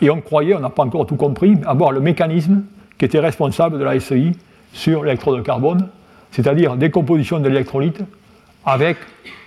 et 0.00 0.10
on 0.10 0.20
croyait, 0.20 0.54
on 0.54 0.60
n'a 0.60 0.70
pas 0.70 0.84
encore 0.84 1.06
tout 1.06 1.16
compris, 1.16 1.56
avoir 1.66 1.92
le 1.92 2.00
mécanisme 2.00 2.62
qui 2.98 3.04
était 3.04 3.20
responsable 3.20 3.78
de 3.78 3.84
la 3.84 3.98
SEI 4.00 4.32
sur 4.72 5.04
l'électrode 5.04 5.38
de 5.38 5.42
carbone, 5.42 5.88
c'est-à-dire 6.30 6.76
décomposition 6.76 7.38
de 7.40 7.48
l'électrolyte 7.48 8.00
avec 8.64 8.96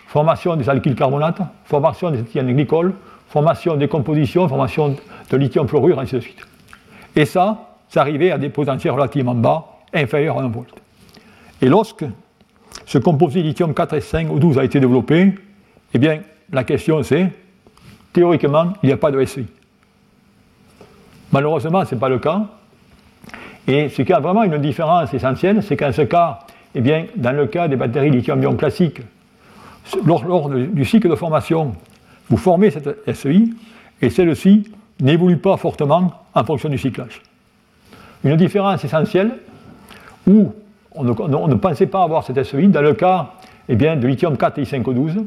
formation 0.08 0.56
des 0.56 0.70
alkyles 0.70 0.96
carbonates, 0.96 1.42
formation 1.66 2.12
des 2.12 2.20
éthylènes 2.20 2.54
glycols, 2.54 2.94
formation 3.30 3.76
des 3.76 3.88
compositions, 3.88 4.48
formation 4.48 4.96
de 5.30 5.38
lithium 5.38 5.68
fluorure, 5.68 6.00
ainsi 6.00 6.16
de 6.16 6.20
suite. 6.20 6.40
Et 7.16 7.26
ça, 7.26 7.76
ça 7.88 8.02
arrivait 8.02 8.32
à 8.32 8.38
des 8.38 8.50
potentiels 8.50 8.94
relativement 8.94 9.36
bas, 9.36 9.66
inférieurs 9.94 10.40
à 10.40 10.44
1 10.44 10.48
volt. 10.50 10.74
Et 11.62 11.68
lorsque 11.68 12.06
ce 12.86 12.98
composé 12.98 13.42
lithium 13.42 13.74
4 13.74 13.94
et 13.94 14.02
5 14.02 14.32
ou 14.32 14.40
12 14.40 14.58
a 14.58 14.64
été 14.64 14.80
développé, 14.80 15.34
eh 15.94 15.98
bien, 16.00 16.22
la 16.52 16.64
question 16.64 17.02
c'est, 17.04 17.32
théoriquement, 18.14 18.74
il 18.84 18.88
n'y 18.88 18.94
a 18.94 18.98
pas 18.98 19.12
de 19.12 19.24
SI. 19.26 19.46
Malheureusement, 21.32 21.86
ce 21.86 21.96
n'est 21.96 22.00
pas 22.00 22.10
le 22.10 22.20
cas. 22.20 22.42
Et 23.68 23.90
ce 23.90 24.02
qui 24.02 24.12
a 24.12 24.20
vraiment 24.20 24.44
une 24.44 24.58
différence 24.58 25.14
essentielle, 25.14 25.64
c'est 25.64 25.78
qu'en 25.78 25.92
ce 25.92 26.02
cas, 26.02 26.40
eh 26.76 26.82
bien, 26.82 27.06
dans 27.16 27.32
le 27.32 27.48
cas 27.48 27.68
des 27.68 27.76
batteries 27.76 28.10
lithium-ion 28.10 28.56
classiques, 28.56 29.02
lors, 30.06 30.50
du 30.50 30.86
cycle 30.86 31.10
de 31.10 31.16
formation, 31.16 31.74
vous 32.30 32.38
formez 32.38 32.72
cette 32.72 32.98
SI 33.14 33.54
et 34.02 34.10
celle-ci 34.10 34.72
n'évolue 35.00 35.38
pas 35.38 35.58
fortement 35.58 36.14
en 36.34 36.44
fonction 36.44 36.70
du 36.70 36.78
cyclage. 36.78 37.22
Une 38.24 38.36
différence 38.36 38.84
essentielle 38.84 39.32
où 40.28 40.54
on 40.94 41.04
ne, 41.04 41.56
pensait 41.56 41.88
pas 41.88 42.04
avoir 42.04 42.24
cette 42.24 42.44
SEI, 42.44 42.68
dans 42.68 42.82
le 42.82 42.94
cas 42.94 43.32
eh 43.70 43.76
bien, 43.76 43.96
de 43.96 44.08
lithium 44.08 44.38
4 44.38 44.60
et 44.60 44.64
I5O12, 44.64 45.26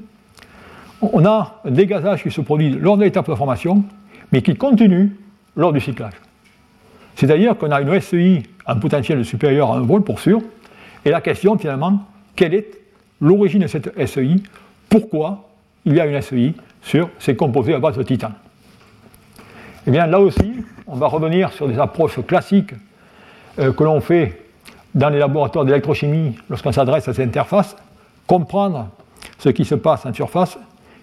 on 1.13 1.25
a 1.25 1.61
un 1.65 1.71
dégazage 1.71 2.23
qui 2.23 2.31
se 2.31 2.41
produit 2.41 2.71
lors 2.71 2.97
de 2.97 3.05
l'étape 3.05 3.29
de 3.29 3.35
formation, 3.35 3.85
mais 4.33 4.43
qui 4.43 4.55
continue 4.55 5.17
lors 5.57 5.73
du 5.73 5.81
cyclage. 5.81 6.15
C'est-à-dire 7.17 7.57
qu'on 7.57 7.71
a 7.71 7.81
une 7.81 8.01
SEI 8.01 8.43
en 8.67 8.77
potentiel 8.77 9.25
supérieur 9.25 9.73
à 9.73 9.77
1 9.77 9.81
volt 9.83 10.05
pour 10.05 10.21
sûr, 10.21 10.41
et 11.05 11.11
la 11.11 11.21
question 11.21 11.57
finalement, 11.59 12.01
quelle 12.35 12.55
est 12.55 12.71
l'origine 13.21 13.63
de 13.63 13.67
cette 13.67 13.93
SEI 14.07 14.37
Pourquoi 14.89 15.49
il 15.85 15.95
y 15.95 16.01
a 16.01 16.07
une 16.07 16.21
SEI 16.21 16.55
sur 16.83 17.09
ces 17.19 17.37
composés 17.37 17.75
à 17.75 17.79
base 17.79 17.97
de 17.97 18.03
titane? 18.03 18.35
Eh 19.87 19.91
bien 19.91 20.07
là 20.07 20.19
aussi, 20.19 20.55
on 20.87 20.97
va 20.97 21.07
revenir 21.07 21.53
sur 21.53 21.69
des 21.69 21.79
approches 21.79 22.19
classiques 22.27 22.75
euh, 23.59 23.73
que 23.73 23.85
l'on 23.85 24.01
fait 24.01 24.43
dans 24.95 25.11
les 25.11 25.19
laboratoires 25.19 25.65
d'électrochimie 25.65 26.37
lorsqu'on 26.49 26.73
s'adresse 26.73 27.07
à 27.09 27.15
ces 27.15 27.23
interfaces, 27.23 27.77
comprendre 28.27 28.89
ce 29.39 29.51
qui 29.51 29.65
se 29.65 29.75
passe 29.75 30.07
en 30.07 30.15
surface, 30.15 30.59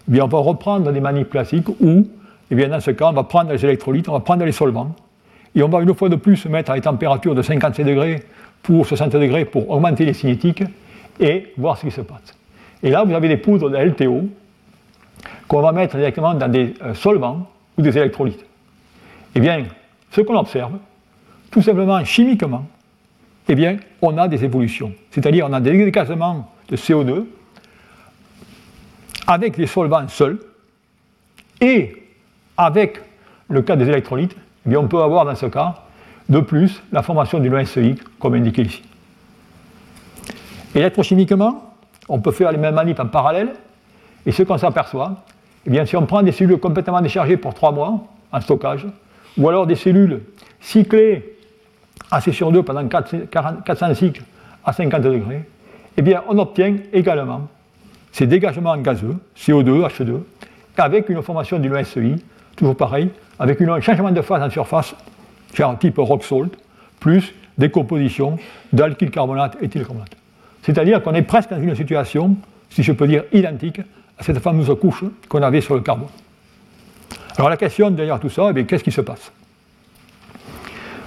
eh 0.08 0.12
bien 0.12 0.26
on 0.26 0.28
va 0.28 0.40
reprendre 0.40 0.92
des 0.92 1.00
manips 1.00 1.30
classiques 1.30 1.70
où, 1.70 2.08
eh 2.50 2.56
bien 2.56 2.68
dans 2.70 2.80
ce 2.80 2.92
cas, 2.92 3.10
on 3.10 3.14
va 3.14 3.24
prendre 3.24 3.52
les 3.52 3.64
électrolytes, 3.64 4.10
on 4.10 4.14
va 4.14 4.20
prendre 4.20 4.44
les 4.44 4.52
solvants, 4.52 4.96
et 5.56 5.64
on 5.64 5.70
va 5.70 5.82
une 5.82 5.94
fois 5.94 6.10
de 6.10 6.16
plus 6.16 6.38
se 6.38 6.48
mettre 6.48 6.72
à 6.72 6.76
des 6.76 6.82
températures 6.82 7.36
de 7.36 7.42
57 7.42 7.86
degrés 7.86 8.24
pour 8.64 8.86
60 8.86 9.12
degrés 9.14 9.46
pour 9.46 9.70
augmenter 9.70 10.06
les 10.06 10.14
cinétiques 10.14 10.64
et 11.20 11.54
voir 11.58 11.78
ce 11.78 11.86
qui 11.86 11.92
se 11.92 12.02
passe. 12.02 12.36
Et 12.84 12.90
là, 12.90 13.04
vous 13.04 13.14
avez 13.14 13.28
des 13.28 13.38
poudres 13.38 13.70
de 13.70 13.78
LTO 13.78 14.30
qu'on 15.48 15.62
va 15.62 15.72
mettre 15.72 15.98
directement 15.98 16.34
dans 16.34 16.48
des 16.48 16.74
euh, 16.82 16.94
solvants 16.94 17.48
ou 17.78 17.82
des 17.82 17.96
électrolytes. 17.98 18.46
Eh 19.36 19.40
bien, 19.40 19.64
ce 20.12 20.22
qu'on 20.22 20.38
observe, 20.38 20.74
tout 21.52 21.62
simplement 21.62 22.04
chimiquement, 22.06 22.66
eh 23.48 23.56
bien, 23.56 23.78
on 24.02 24.18
a 24.18 24.28
des 24.28 24.44
évolutions. 24.44 24.94
C'est-à-dire, 25.12 25.48
on 25.50 25.54
a 25.54 25.60
des 25.60 25.72
dégazements 25.74 26.50
de 26.70 26.78
CO2 26.78 27.26
avec 29.32 29.56
des 29.56 29.68
solvants 29.68 30.08
seuls 30.10 30.40
et 31.62 32.04
avec 32.58 33.00
le 33.50 33.62
cas 33.62 33.76
des 33.76 33.88
électrolytes, 33.88 34.36
eh 34.66 34.70
bien, 34.70 34.80
on 34.80 34.88
peut 34.88 35.02
avoir 35.02 35.26
dans 35.26 35.36
ce 35.36 35.46
cas 35.46 35.76
de 36.28 36.40
plus 36.40 36.82
la 36.92 37.02
formation 37.02 37.40
d'une 37.40 37.66
SEI, 37.66 37.96
comme 38.20 38.34
indiqué 38.34 38.64
ici. 38.64 38.84
Électrochimiquement, 40.76 41.76
on 42.10 42.20
peut 42.20 42.32
faire 42.32 42.52
les 42.52 42.58
mêmes 42.58 42.76
manips 42.76 43.00
en 43.00 43.08
parallèle, 43.08 43.54
et 44.26 44.32
ce 44.32 44.44
qu'on 44.44 44.58
s'aperçoit, 44.58 45.24
eh 45.66 45.70
bien, 45.70 45.86
si 45.86 45.96
on 45.96 46.06
prend 46.06 46.22
des 46.24 46.32
cellules 46.32 46.60
complètement 46.60 47.02
déchargées 47.02 47.38
pour 47.38 47.54
3 47.54 47.72
mois 47.72 48.04
en 48.32 48.42
stockage, 48.42 48.86
ou 49.38 49.48
alors 49.48 49.66
des 49.66 49.76
cellules 49.76 50.22
cyclées 50.60 51.38
assez 52.12 52.34
sur 52.34 52.52
2 52.52 52.64
pendant 52.64 52.88
400 52.88 53.96
cycles 53.96 54.24
à 54.66 54.74
50 54.74 55.02
degrés, 55.02 55.44
eh 55.98 56.02
bien, 56.02 56.24
on 56.28 56.38
obtient 56.38 56.76
également 56.92 57.48
ces 58.12 58.28
dégagements 58.28 58.78
gazeux, 58.78 59.16
CO2, 59.38 59.88
H2, 59.88 60.20
avec 60.78 61.10
une 61.10 61.22
formation 61.22 61.60
d'une 61.60 61.84
SEI, 61.84 62.16
toujours 62.56 62.76
pareil, 62.76 63.10
avec 63.40 63.62
un 63.62 63.82
changement 63.82 64.12
de 64.12 64.22
phase 64.22 64.42
en 64.42 64.50
surface, 64.50 64.96
genre 65.54 65.78
type 65.78 65.98
rock 65.98 66.24
salt, 66.24 66.52
plus 67.00 67.34
décomposition 67.58 68.38
d'alkyl 68.74 69.12
carbonate 69.12 69.58
et 69.62 69.66
éthylcarbonate. 69.66 70.16
C'est-à-dire 70.64 71.02
qu'on 71.02 71.14
est 71.14 71.22
presque 71.24 71.50
dans 71.50 71.62
une 71.62 71.76
situation, 71.76 72.36
si 72.70 72.84
je 72.84 72.92
peux 72.92 73.08
dire, 73.08 73.24
identique 73.34 73.82
à 74.18 74.24
cette 74.24 74.40
fameuse 74.40 74.72
couche 74.80 75.04
qu'on 75.28 75.42
avait 75.42 75.62
sur 75.62 75.76
le 75.76 75.82
carbone. 75.82 76.10
Alors 77.38 77.50
la 77.50 77.58
question 77.58 77.90
derrière 77.90 78.20
tout 78.20 78.30
ça, 78.30 78.52
eh 78.56 78.66
qu'est-ce 78.66 78.84
qui 78.84 78.92
se 78.92 79.02
passe? 79.02 79.32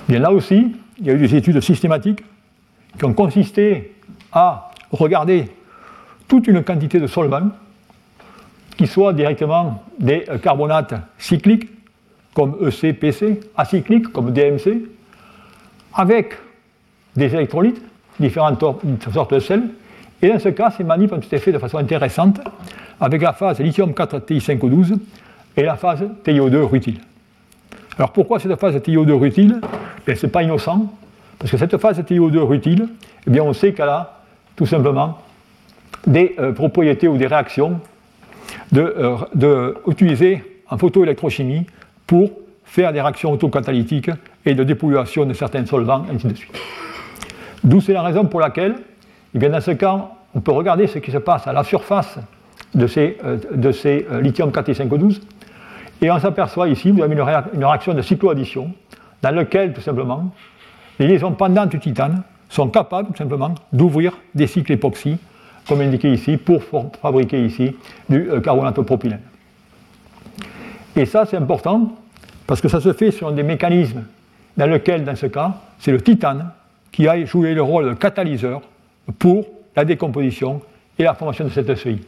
Bien 0.08 0.18
là 0.18 0.32
aussi, 0.32 0.74
il 0.98 1.06
y 1.06 1.10
a 1.10 1.14
eu 1.14 1.18
des 1.18 1.34
études 1.34 1.60
systématiques 1.60 2.22
qui 2.98 3.04
ont 3.04 3.14
consisté 3.14 3.94
à 4.32 4.70
regarder 4.90 5.48
toute 6.28 6.46
une 6.46 6.62
quantité 6.62 7.00
de 7.00 7.06
solvants 7.06 7.50
qui 8.76 8.86
soient 8.86 9.12
directement 9.12 9.82
des 9.98 10.24
carbonates 10.42 10.94
cycliques 11.18 11.68
comme 12.34 12.56
EC, 12.60 12.98
PC, 12.98 13.40
acycliques 13.56 14.08
comme 14.12 14.32
DMC, 14.32 14.82
avec 15.94 16.34
des 17.14 17.32
électrolytes, 17.34 17.80
différentes 18.18 18.60
sortes 19.12 19.34
de 19.34 19.38
sels. 19.38 19.62
Et 20.20 20.28
dans 20.28 20.38
ce 20.38 20.48
cas, 20.48 20.72
ces 20.76 20.84
manips 20.84 21.12
ont 21.12 21.18
été 21.18 21.38
faits 21.38 21.54
de 21.54 21.58
façon 21.58 21.78
intéressante 21.78 22.40
avec 23.00 23.22
la 23.22 23.32
phase 23.32 23.60
lithium 23.60 23.94
4 23.94 24.18
TI5O12 24.18 24.98
et 25.56 25.62
la 25.62 25.76
phase 25.76 26.04
TiO2 26.24 26.56
rutile. 26.62 27.00
Alors 27.96 28.10
pourquoi 28.12 28.40
cette 28.40 28.58
phase 28.58 28.74
TiO2 28.76 29.12
rutile? 29.12 29.60
Ben, 30.04 30.16
Ce 30.16 30.26
n'est 30.26 30.32
pas 30.32 30.42
innocent, 30.42 30.92
parce 31.38 31.50
que 31.50 31.56
cette 31.56 31.76
phase 31.78 32.00
TiO2 32.00 32.38
rutile, 32.38 32.88
eh 33.26 33.30
bien, 33.30 33.42
on 33.42 33.52
sait 33.52 33.72
qu'elle 33.72 33.88
a 33.88 34.20
tout 34.56 34.66
simplement 34.66 35.18
des 36.06 36.34
euh, 36.38 36.52
propriétés 36.52 37.08
ou 37.08 37.16
des 37.16 37.26
réactions 37.26 37.80
de, 38.72 38.80
euh, 39.42 39.74
utilisées 39.86 40.42
en 40.68 40.78
photoélectrochimie 40.78 41.66
pour 42.06 42.30
faire 42.64 42.92
des 42.92 43.00
réactions 43.00 43.32
autocatalytiques 43.32 44.10
et 44.44 44.54
de 44.54 44.64
dépollution 44.64 45.26
de 45.26 45.32
certains 45.32 45.64
solvants, 45.64 46.04
ainsi 46.12 46.26
de 46.26 46.34
suite. 46.34 46.52
D'où 47.62 47.80
c'est 47.80 47.92
la 47.92 48.02
raison 48.02 48.24
pour 48.26 48.40
laquelle, 48.40 48.74
eh 49.34 49.38
bien, 49.38 49.50
dans 49.50 49.60
ce 49.60 49.70
cas, 49.70 50.10
on 50.34 50.40
peut 50.40 50.52
regarder 50.52 50.86
ce 50.86 50.98
qui 50.98 51.10
se 51.10 51.18
passe 51.18 51.46
à 51.46 51.52
la 51.52 51.64
surface 51.64 52.18
de 52.74 52.86
ces, 52.86 53.16
euh, 53.24 53.38
de 53.52 53.72
ces 53.72 54.06
lithium 54.20 54.52
4 54.52 54.68
et 54.68 54.74
512 54.74 55.20
et 56.04 56.10
on 56.10 56.18
s'aperçoit 56.18 56.68
ici, 56.68 56.90
vous 56.90 57.02
avez 57.02 57.14
une, 57.14 57.64
réaction 57.64 57.94
de 57.94 58.02
cycloaddition, 58.02 58.72
dans 59.22 59.34
laquelle, 59.34 59.72
tout 59.72 59.80
simplement, 59.80 60.30
les 60.98 61.06
liaisons 61.06 61.32
pendantes 61.32 61.70
du 61.70 61.78
titane 61.78 62.22
sont 62.50 62.68
capables, 62.68 63.08
tout 63.08 63.16
simplement, 63.16 63.54
d'ouvrir 63.72 64.12
des 64.34 64.46
cycles 64.46 64.72
époxy, 64.72 65.16
comme 65.68 65.80
indiqué 65.80 66.12
ici, 66.12 66.36
pour 66.36 66.62
fabriquer 67.00 67.44
ici 67.44 67.74
du 68.08 68.30
euh, 68.30 68.40
carbonate 68.40 68.80
propylène. 68.82 69.20
Et 70.96 71.06
ça, 71.06 71.24
c'est 71.26 71.36
important, 71.36 71.92
parce 72.46 72.60
que 72.60 72.68
ça 72.68 72.80
se 72.80 72.92
fait 72.92 73.10
sur 73.10 73.32
des 73.32 73.42
mécanismes 73.42 74.04
dans 74.56 74.66
lesquels, 74.66 75.04
dans 75.04 75.16
ce 75.16 75.26
cas, 75.26 75.54
c'est 75.78 75.92
le 75.92 76.00
titane 76.00 76.50
qui 76.92 77.08
a 77.08 77.24
joué 77.24 77.54
le 77.54 77.62
rôle 77.62 77.88
de 77.88 77.94
catalyseur 77.94 78.62
pour 79.18 79.46
la 79.74 79.84
décomposition 79.84 80.60
et 80.98 81.02
la 81.02 81.14
formation 81.14 81.44
de 81.44 81.50
cette 81.50 81.74
SEI. 81.74 81.98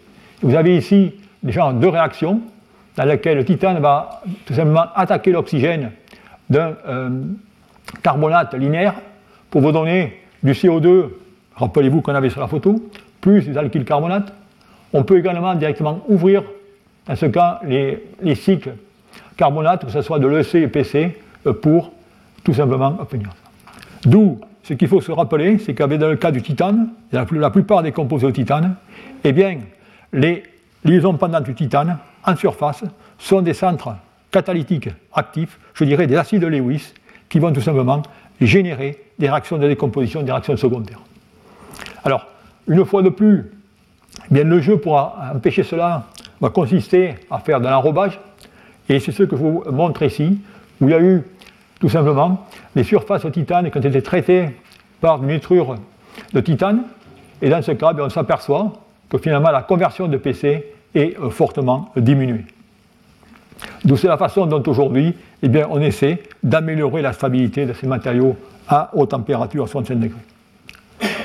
Vous 0.42 0.54
avez 0.54 0.76
ici 0.76 1.14
déjà 1.42 1.72
deux 1.72 1.88
réactions 1.88 2.40
dans 2.96 3.04
laquelle 3.04 3.38
le 3.38 3.44
titane 3.44 3.80
va 3.80 4.22
tout 4.44 4.54
simplement 4.54 4.84
attaquer 4.94 5.32
l'oxygène 5.32 5.90
d'un 6.48 6.74
euh, 6.86 7.10
carbonate 8.02 8.54
linéaire 8.54 8.94
pour 9.50 9.60
vous 9.60 9.72
donner 9.72 10.22
du 10.42 10.52
CO2, 10.52 11.08
rappelez-vous 11.56 12.00
qu'on 12.00 12.14
avait 12.14 12.30
sur 12.30 12.40
la 12.40 12.46
photo, 12.46 12.88
plus 13.26 13.44
des 13.44 13.58
alkyles 13.58 13.84
carbonates. 13.84 14.32
On 14.92 15.02
peut 15.02 15.18
également 15.18 15.52
directement 15.56 16.00
ouvrir, 16.06 16.44
dans 17.08 17.16
ce 17.16 17.26
cas, 17.26 17.60
les, 17.64 18.34
cycles 18.36 18.74
carbonates, 19.36 19.84
que 19.84 19.90
ce 19.90 20.00
soit 20.00 20.20
de 20.20 20.28
l'EC 20.28 20.54
et 20.62 20.68
PC, 20.68 21.18
euh, 21.44 21.52
pour 21.52 21.90
tout 22.44 22.54
simplement 22.54 22.96
obtenir 23.00 23.30
ça. 23.30 23.80
D'où 24.08 24.38
ce 24.62 24.74
qu'il 24.74 24.86
faut 24.86 25.00
se 25.00 25.10
rappeler, 25.10 25.58
c'est 25.58 25.74
qu'avec 25.74 26.00
le 26.00 26.14
cas 26.14 26.30
du 26.30 26.40
titane, 26.40 26.90
la 27.10 27.50
plupart 27.50 27.82
des 27.82 27.90
composés 27.90 28.28
au 28.28 28.30
titane, 28.30 28.76
eh 29.24 29.32
bien, 29.32 29.58
les 30.12 30.44
liaisons 30.84 31.14
pendantes 31.14 31.44
du 31.44 31.54
titane 31.54 31.98
en 32.24 32.36
surface 32.36 32.84
sont 33.18 33.42
des 33.42 33.54
centres 33.54 33.96
catalytiques 34.30 34.90
actifs, 35.12 35.58
je 35.74 35.82
dirais 35.82 36.06
des 36.06 36.16
acides 36.16 36.44
Lewis, 36.44 36.94
qui 37.28 37.40
vont 37.40 37.52
tout 37.52 37.60
simplement 37.60 38.02
générer 38.40 39.02
des 39.18 39.28
réactions 39.28 39.58
de 39.58 39.66
décomposition, 39.66 40.22
des 40.22 40.30
réactions 40.30 40.56
secondaires. 40.56 41.00
Alors, 42.04 42.28
une 42.68 42.84
fois 42.84 43.02
de 43.02 43.08
plus, 43.08 43.50
eh 44.30 44.34
bien, 44.34 44.44
le 44.44 44.60
jeu 44.60 44.78
pour 44.78 44.96
empêcher 45.34 45.62
cela 45.62 46.04
va 46.40 46.50
consister 46.50 47.14
à 47.30 47.38
faire 47.38 47.60
de 47.60 47.66
l'enrobage. 47.66 48.18
Et 48.88 49.00
c'est 49.00 49.12
ce 49.12 49.22
que 49.24 49.36
je 49.36 49.42
vous 49.42 49.64
montre 49.70 50.02
ici, 50.02 50.38
où 50.80 50.88
il 50.88 50.90
y 50.90 50.94
a 50.94 51.00
eu 51.00 51.22
tout 51.80 51.88
simplement 51.88 52.46
les 52.74 52.84
surfaces 52.84 53.26
titane 53.32 53.70
qui 53.70 53.78
ont 53.78 53.82
été 53.82 54.02
traitées 54.02 54.50
par 55.00 55.22
une 55.22 55.30
nitrure 55.30 55.76
de 56.32 56.40
titane. 56.40 56.82
Et 57.42 57.48
dans 57.48 57.62
ce 57.62 57.72
cas, 57.72 57.92
on 57.98 58.08
s'aperçoit 58.08 58.72
que 59.08 59.18
finalement 59.18 59.50
la 59.50 59.62
conversion 59.62 60.08
de 60.08 60.16
PC 60.16 60.72
est 60.94 61.18
euh, 61.18 61.30
fortement 61.30 61.92
diminuée. 61.96 62.46
D'où 63.84 63.96
c'est 63.96 64.08
la 64.08 64.16
façon 64.16 64.46
dont 64.46 64.62
aujourd'hui 64.66 65.14
eh 65.42 65.48
bien, 65.48 65.66
on 65.70 65.80
essaie 65.80 66.22
d'améliorer 66.42 67.02
la 67.02 67.12
stabilité 67.12 67.66
de 67.66 67.72
ces 67.72 67.86
matériaux 67.86 68.36
à 68.68 68.90
haute 68.94 69.10
température, 69.10 69.64
à 69.64 69.66
65 69.66 69.94
degrés. 69.96 70.18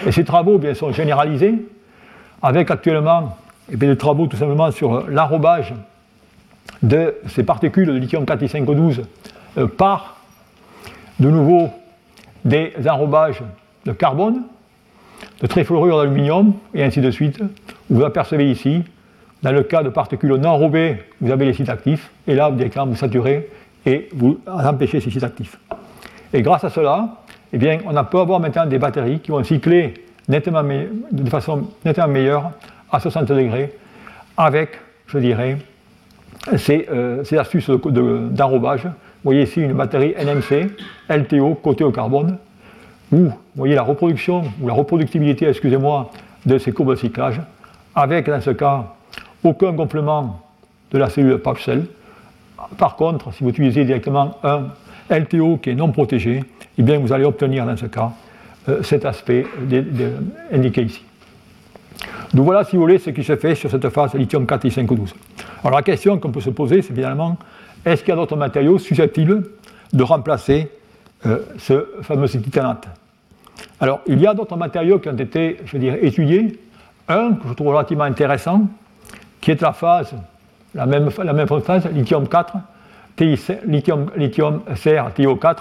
Et 0.05 0.11
ces 0.11 0.23
travaux 0.23 0.57
bien, 0.57 0.73
sont 0.73 0.91
généralisés, 0.91 1.55
avec 2.41 2.71
actuellement 2.71 3.37
eh 3.71 3.77
des 3.77 3.95
travaux 3.95 4.27
tout 4.27 4.37
simplement 4.37 4.71
sur 4.71 5.07
l'enrobage 5.07 5.73
de 6.81 7.15
ces 7.27 7.43
particules 7.43 7.87
de 7.87 7.93
lithium 7.93 8.25
4 8.25 8.47
512 8.47 9.03
euh, 9.57 9.67
par 9.67 10.17
de 11.19 11.29
nouveau 11.29 11.69
des 12.43 12.73
enrobages 12.89 13.43
de 13.85 13.91
carbone, 13.91 14.41
de 15.41 15.47
trifluorure 15.47 15.99
d'aluminium, 15.99 16.53
et 16.73 16.83
ainsi 16.83 17.01
de 17.01 17.11
suite. 17.11 17.39
Vous 17.89 18.03
apercevez 18.03 18.49
ici, 18.49 18.83
dans 19.43 19.51
le 19.51 19.63
cas 19.63 19.83
de 19.83 19.89
particules 19.89 20.33
non 20.35 20.49
enrobées, 20.49 21.03
vous 21.19 21.31
avez 21.31 21.45
les 21.45 21.53
sites 21.53 21.69
actifs, 21.69 22.09
et 22.27 22.33
là, 22.33 22.49
directement, 22.51 22.87
vous 22.87 22.95
saturez 22.95 23.49
et 23.85 24.09
vous 24.13 24.39
empêchez 24.47 24.99
ces 24.99 25.09
sites 25.09 25.23
actifs. 25.23 25.57
Et 26.33 26.41
grâce 26.41 26.63
à 26.63 26.69
cela, 26.69 27.20
eh 27.53 27.79
on 27.85 28.03
peut 28.05 28.19
avoir 28.19 28.39
maintenant 28.39 28.65
des 28.65 28.77
batteries 28.77 29.19
qui 29.19 29.31
vont 29.31 29.43
cycler 29.43 29.93
nettement 30.27 30.63
de 30.63 31.29
façon 31.29 31.69
nettement 31.83 32.07
meilleure 32.07 32.51
à 32.91 32.99
60 32.99 33.25
degrés 33.27 33.73
avec, 34.37 34.79
je 35.07 35.17
dirais, 35.17 35.57
ces, 36.57 36.87
euh, 36.91 37.23
astuces 37.37 37.69
d'enrobage. 37.69 38.83
vous 38.85 38.91
voyez 39.23 39.43
ici 39.43 39.61
une 39.61 39.73
batterie 39.73 40.13
NMC, 40.17 40.71
LTO, 41.09 41.55
côté 41.55 41.83
au 41.83 41.91
carbone, 41.91 42.37
où 43.11 43.25
vous 43.25 43.33
voyez 43.55 43.75
la 43.75 43.83
reproduction, 43.83 44.43
ou 44.61 44.67
la 44.67 44.73
reproductibilité, 44.73 45.47
excusez-moi, 45.47 46.11
de 46.45 46.57
ces 46.57 46.71
courbes 46.71 46.91
de 46.91 46.95
cyclage, 46.95 47.41
avec 47.93 48.27
dans 48.27 48.41
ce 48.41 48.51
cas 48.51 48.85
aucun 49.43 49.73
gonflement 49.73 50.41
de 50.91 50.97
la 50.97 51.09
cellule 51.09 51.39
cell. 51.59 51.85
Par 52.77 52.95
contre, 52.95 53.33
si 53.33 53.43
vous 53.43 53.49
utilisez 53.49 53.85
directement 53.85 54.37
un 54.43 54.67
LTO 55.09 55.57
qui 55.57 55.71
est 55.71 55.75
non 55.75 55.91
protégé, 55.91 56.43
eh 56.77 56.83
bien 56.83 56.99
vous 56.99 57.11
allez 57.11 57.25
obtenir 57.25 57.65
dans 57.65 57.77
ce 57.77 57.85
cas 57.85 58.11
euh, 58.69 58.83
cet 58.83 59.05
aspect 59.05 59.45
indiqué 60.51 60.83
ici. 60.83 61.03
Donc 62.33 62.45
voilà, 62.45 62.63
si 62.63 62.75
vous 62.75 62.81
voulez, 62.81 62.97
ce 62.97 63.09
qui 63.09 63.23
se 63.23 63.35
fait 63.35 63.55
sur 63.55 63.69
cette 63.69 63.89
phase 63.89 64.13
lithium 64.13 64.45
4 64.45 64.65
et 64.65 64.69
512. 64.69 65.13
Alors 65.63 65.77
la 65.77 65.83
question 65.83 66.17
qu'on 66.17 66.31
peut 66.31 66.41
se 66.41 66.49
poser, 66.49 66.81
c'est 66.81 66.93
finalement, 66.93 67.37
est-ce 67.85 68.03
qu'il 68.03 68.09
y 68.09 68.13
a 68.13 68.15
d'autres 68.15 68.37
matériaux 68.37 68.79
susceptibles 68.79 69.43
de 69.91 70.03
remplacer 70.03 70.69
euh, 71.25 71.39
ce 71.57 71.87
fameux 72.01 72.27
titanate? 72.27 72.87
Alors, 73.79 74.01
il 74.07 74.19
y 74.21 74.27
a 74.27 74.33
d'autres 74.33 74.55
matériaux 74.55 74.99
qui 74.99 75.09
ont 75.09 75.17
été, 75.17 75.57
je 75.65 75.77
étudiés. 75.77 76.59
Un 77.07 77.33
que 77.33 77.49
je 77.49 77.53
trouve 77.53 77.69
relativement 77.69 78.03
intéressant, 78.05 78.67
qui 79.41 79.51
est 79.51 79.61
la 79.61 79.73
phase, 79.73 80.13
la 80.73 80.85
même, 80.85 81.09
la 81.23 81.33
même 81.33 81.47
phase, 81.47 81.85
lithium 81.91 82.27
4, 82.27 82.53
lithium, 83.65 84.11
lithium 84.15 84.61
CrTO4, 84.71 85.57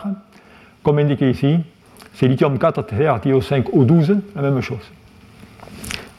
comme 0.82 0.98
indiqué 0.98 1.30
ici, 1.30 1.58
c'est 2.14 2.28
lithium 2.28 2.58
4 2.58 2.82
CrTO5 2.82 3.70
O12, 3.70 4.20
la 4.34 4.42
même 4.42 4.60
chose. 4.60 4.90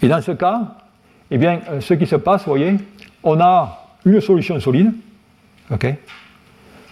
Et 0.02 0.08
dans 0.08 0.22
ce 0.22 0.32
cas, 0.32 0.62
eh 1.30 1.38
bien, 1.38 1.60
euh, 1.70 1.82
ce 1.82 1.94
qui 1.94 2.06
se 2.06 2.16
passe, 2.16 2.46
vous 2.46 2.52
voyez, 2.52 2.76
on 3.24 3.40
a 3.40 3.88
une 4.06 4.20
solution 4.20 4.60
solide, 4.60 4.92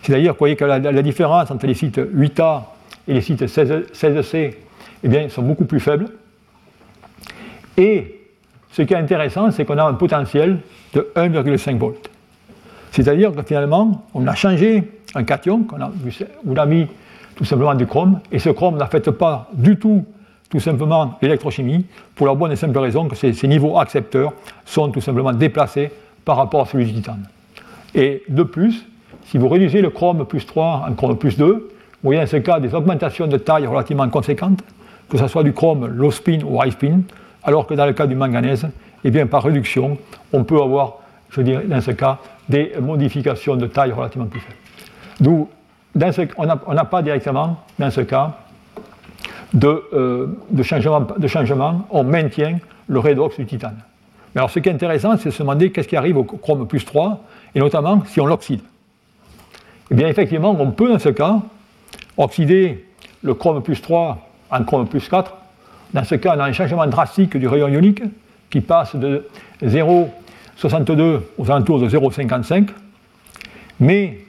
c'est-à-dire, 0.02 0.36
voyez 0.38 0.56
que 0.56 0.66
la, 0.66 1.02
différence 1.02 1.52
entre 1.52 1.68
les 1.68 1.74
sites 1.74 1.98
8A 1.98 2.64
et 3.08 3.14
les 3.14 3.22
sites 3.22 3.48
16, 3.48 4.22
c 4.22 4.58
eh 5.04 5.08
bien, 5.08 5.30
sont 5.30 5.42
beaucoup 5.42 5.66
plus 5.66 5.80
faibles. 5.80 6.08
Et 7.78 8.22
ce 8.72 8.82
qui 8.84 8.94
est 8.94 8.98
intéressant, 8.98 9.52
c'est 9.52 9.66
qu'on 9.66 9.78
a 9.78 9.84
un 9.84 9.94
potentiel 9.94 10.60
de 10.94 11.12
1,5 11.16 11.78
volts. 11.78 12.10
C'est-à-dire 12.92 13.34
que 13.34 13.42
finalement, 13.44 14.06
on 14.14 14.26
a 14.28 14.36
changé 14.36 14.84
un 15.16 15.24
cation, 15.24 15.66
on 15.72 15.82
a, 15.82 15.92
on 16.48 16.56
a 16.56 16.66
mis 16.66 16.88
tout 17.40 17.46
simplement 17.46 17.74
du 17.74 17.88
chrome, 17.88 18.20
et 18.34 18.38
ce 18.38 18.50
chrome 18.50 18.76
n'affecte 18.76 19.12
pas 19.12 19.48
du 19.54 19.80
tout, 19.80 20.04
tout 20.50 20.60
simplement, 20.60 21.18
l'électrochimie, 21.22 21.86
pour 22.14 22.28
la 22.28 22.36
bonne 22.36 22.52
et 22.52 22.58
simple 22.58 22.78
raison 22.78 23.08
que 23.08 23.16
ces, 23.16 23.48
niveaux 23.48 23.80
accepteurs 23.80 24.34
sont 24.66 24.90
tout 24.90 25.00
simplement 25.00 25.32
déplacés 25.32 25.90
par 26.26 26.36
rapport 26.36 26.64
à 26.64 26.66
celui 26.66 26.88
du 26.88 26.96
titane. 26.96 27.30
Et 27.96 28.24
de 28.28 28.44
plus, 28.44 28.86
si 29.24 29.38
vous 29.38 29.48
réduisez 29.48 29.82
le 29.82 29.90
chrome 29.90 30.26
plus 30.26 30.46
3 30.46 30.88
en 30.90 30.94
chrome 30.96 31.18
plus 31.18 31.38
2, 31.38 31.46
vous 31.46 31.62
voyez 32.04 32.20
dans 32.20 32.28
ce 32.28 32.36
cas 32.36 32.60
des 32.60 32.76
augmentations 32.76 33.26
de 33.26 33.38
taille 33.38 33.68
relativement 33.68 34.10
conséquentes, 34.10 34.60
que 35.08 35.18
ce 35.18 35.28
soit 35.28 35.44
du 35.44 35.54
chrome 35.54 35.88
low 35.88 36.12
spin 36.12 36.40
ou 36.46 36.62
high 36.62 36.74
spin, 36.74 37.04
alors 37.44 37.68
que 37.68 37.74
dans 37.74 37.86
le 37.86 37.94
cas 37.94 38.06
du 38.06 38.16
manganèse, 38.16 38.68
eh 39.06 39.12
bien, 39.12 39.28
par 39.28 39.44
réduction, 39.44 39.98
on 40.34 40.44
peut 40.44 40.62
avoir, 40.62 40.98
je 41.30 41.40
dirais, 41.40 41.64
dans 41.66 41.80
ce 41.80 41.92
cas, 41.92 42.18
des 42.50 42.74
modifications 42.82 43.56
de 43.56 43.68
taille 43.68 43.94
relativement 43.94 44.28
plus 44.28 44.42
faibles. 44.42 44.58
D'où, 45.22 45.48
on 45.96 46.74
n'a 46.74 46.86
pas 46.86 47.02
directement, 47.02 47.58
dans 47.78 47.92
ce 47.92 48.02
cas, 48.02 48.38
de, 49.54 49.84
euh, 49.94 50.28
changement, 50.64 51.88
on 51.90 52.04
maintient 52.04 52.60
le 52.88 53.00
redox 53.00 53.38
du 53.38 53.46
titane. 53.46 53.78
Mais 54.34 54.40
alors, 54.40 54.52
ce 54.52 54.60
qui 54.60 54.70
est 54.70 54.72
intéressant, 54.72 55.18
c'est 55.18 55.30
de 55.30 55.34
se 55.34 55.42
demander 55.42 55.72
qu'est-ce 55.72 55.88
qui 55.88 55.96
arrive 55.96 56.18
au 56.18 56.24
chrome 56.24 56.68
plus 56.68 56.86
3, 56.86 57.24
et 57.56 57.60
notamment 57.60 58.04
si 58.06 58.22
on 58.22 58.26
l'oxyde. 58.26 58.62
Eh 59.92 59.96
bien, 59.96 60.08
effectivement, 60.08 60.56
on 60.58 60.72
peut, 60.72 60.90
dans 60.90 61.00
ce 61.00 61.10
cas, 61.10 61.40
oxyder 62.18 62.86
le 63.24 63.34
chrome 63.34 63.64
plus 63.64 63.82
3 63.82 64.30
en 64.52 64.64
chrome 64.64 64.88
plus 64.88 65.08
4. 65.08 65.36
Dans 65.94 66.04
ce 66.04 66.16
cas, 66.16 66.36
on 66.36 66.40
a 66.40 66.46
un 66.46 66.54
changement 66.54 66.86
drastique 66.86 67.36
du 67.38 67.48
rayon 67.48 67.68
ionique 67.68 68.04
qui 68.52 68.62
passe 68.62 68.96
de 68.96 69.28
0,62 69.64 71.22
aux 71.38 71.52
alentours 71.52 71.80
de 71.80 71.90
0,55. 71.90 72.70
Mais 73.80 74.20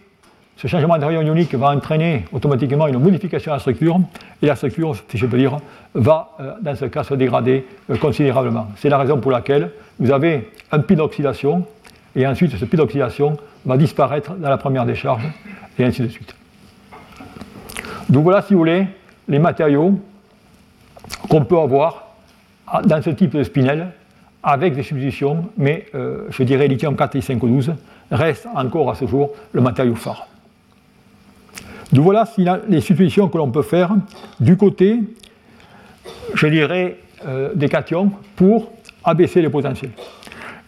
ce 0.61 0.67
changement 0.67 0.99
rayon 0.99 1.23
ionique 1.23 1.55
va 1.55 1.71
entraîner 1.71 2.27
automatiquement 2.33 2.87
une 2.87 2.99
modification 2.99 3.53
de 3.53 3.57
la 3.57 3.61
structure, 3.61 3.99
et 4.43 4.47
la 4.47 4.57
structure, 4.57 4.95
si 5.09 5.17
je 5.17 5.25
peux 5.25 5.39
dire, 5.39 5.57
va 5.95 6.33
euh, 6.39 6.53
dans 6.61 6.75
ce 6.75 6.85
cas 6.85 7.03
se 7.03 7.15
dégrader 7.15 7.65
euh, 7.89 7.97
considérablement. 7.97 8.69
C'est 8.77 8.91
la 8.91 8.99
raison 8.99 9.19
pour 9.19 9.31
laquelle 9.31 9.71
vous 9.99 10.11
avez 10.11 10.51
un 10.71 10.81
pic 10.81 10.99
d'oxydation, 10.99 11.65
et 12.15 12.27
ensuite 12.27 12.55
ce 12.55 12.65
pic 12.67 12.77
d'oxydation 12.77 13.39
va 13.65 13.79
disparaître 13.79 14.35
dans 14.35 14.51
la 14.51 14.59
première 14.59 14.85
décharge, 14.85 15.23
et 15.79 15.85
ainsi 15.85 16.03
de 16.03 16.09
suite. 16.09 16.35
Donc 18.11 18.25
voilà, 18.25 18.43
si 18.43 18.53
vous 18.53 18.59
voulez, 18.59 18.87
les 19.29 19.39
matériaux 19.39 19.99
qu'on 21.31 21.43
peut 21.43 21.59
avoir 21.59 22.09
dans 22.85 23.01
ce 23.01 23.11
type 23.11 23.35
de 23.35 23.45
spinel 23.45 23.93
avec 24.43 24.75
des 24.75 24.83
substitutions, 24.83 25.47
mais 25.57 25.87
euh, 25.95 26.27
je 26.29 26.43
dirais 26.43 26.69
lithium 26.69 26.97
4 26.97 27.17
et 27.17 27.21
512 27.23 27.73
reste 28.11 28.47
encore 28.55 28.91
à 28.91 28.95
ce 28.95 29.07
jour 29.07 29.31
le 29.53 29.63
matériau 29.63 29.95
phare. 29.95 30.27
Donc 31.93 32.05
voilà 32.05 32.25
les 32.69 32.81
substitutions 32.81 33.29
que 33.29 33.39
l'on 33.39 33.51
peut 33.51 33.63
faire 33.63 33.95
du 34.39 34.57
côté, 34.57 35.01
je 36.35 36.47
dirais, 36.47 36.99
euh, 37.27 37.51
des 37.55 37.69
cations 37.69 38.13
pour 38.37 38.73
abaisser 39.05 39.43
les 39.43 39.51
potentiels. 39.51 39.91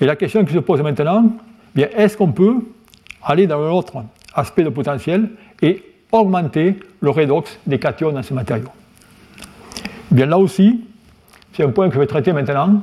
Et 0.01 0.07
la 0.07 0.17
question 0.17 0.45
qui 0.45 0.53
se 0.53 0.59
pose 0.59 0.83
maintenant, 0.83 1.33
bien, 1.75 1.89
est-ce 1.97 2.17
qu'on 2.17 2.33
peut 2.33 2.57
aller 3.23 3.47
dans 3.47 3.61
l'autre 3.61 4.03
aspect 4.35 4.65
de 4.65 4.69
potentiel 4.69 5.31
et 5.61 5.83
augmenter 6.11 6.81
le 7.01 7.11
redox 7.11 7.59
des 7.67 7.79
cations 7.79 8.11
dans 8.11 8.23
ces 8.23 8.35
matériaux? 8.35 8.69
Bien 10.11 10.27
là 10.27 10.39
aussi, 10.39 10.85
c'est 11.53 11.63
un 11.63 11.71
point 11.71 11.89
que 11.89 11.95
je 11.95 12.01
vais 12.01 12.07
traiter 12.07 12.33
maintenant. 12.33 12.83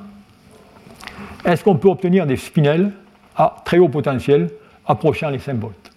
Est-ce 1.43 1.63
qu'on 1.63 1.75
peut 1.75 1.89
obtenir 1.89 2.25
des 2.25 2.37
spinels 2.37 2.91
à 3.35 3.55
très 3.65 3.79
haut 3.79 3.89
potentiel 3.89 4.49
approchant 4.85 5.29
les 5.29 5.39
5 5.39 5.59
volts? 5.59 5.91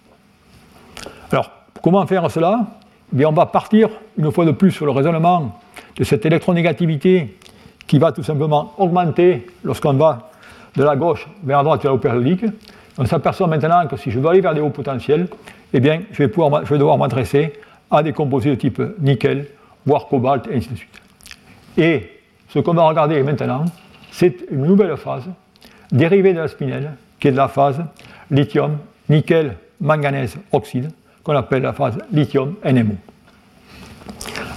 Alors, 1.31 1.51
comment 1.83 2.07
faire 2.07 2.31
cela? 2.31 2.65
Eh 3.13 3.17
bien, 3.17 3.27
On 3.27 3.33
va 3.33 3.45
partir 3.45 3.89
une 4.17 4.31
fois 4.31 4.45
de 4.45 4.51
plus 4.51 4.71
sur 4.71 4.87
le 4.87 4.91
raisonnement 4.91 5.59
de 5.95 6.03
cette 6.03 6.25
électronégativité 6.25 7.37
qui 7.85 7.99
va 7.99 8.11
tout 8.11 8.23
simplement 8.23 8.73
augmenter 8.79 9.45
lorsqu'on 9.63 9.93
va 9.93 10.31
de 10.75 10.83
la 10.83 10.95
gauche 10.95 11.27
vers 11.43 11.57
la 11.57 11.63
droite 11.63 11.83
vers 11.83 11.91
la 11.91 11.99
périodique. 11.99 12.45
On 12.97 13.05
s'aperçoit 13.05 13.47
maintenant 13.47 13.85
que 13.85 13.97
si 13.97 14.09
je 14.09 14.19
veux 14.19 14.27
aller 14.27 14.41
vers 14.41 14.55
des 14.55 14.61
hauts 14.61 14.69
potentiels, 14.69 15.27
eh 15.73 15.79
bien, 15.79 16.01
je 16.11 16.23
vais, 16.23 16.31
je 16.63 16.69
vais 16.69 16.77
devoir 16.79 16.97
m'adresser 16.97 17.53
à 17.91 18.01
des 18.01 18.13
composés 18.13 18.49
de 18.51 18.55
type 18.55 18.81
nickel, 18.99 19.47
voire 19.85 20.07
cobalt, 20.07 20.47
et 20.47 20.55
ainsi 20.55 20.69
de 20.69 20.75
suite. 20.75 21.01
Et 21.77 22.09
ce 22.49 22.59
qu'on 22.59 22.73
va 22.73 22.87
regarder 22.87 23.21
maintenant, 23.21 23.65
c'est 24.11 24.45
une 24.49 24.65
nouvelle 24.65 24.95
phase 24.97 25.25
dérivée 25.91 26.33
de 26.33 26.39
la 26.39 26.47
spinelle, 26.47 26.93
qui 27.19 27.27
est 27.27 27.31
de 27.31 27.37
la 27.37 27.47
phase 27.47 27.83
lithium, 28.31 28.77
nickel, 29.09 29.57
manganèse, 29.81 30.37
oxyde, 30.51 30.91
qu'on 31.23 31.35
appelle 31.35 31.63
la 31.63 31.73
phase 31.73 31.97
lithium 32.11 32.55
NMO. 32.65 32.95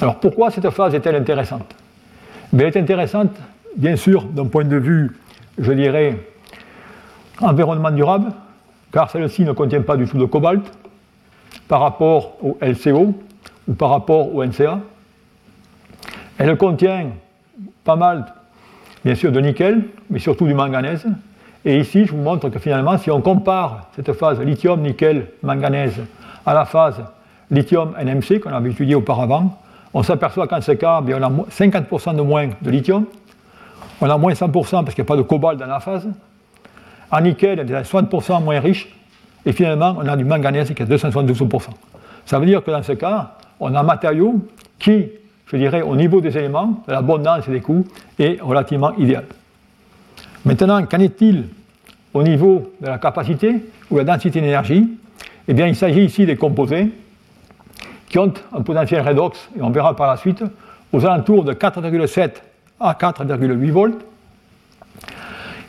Alors 0.01 0.19
pourquoi 0.21 0.51
cette 0.51 0.69
phase 0.71 0.95
est-elle 0.95 1.17
intéressante? 1.17 1.75
Elle 2.53 2.63
est 2.63 2.77
intéressante, 2.77 3.37
bien 3.77 3.97
sûr, 3.97 4.25
d'un 4.25 4.47
point 4.47 4.65
de 4.65 4.77
vue, 4.77 5.17
je 5.59 5.73
dirais, 5.73 6.19
environnement 7.41 7.91
durable, 7.91 8.33
car 8.93 9.11
celle-ci 9.11 9.45
ne 9.45 9.53
contient 9.53 9.83
pas 9.83 9.97
du 9.97 10.07
tout 10.07 10.19
de 10.19 10.25
cobalt 10.25 10.65
par 11.69 11.81
rapport 11.81 12.37
au 12.43 12.59
LCO 12.61 13.15
ou 13.69 13.75
par 13.75 13.91
rapport 13.91 14.35
au 14.35 14.45
NCA. 14.45 14.81
Elle 16.39 16.57
contient 16.57 17.09
pas 17.85 17.97
mal, 17.97 18.27
bien 19.05 19.15
sûr, 19.15 19.33
de 19.33 19.41
nickel, 19.41 19.85
mais 20.11 20.19
surtout 20.19 20.47
du 20.47 20.55
manganèse. 20.55 21.07
Et 21.65 21.79
ici, 21.79 22.05
je 22.05 22.13
vous 22.13 22.23
montre 22.23 22.49
que 22.49 22.59
finalement, 22.59 22.97
si 22.99 23.11
on 23.11 23.21
compare 23.21 23.89
cette 23.97 24.13
phase 24.13 24.41
lithium, 24.41 24.81
nickel, 24.81 25.29
manganèse 25.43 26.01
à 26.47 26.55
la 26.55 26.65
phase 26.65 27.03
lithium-NMC 27.51 28.41
qu'on 28.41 28.51
avait 28.51 28.71
étudiée 28.71 28.95
auparavant, 28.95 29.61
on 29.93 30.03
s'aperçoit 30.03 30.47
qu'en 30.47 30.61
ce 30.61 30.73
cas, 30.73 31.01
bien, 31.01 31.19
on 31.21 31.23
a 31.23 31.31
50% 31.51 32.17
de 32.17 32.23
moins 32.23 32.49
de 32.61 32.71
lithium, 32.71 33.05
on 34.01 34.09
a 34.09 34.17
moins 34.17 34.33
100% 34.33 34.53
parce 34.85 34.95
qu'il 34.95 35.03
n'y 35.03 35.07
a 35.07 35.09
pas 35.09 35.17
de 35.17 35.23
cobalt 35.23 35.59
dans 35.59 35.67
la 35.67 35.81
phase. 35.81 36.09
En 37.11 37.21
nickel, 37.21 37.65
il 37.65 37.73
est 37.73 37.83
60% 37.83 38.43
moins 38.43 38.61
riche, 38.61 38.95
et 39.45 39.53
finalement, 39.53 39.97
on 39.99 40.07
a 40.07 40.17
du 40.17 40.25
manganèse 40.25 40.73
qui 40.75 40.83
est 40.83 40.87
272%. 40.87 41.69
Ça 42.25 42.39
veut 42.39 42.47
dire 42.47 42.63
que 42.65 42.71
dans 42.71 42.83
ce 42.83 42.93
cas, 42.93 43.35
on 43.61 43.75
a 43.75 43.81
un 43.81 43.85
matériau 43.85 44.45
qui, 44.79 45.07
je 45.47 45.57
dirais, 45.57 45.83
au 45.83 45.95
niveau 45.95 46.21
des 46.21 46.37
éléments, 46.37 46.83
de 46.87 46.93
l'abondance 46.93 47.47
et 47.49 47.53
des 47.53 47.61
coûts, 47.61 47.87
est 48.19 48.41
relativement 48.41 48.93
idéal. 48.97 49.25
Maintenant, 50.45 50.85
qu'en 50.85 50.99
est-il 50.99 51.45
au 52.13 52.23
niveau 52.23 52.73
de 52.81 52.89
la 52.89 52.99
capacité 52.99 53.65
ou 53.91 53.99
la 53.99 54.05
densité 54.05 54.41
d'énergie? 54.41 54.89
Eh 55.49 55.55
bien, 55.55 55.67
il 55.67 55.77
s'agit 55.77 56.05
ici 56.05 56.27
des 56.27 56.37
composés 56.37 56.91
qui 58.09 58.19
ont 58.19 58.33
un 58.53 58.63
potentiel 58.63 59.07
redox, 59.07 59.49
et 59.59 59.63
on 59.63 59.71
verra 59.71 59.95
par 59.95 60.09
la 60.09 60.17
suite, 60.17 60.43
aux 60.93 61.05
alentours 61.05 61.45
de 61.45 61.53
4,7 61.53 62.31
à 62.81 62.93
4,8 62.95 63.71
volts. 63.71 64.05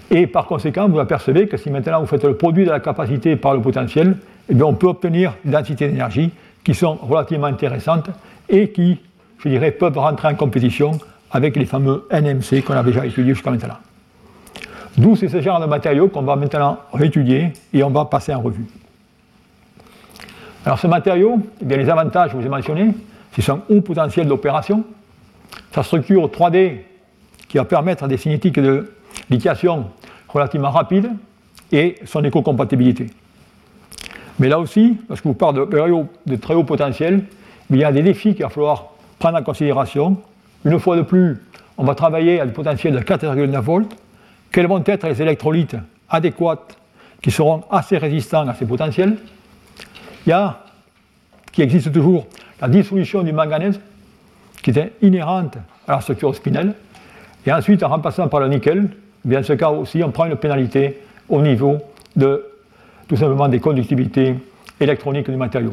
Et 0.09 0.27
par 0.27 0.45
conséquent, 0.45 0.87
vous 0.87 0.99
apercevez 0.99 1.47
que 1.47 1.57
si 1.57 1.69
maintenant 1.69 1.99
vous 1.99 2.07
faites 2.07 2.23
le 2.23 2.35
produit 2.35 2.65
de 2.65 2.71
la 2.71 2.79
capacité 2.79 3.35
par 3.35 3.53
le 3.53 3.61
potentiel, 3.61 4.17
eh 4.49 4.53
bien 4.53 4.65
on 4.65 4.73
peut 4.73 4.87
obtenir 4.87 5.35
des 5.43 5.51
densités 5.51 5.87
d'énergie 5.87 6.31
qui 6.63 6.73
sont 6.73 6.95
relativement 6.95 7.47
intéressantes 7.47 8.09
et 8.49 8.69
qui, 8.69 8.99
je 9.39 9.49
dirais, 9.49 9.71
peuvent 9.71 9.97
rentrer 9.97 10.29
en 10.29 10.35
compétition 10.35 10.91
avec 11.31 11.57
les 11.57 11.65
fameux 11.65 12.07
NMC 12.11 12.63
qu'on 12.63 12.73
a 12.73 12.83
déjà 12.83 13.05
étudiés 13.05 13.33
jusqu'à 13.33 13.51
maintenant. 13.51 13.77
D'où 14.97 15.15
c'est 15.15 15.27
ce 15.27 15.41
genre 15.41 15.59
de 15.59 15.65
matériaux 15.65 16.07
qu'on 16.07 16.21
va 16.21 16.35
maintenant 16.35 16.79
réétudier 16.93 17.53
et 17.73 17.83
on 17.83 17.89
va 17.89 18.05
passer 18.05 18.33
en 18.33 18.41
revue. 18.41 18.65
Alors 20.67 20.79
ce 20.79 20.87
matériau, 20.87 21.39
eh 21.61 21.65
bien, 21.65 21.77
les 21.77 21.89
avantages, 21.89 22.31
je 22.31 22.35
vous 22.35 22.45
ai 22.45 22.49
mentionné, 22.49 22.93
c'est 23.31 23.41
son 23.41 23.61
haut 23.69 23.79
potentiel 23.79 24.27
d'opération, 24.27 24.83
sa 25.71 25.81
structure 25.81 26.27
3D 26.27 26.79
qui 27.47 27.55
va 27.55 27.63
permettre 27.63 28.05
des 28.09 28.17
cinétiques 28.17 28.59
de 28.59 28.91
lithiation 29.29 29.85
relativement 30.27 30.69
rapide 30.69 31.07
et 31.71 31.95
son 32.03 32.21
éco-compatibilité. 32.21 33.07
Mais 34.39 34.49
là 34.49 34.59
aussi, 34.59 34.97
parce 35.07 35.21
que 35.21 35.29
vous 35.29 35.35
parlez 35.35 35.61
de, 35.61 36.05
de 36.25 36.35
très 36.35 36.53
haut 36.53 36.65
potentiel, 36.65 37.23
il 37.69 37.77
y 37.77 37.85
a 37.85 37.91
des 37.93 38.01
défis 38.01 38.33
qu'il 38.33 38.43
va 38.43 38.49
falloir 38.49 38.87
prendre 39.19 39.37
en 39.37 39.43
considération. 39.43 40.17
Une 40.65 40.77
fois 40.81 40.97
de 40.97 41.01
plus, 41.03 41.37
on 41.77 41.85
va 41.85 41.95
travailler 41.95 42.41
à 42.41 42.45
des 42.45 42.51
potentiels 42.51 42.93
de 42.93 42.99
4,9 42.99 43.57
volts. 43.61 43.95
Quels 44.51 44.67
vont 44.67 44.83
être 44.85 45.07
les 45.07 45.21
électrolytes 45.21 45.77
adéquats 46.09 46.67
qui 47.21 47.31
seront 47.31 47.63
assez 47.71 47.97
résistants 47.97 48.45
à 48.49 48.53
ces 48.53 48.65
potentiels? 48.65 49.15
Il 50.27 50.31
y 50.31 50.33
a, 50.33 50.59
qui 51.53 51.61
existe 51.61 51.89
toujours, 51.93 52.27
la 52.59 52.67
dissolution 52.67 53.23
du 53.23 53.31
manganèse, 53.31 53.79
qui 54.61 54.71
est 54.71 54.91
inhérente 55.01 55.55
à 55.87 55.93
la 55.93 56.01
structure 56.01 56.35
spinelle. 56.35 56.73
Et 57.45 57.53
ensuite, 57.53 57.81
en 57.81 57.87
remplaçant 57.87 58.27
par 58.27 58.41
le 58.41 58.49
nickel, 58.49 58.89
bien 59.23 59.41
ce 59.41 59.53
cas 59.53 59.69
aussi, 59.69 60.03
on 60.03 60.11
prend 60.11 60.25
une 60.25 60.35
pénalité 60.35 61.01
au 61.29 61.41
niveau 61.41 61.77
de 62.17 62.45
tout 63.07 63.15
simplement 63.15 63.47
des 63.47 63.61
conductivités 63.61 64.35
électroniques 64.81 65.29
du 65.29 65.37
matériau. 65.37 65.71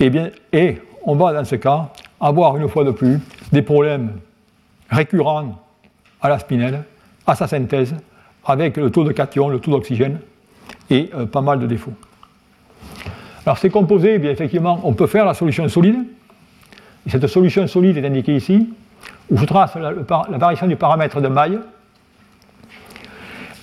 Et, 0.00 0.10
bien, 0.10 0.30
et 0.52 0.78
on 1.04 1.14
va 1.14 1.32
dans 1.32 1.44
ce 1.44 1.54
cas 1.54 1.92
avoir 2.20 2.56
une 2.56 2.68
fois 2.68 2.82
de 2.82 2.90
plus 2.90 3.20
des 3.52 3.62
problèmes 3.62 4.10
récurrents 4.90 5.62
à 6.20 6.28
la 6.28 6.40
spinelle, 6.40 6.82
à 7.28 7.36
sa 7.36 7.46
synthèse, 7.46 7.94
avec 8.44 8.76
le 8.76 8.90
taux 8.90 9.04
de 9.04 9.12
cation, 9.12 9.48
le 9.48 9.60
taux 9.60 9.70
d'oxygène 9.70 10.18
et 10.90 11.10
euh, 11.14 11.26
pas 11.26 11.42
mal 11.42 11.60
de 11.60 11.66
défauts. 11.68 11.94
Alors 13.46 13.58
ces 13.58 13.70
composés, 13.70 14.14
eh 14.14 14.18
bien, 14.18 14.32
effectivement, 14.32 14.80
on 14.82 14.92
peut 14.92 15.06
faire 15.06 15.24
la 15.24 15.32
solution 15.32 15.68
solide. 15.68 16.04
Et 17.06 17.10
cette 17.10 17.26
solution 17.28 17.66
solide 17.68 17.96
est 17.96 18.04
indiquée 18.04 18.34
ici, 18.34 18.68
où 19.30 19.38
je 19.38 19.44
trace 19.44 19.76
la, 19.76 19.92
variation 20.36 20.66
du 20.66 20.74
paramètre 20.74 21.20
de 21.20 21.28
maille 21.28 21.60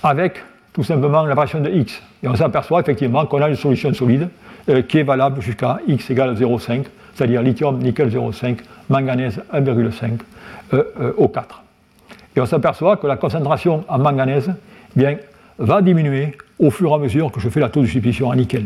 avec 0.02 0.42
tout 0.72 0.82
simplement 0.82 1.26
la 1.26 1.34
variation 1.34 1.60
de 1.60 1.68
x. 1.68 2.02
Et 2.22 2.28
on 2.28 2.34
s'aperçoit 2.34 2.80
effectivement 2.80 3.26
qu'on 3.26 3.42
a 3.42 3.48
une 3.50 3.56
solution 3.56 3.92
solide 3.92 4.30
euh, 4.70 4.80
qui 4.80 4.98
est 4.98 5.02
valable 5.02 5.42
jusqu'à 5.42 5.78
x 5.86 6.10
égale 6.10 6.34
0,5, 6.34 6.84
c'est-à-dire 7.14 7.42
lithium, 7.42 7.78
nickel 7.78 8.08
0,5, 8.08 8.58
manganèse 8.88 9.42
1,5 9.52 10.18
euh, 10.72 10.82
euh, 11.00 11.12
au 11.18 11.28
4. 11.28 11.62
Et 12.36 12.40
on 12.40 12.46
s'aperçoit 12.46 12.96
que 12.96 13.06
la 13.06 13.16
concentration 13.16 13.84
en 13.86 13.98
manganèse 13.98 14.50
eh 14.96 14.98
bien, 14.98 15.16
va 15.58 15.82
diminuer 15.82 16.36
au 16.58 16.70
fur 16.70 16.90
et 16.90 16.94
à 16.94 16.98
mesure 16.98 17.30
que 17.30 17.40
je 17.40 17.50
fais 17.50 17.60
la 17.60 17.68
taux 17.68 17.82
de 17.82 17.86
substitution 17.86 18.28
en 18.28 18.34
nickel. 18.34 18.64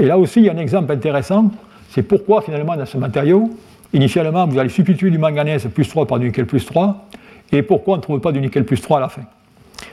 Et 0.00 0.06
là 0.06 0.16
aussi, 0.16 0.40
il 0.40 0.46
y 0.46 0.48
a 0.48 0.52
un 0.54 0.56
exemple 0.56 0.90
intéressant, 0.92 1.50
c'est 1.90 2.02
pourquoi 2.02 2.40
finalement 2.40 2.74
dans 2.74 2.86
ce 2.86 2.96
matériau, 2.96 3.50
initialement 3.92 4.46
vous 4.46 4.58
allez 4.58 4.70
substituer 4.70 5.10
du 5.10 5.18
manganèse 5.18 5.68
plus 5.74 5.86
3 5.86 6.06
par 6.06 6.18
du 6.18 6.28
nickel 6.28 6.46
plus 6.46 6.64
3, 6.64 7.06
et 7.52 7.62
pourquoi 7.62 7.94
on 7.94 7.96
ne 7.98 8.02
trouve 8.02 8.20
pas 8.20 8.32
du 8.32 8.40
nickel 8.40 8.64
plus 8.64 8.80
3 8.80 8.96
à 8.96 9.00
la 9.00 9.08
fin? 9.10 9.22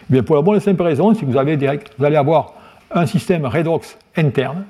Bien, 0.10 0.24
pour 0.24 0.38
la 0.38 0.42
bonne 0.42 0.56
et 0.56 0.60
simple 0.62 0.82
raison, 0.82 1.14
si 1.14 1.26
vous, 1.26 1.36
avez 1.36 1.58
vous 1.98 2.06
allez 2.06 2.16
avoir 2.16 2.54
un 2.90 3.06
système 3.06 3.46
redox 3.46 3.98
interne, 4.16 4.64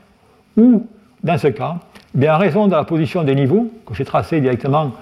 ou 0.58 0.88
dans 1.24 1.38
ce 1.38 1.50
cas, 1.50 1.76
bien, 2.16 2.34
en 2.34 2.40
raison 2.40 2.66
de 2.66 2.72
la 2.72 2.84
position 2.84 3.24
des 3.24 3.36
niveaux 3.36 3.72
que 3.86 3.94
j'ai 3.94 4.06
tracé 4.06 4.42
directement, 4.42 4.94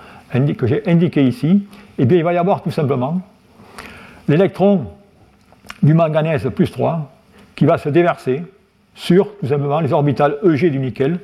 que 0.57 0.67
j'ai 0.67 0.83
indiqué 0.85 1.23
ici, 1.23 1.65
eh 1.97 2.03
bien, 2.03 2.17
il 2.17 2.25
va 2.25 2.33
y 2.33 2.37
avoir 2.37 2.61
tout 2.61 2.71
simplement 2.71 3.21
l'électron 4.27 4.87
du 5.81 5.93
manganèse 5.93 6.49
plus 6.53 6.69
3 6.69 7.09
qui 7.55 7.63
va 7.63 7.77
se 7.77 7.87
déverser 7.87 8.43
sur 8.95 9.35
tout 9.37 9.47
simplement 9.47 9.81
les 9.81 9.93
orbitales 9.93 10.37
EG 10.43 10.71
du 10.71 10.79
nickel, 10.79 11.19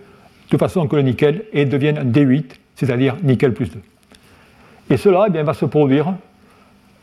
de 0.49 0.57
façon 0.57 0.87
que 0.87 0.95
le 0.95 1.01
nickel 1.01 1.43
devienne 1.53 1.97
un 1.97 2.05
D8, 2.05 2.51
c'est-à-dire 2.75 3.15
nickel 3.23 3.53
plus 3.53 3.71
2. 3.71 3.79
Et 4.89 4.97
cela 4.97 5.27
eh 5.33 5.41
va 5.41 5.53
se 5.53 5.65
produire 5.65 6.13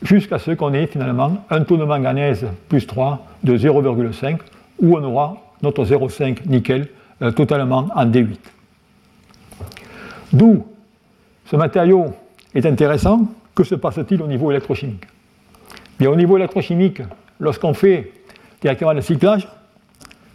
jusqu'à 0.03 0.37
ce 0.37 0.51
qu'on 0.51 0.73
ait 0.73 0.87
finalement 0.87 1.43
un 1.49 1.61
taux 1.63 1.77
de 1.77 1.83
manganèse 1.83 2.45
plus 2.69 2.85
3 2.85 3.25
de 3.43 3.57
0,5, 3.57 4.37
où 4.81 4.95
on 4.95 5.03
aura 5.03 5.37
notre 5.63 5.83
0,5 5.83 6.47
nickel 6.47 6.87
euh, 7.21 7.31
totalement 7.31 7.87
en 7.95 8.05
D8. 8.05 8.37
D'où 10.31 10.65
ce 11.45 11.55
matériau 11.55 12.13
est 12.53 12.65
intéressant. 12.65 13.27
Que 13.55 13.63
se 13.63 13.75
passe-t-il 13.75 14.21
au 14.21 14.27
niveau 14.27 14.51
électrochimique? 14.51 15.05
Bien, 15.99 16.09
Au 16.09 16.15
niveau 16.15 16.37
électrochimique, 16.37 17.01
lorsqu'on 17.39 17.73
fait 17.73 18.13
directement 18.61 18.93
le 18.93 19.01
cyclage, 19.01 19.47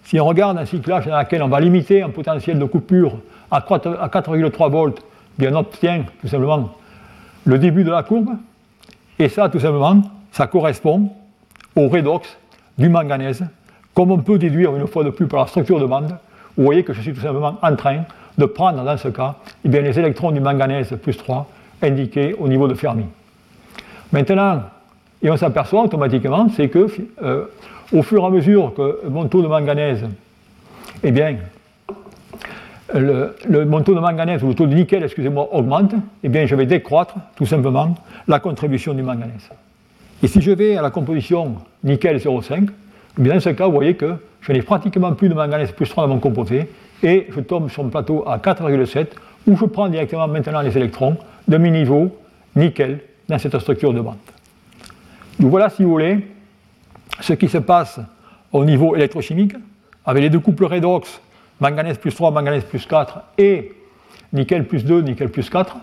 si 0.04 0.20
on 0.20 0.24
regarde 0.24 0.58
un 0.58 0.66
cyclage 0.66 1.06
dans 1.06 1.18
lequel 1.18 1.42
on 1.42 1.48
va 1.48 1.60
limiter 1.60 2.02
un 2.02 2.10
potentiel 2.10 2.58
de 2.58 2.64
coupure 2.64 3.18
à 3.50 3.60
4,3 3.60 4.70
volts, 4.70 5.02
bien 5.38 5.54
on 5.54 5.58
obtient 5.58 6.04
tout 6.20 6.28
simplement 6.28 6.70
le 7.44 7.58
début 7.58 7.84
de 7.84 7.90
la 7.90 8.02
courbe, 8.02 8.36
et 9.18 9.28
ça, 9.28 9.48
tout 9.48 9.60
simplement, 9.60 10.02
ça 10.32 10.46
correspond 10.46 11.10
au 11.76 11.88
redox 11.88 12.36
du 12.78 12.88
manganèse, 12.88 13.44
comme 13.94 14.10
on 14.10 14.18
peut 14.18 14.38
déduire 14.38 14.74
une 14.74 14.86
fois 14.86 15.04
de 15.04 15.10
plus 15.10 15.26
par 15.26 15.40
la 15.40 15.46
structure 15.46 15.78
de 15.78 15.86
bande. 15.86 16.16
Vous 16.56 16.64
voyez 16.64 16.82
que 16.82 16.92
je 16.92 17.00
suis 17.00 17.12
tout 17.12 17.20
simplement 17.20 17.58
en 17.62 17.76
train 17.76 18.02
de 18.36 18.44
prendre 18.46 18.82
dans 18.82 18.96
ce 18.96 19.08
cas 19.08 19.36
eh 19.64 19.68
bien, 19.68 19.80
les 19.80 19.98
électrons 19.98 20.32
du 20.32 20.40
manganèse 20.40 20.96
plus 21.02 21.16
3 21.16 21.48
indiqués 21.82 22.34
au 22.38 22.48
niveau 22.48 22.66
de 22.66 22.74
Fermi. 22.74 23.04
Maintenant, 24.12 24.62
et 25.22 25.30
on 25.30 25.36
s'aperçoit 25.36 25.82
automatiquement, 25.82 26.48
c'est 26.54 26.68
que 26.68 26.86
euh, 27.22 27.46
au 27.92 28.02
fur 28.02 28.22
et 28.22 28.26
à 28.26 28.30
mesure 28.30 28.72
que 28.74 29.06
mon 29.08 29.28
taux 29.28 29.42
de 29.42 29.48
manganèse, 29.48 30.04
eh 31.02 31.10
bien, 31.10 31.36
le, 32.94 33.34
mon 33.64 33.82
taux 33.82 33.94
de 33.94 34.00
manganèse 34.00 34.42
ou 34.42 34.48
le 34.48 34.54
taux 34.54 34.66
de 34.66 34.74
nickel, 34.74 35.02
excusez-moi, 35.02 35.48
augmente, 35.52 35.94
eh 36.22 36.28
bien, 36.28 36.46
je 36.46 36.54
vais 36.54 36.66
décroître 36.66 37.14
tout 37.36 37.46
simplement 37.46 37.94
la 38.28 38.40
contribution 38.40 38.94
du 38.94 39.02
manganèse. 39.02 39.50
Et 40.22 40.28
si 40.28 40.40
je 40.40 40.52
vais 40.52 40.76
à 40.76 40.82
la 40.82 40.90
composition 40.90 41.56
nickel 41.82 42.16
0,5, 42.16 42.68
eh 43.18 43.22
bien, 43.22 43.34
dans 43.34 43.40
ce 43.40 43.50
cas, 43.50 43.66
vous 43.66 43.72
voyez 43.72 43.94
que 43.94 44.14
je 44.40 44.52
n'ai 44.52 44.62
pratiquement 44.62 45.12
plus 45.12 45.28
de 45.28 45.34
manganèse 45.34 45.72
plus 45.72 45.88
3 45.88 46.06
dans 46.06 46.14
mon 46.14 46.20
composé, 46.20 46.68
et 47.02 47.26
je 47.34 47.40
tombe 47.40 47.68
sur 47.70 47.84
un 47.84 47.88
plateau 47.88 48.24
à 48.26 48.38
4,7, 48.38 49.06
où 49.46 49.56
je 49.56 49.64
prends 49.66 49.88
directement 49.88 50.28
maintenant 50.28 50.62
les 50.62 50.76
électrons 50.76 51.16
de 51.48 51.58
mi 51.58 51.70
niveau 51.70 52.16
nickel 52.56 53.00
dans 53.28 53.38
cette 53.38 53.58
structure 53.58 53.92
de 53.92 54.00
bande. 54.00 54.16
Donc 55.38 55.50
voilà, 55.50 55.68
si 55.68 55.82
vous 55.82 55.90
voulez, 55.90 56.26
ce 57.20 57.32
qui 57.32 57.48
se 57.48 57.58
passe 57.58 58.00
au 58.52 58.64
niveau 58.64 58.94
électrochimique, 58.94 59.54
avec 60.04 60.22
les 60.22 60.30
deux 60.30 60.40
couples 60.40 60.64
redox 60.64 61.20
manganèse 61.60 61.98
plus 61.98 62.14
3, 62.14 62.30
manganèse 62.30 62.64
plus 62.64 62.86
4 62.86 63.20
et 63.38 63.72
nickel 64.32 64.66
plus 64.66 64.84
2, 64.84 65.02
nickel 65.02 65.30
plus 65.30 65.48
4, 65.48 65.76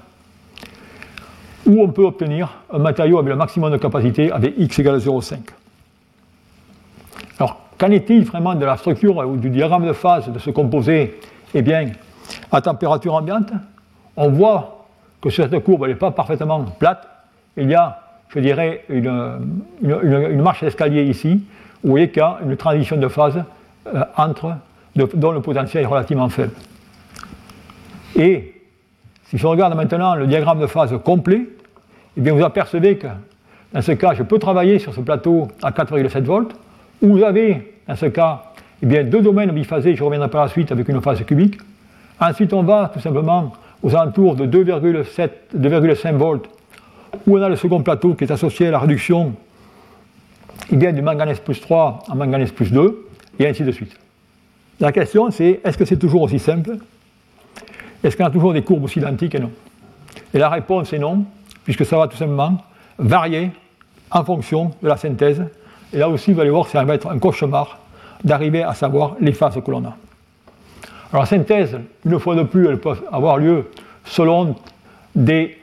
où 1.65 1.81
on 1.81 1.89
peut 1.89 2.03
obtenir 2.03 2.49
un 2.71 2.79
matériau 2.79 3.19
avec 3.19 3.29
le 3.29 3.35
maximum 3.35 3.71
de 3.71 3.77
capacité 3.77 4.31
avec 4.31 4.55
x 4.57 4.79
égale 4.79 4.97
0,5. 4.97 5.37
Alors, 7.39 7.61
qu'en 7.77 7.91
est-il 7.91 8.25
vraiment 8.25 8.55
de 8.55 8.65
la 8.65 8.77
structure 8.77 9.17
ou 9.17 9.37
du 9.37 9.49
diagramme 9.49 9.87
de 9.87 9.93
phase 9.93 10.29
de 10.29 10.39
ce 10.39 10.49
composé? 10.49 11.19
Eh 11.53 11.61
bien, 11.61 11.91
à 12.51 12.61
température 12.61 13.13
ambiante, 13.13 13.51
on 14.15 14.29
voit 14.29 14.85
que 15.21 15.29
cette 15.29 15.57
courbe 15.63 15.87
n'est 15.87 15.95
pas 15.95 16.11
parfaitement 16.11 16.63
plate. 16.63 17.07
Il 17.57 17.69
y 17.69 17.75
a, 17.75 17.99
je 18.33 18.39
dirais, 18.39 18.83
une, 18.89 20.41
marche 20.41 20.63
d'escalier 20.63 21.03
ici. 21.03 21.43
Où 21.83 21.87
vous 21.87 21.91
voyez 21.91 22.09
qu'il 22.09 22.21
y 22.21 22.25
a 22.25 22.39
une 22.45 22.55
transition 22.57 22.97
de 22.97 23.07
phase 23.07 23.43
euh, 23.87 24.03
entre, 24.15 24.55
dont 24.95 25.31
le 25.31 25.41
potentiel 25.41 25.83
est 25.83 25.87
relativement 25.87 26.29
faible. 26.29 26.53
Et 28.15 28.53
si 29.25 29.37
je 29.37 29.47
regarde 29.47 29.75
maintenant 29.75 30.15
le 30.15 30.27
diagramme 30.27 30.59
de 30.59 30.67
phase 30.67 30.93
complet, 31.03 31.47
eh 32.17 32.21
bien 32.21 32.33
vous 32.33 32.43
apercevez 32.43 32.97
que 32.97 33.07
dans 33.73 33.81
ce 33.81 33.93
cas, 33.93 34.13
je 34.13 34.23
peux 34.23 34.37
travailler 34.37 34.79
sur 34.79 34.93
ce 34.93 34.99
plateau 34.99 35.47
à 35.63 35.71
4,7 35.71 36.23
volts, 36.23 36.53
où 37.01 37.17
vous 37.17 37.23
avez, 37.23 37.75
dans 37.87 37.95
ce 37.95 38.07
cas, 38.07 38.43
eh 38.83 38.85
bien, 38.85 39.03
deux 39.03 39.21
domaines 39.21 39.51
biphasés, 39.51 39.95
je 39.95 40.03
reviendrai 40.03 40.29
par 40.29 40.43
la 40.43 40.49
suite 40.49 40.71
avec 40.73 40.89
une 40.89 41.01
phase 41.01 41.23
cubique. 41.23 41.57
Ensuite, 42.19 42.51
on 42.53 42.63
va 42.63 42.91
tout 42.93 42.99
simplement 42.99 43.53
aux 43.81 43.95
alentours 43.95 44.35
de 44.35 44.45
2,5 44.45 46.15
volts, 46.15 46.49
où 47.27 47.37
on 47.37 47.41
a 47.41 47.49
le 47.49 47.55
second 47.55 47.81
plateau 47.81 48.13
qui 48.13 48.23
est 48.23 48.31
associé 48.31 48.67
à 48.67 48.71
la 48.71 48.79
réduction 48.79 49.33
bien, 50.71 50.93
du 50.93 51.01
manganèse 51.01 51.39
plus 51.39 51.59
3 51.59 52.03
en 52.07 52.15
manganèse 52.15 52.51
plus 52.51 52.71
2, 52.71 53.07
et 53.39 53.47
ainsi 53.47 53.63
de 53.63 53.71
suite. 53.71 53.97
La 54.79 54.91
question, 54.91 55.29
c'est 55.31 55.61
est-ce 55.63 55.77
que 55.77 55.85
c'est 55.85 55.97
toujours 55.97 56.23
aussi 56.23 56.39
simple? 56.39 56.77
Est-ce 58.03 58.17
qu'on 58.17 58.25
a 58.25 58.31
toujours 58.31 58.53
des 58.53 58.63
courbes 58.63 58.83
aussi 58.83 58.99
identiques? 58.99 59.35
Et 59.35 59.39
non 59.39 59.51
Et 60.33 60.39
la 60.39 60.49
réponse 60.49 60.91
est 60.93 60.99
non, 60.99 61.25
puisque 61.63 61.85
ça 61.85 61.97
va 61.97 62.07
tout 62.07 62.17
simplement 62.17 62.57
varier 62.97 63.51
en 64.09 64.23
fonction 64.23 64.71
de 64.81 64.87
la 64.87 64.97
synthèse. 64.97 65.43
Et 65.93 65.97
là 65.97 66.09
aussi, 66.09 66.33
vous 66.33 66.39
allez 66.39 66.49
voir 66.49 66.67
ça 66.67 66.83
va 66.83 66.95
être 66.95 67.09
un 67.09 67.19
cauchemar 67.19 67.79
d'arriver 68.23 68.63
à 68.63 68.73
savoir 68.73 69.15
les 69.19 69.33
phases 69.33 69.59
que 69.63 69.71
l'on 69.71 69.83
a. 69.85 69.95
Alors 71.11 71.23
la 71.23 71.25
synthèse, 71.25 71.77
une 72.05 72.19
fois 72.19 72.35
de 72.35 72.43
plus, 72.43 72.67
elle 72.67 72.79
peut 72.79 72.95
avoir 73.11 73.37
lieu 73.37 73.69
selon 74.05 74.55
des 75.15 75.57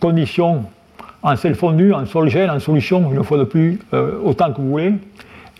conditions 0.00 0.64
en 1.22 1.36
sel 1.36 1.54
fondu, 1.54 1.92
en 1.92 2.06
sol 2.06 2.28
gel, 2.28 2.50
en 2.50 2.60
solution, 2.60 3.12
une 3.12 3.24
fois 3.24 3.38
de 3.38 3.44
plus, 3.44 3.80
euh, 3.92 4.20
autant 4.22 4.52
que 4.52 4.60
vous 4.60 4.70
voulez. 4.70 4.94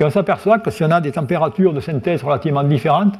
Et 0.00 0.04
on 0.04 0.10
s'aperçoit 0.10 0.58
que 0.58 0.70
si 0.70 0.84
on 0.84 0.90
a 0.90 1.00
des 1.00 1.12
températures 1.12 1.72
de 1.72 1.80
synthèse 1.80 2.22
relativement 2.22 2.62
différentes, 2.62 3.14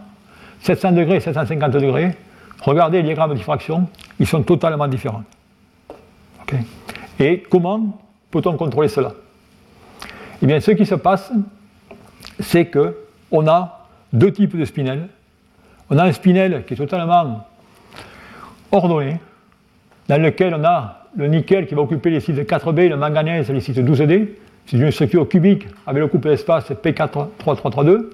700 0.61 0.93
degrés, 0.93 1.20
750 1.20 1.72
degrés, 1.72 2.14
regardez 2.62 2.99
les 2.99 3.05
diagrammes 3.05 3.30
de 3.30 3.36
diffraction, 3.36 3.89
ils 4.18 4.26
sont 4.26 4.43
totalement 4.43 4.86
différents. 4.86 5.24
Et 7.18 7.43
comment 7.51 7.99
peut-on 8.30 8.57
contrôler 8.57 8.89
cela? 8.89 9.12
Eh 10.41 10.47
bien, 10.47 10.61
ce 10.61 10.70
qui 10.70 10.86
se 10.86 10.95
passe, 10.95 11.32
c'est 12.39 12.70
qu'on 12.70 13.49
a 13.49 13.86
deux 14.12 14.32
types 14.32 14.57
de 14.57 14.64
spinels. 14.64 15.09
On 15.91 15.99
a 15.99 16.05
un 16.05 16.12
spinel 16.12 16.64
qui 16.64 16.74
est 16.74 16.76
totalement 16.76 17.47
ordonné, 18.70 19.18
dans 20.09 20.20
lequel 20.22 20.55
on 20.55 20.64
a 20.64 20.97
le 21.16 21.26
nickel 21.26 21.66
qui 21.66 21.74
va 21.74 21.82
occuper 21.82 22.11
les 22.11 22.20
sites 22.20 22.38
4B, 22.38 22.88
le 22.88 22.96
manganèse 22.96 23.50
les 23.50 23.61
sites 23.61 23.78
12D. 23.78 24.28
C'est 24.66 24.76
une 24.76 24.90
structure 24.90 25.28
cubique 25.28 25.66
avec 25.86 26.00
le 26.00 26.09
couple 26.09 26.28
d'espace 26.28 26.70
P43332 26.70 28.11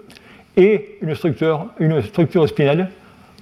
et 0.57 0.99
une 1.03 1.14
structure, 1.14 1.66
une 1.80 2.01
structure 2.03 2.49
spinel 2.49 2.90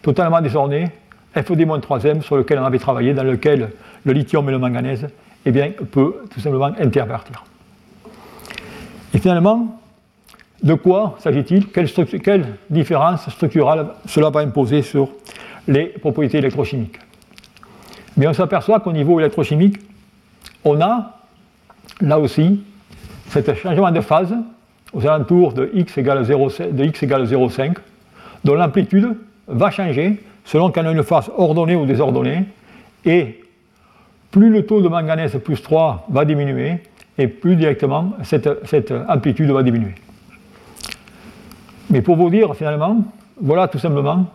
totalement 0.01 0.41
désordonnée, 0.41 0.89
FED-3M, 1.35 2.23
sur 2.23 2.37
lequel 2.37 2.59
on 2.59 2.65
avait 2.65 2.79
travaillé, 2.79 3.15
dans 3.15 3.23
lequel 3.23 3.71
le 4.05 4.13
lithium 4.13 4.49
et 4.49 4.53
le 4.53 4.59
manganèse 4.59 5.07
eh 5.45 5.51
bien, 5.51 5.71
peut 5.91 6.25
tout 6.31 6.41
simplement 6.41 6.71
intervertir. 6.79 7.45
Et 9.15 9.19
finalement, 9.19 9.81
de 10.63 10.75
quoi 10.75 11.17
s'agit-il? 11.19 11.67
Quelle, 11.69 12.47
différence 12.71 13.29
structurale 13.31 13.89
cela 14.07 14.31
va 14.31 14.41
imposer 14.41 14.83
sur 14.83 15.09
les 15.67 15.87
propriétés 15.87 16.39
électrochimiques? 16.39 16.99
Mais 18.17 18.27
on 18.27 18.33
s'aperçoit 18.33 18.81
qu'au 18.81 18.93
niveau 18.93 19.19
électrochimique, 19.21 19.77
on 20.65 20.81
a 20.81 21.19
là 22.01 22.19
aussi 22.19 22.63
ce 23.31 23.55
changement 23.55 23.91
de 23.91 24.01
phase 24.01 24.35
aux 24.93 25.07
alentours 25.07 25.55
de 25.55 25.71
x 25.75 25.99
égale 25.99 26.23
0,5, 26.25 27.77
dont 28.45 28.55
l'amplitude 28.55 29.17
va 29.49 29.71
changer 29.71 30.21
selon 30.45 30.71
qu'on 30.71 30.87
a 30.87 30.93
une 30.93 31.03
phase 31.03 31.31
ordonnée 31.37 31.77
ou 31.77 31.87
désordonnée, 31.87 32.45
et 33.05 33.41
plus 34.31 34.51
le 34.51 34.67
taux 34.67 34.83
de 34.83 34.89
manganèse 34.89 35.39
plus 35.43 35.63
3 35.63 36.07
va 36.11 36.25
diminuer, 36.25 36.79
et 37.19 37.29
plus 37.29 37.57
directement 37.57 38.13
cette, 38.23 38.49
amplitude 39.09 39.51
va 39.51 39.63
diminuer. 39.63 39.95
Mais 41.91 42.03
pour 42.03 42.17
vous 42.17 42.31
dire 42.31 42.55
finalement, 42.55 43.05
voilà 43.41 43.69
tout 43.69 43.79
simplement 43.79 44.27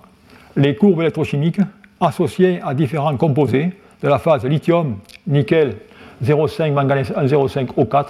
les 0.56 0.76
courbes 0.76 1.02
électrochimiques 1.02 1.60
associées 2.00 2.60
à 2.64 2.74
différents 2.74 3.16
composés 3.18 3.72
de 4.02 4.08
la 4.08 4.20
phase 4.20 4.46
lithium, 4.46 4.98
nickel, 5.26 5.76
0,5, 6.24 6.72
manganèse 6.72 7.12
1,05 7.12 7.68
O4 7.76 8.06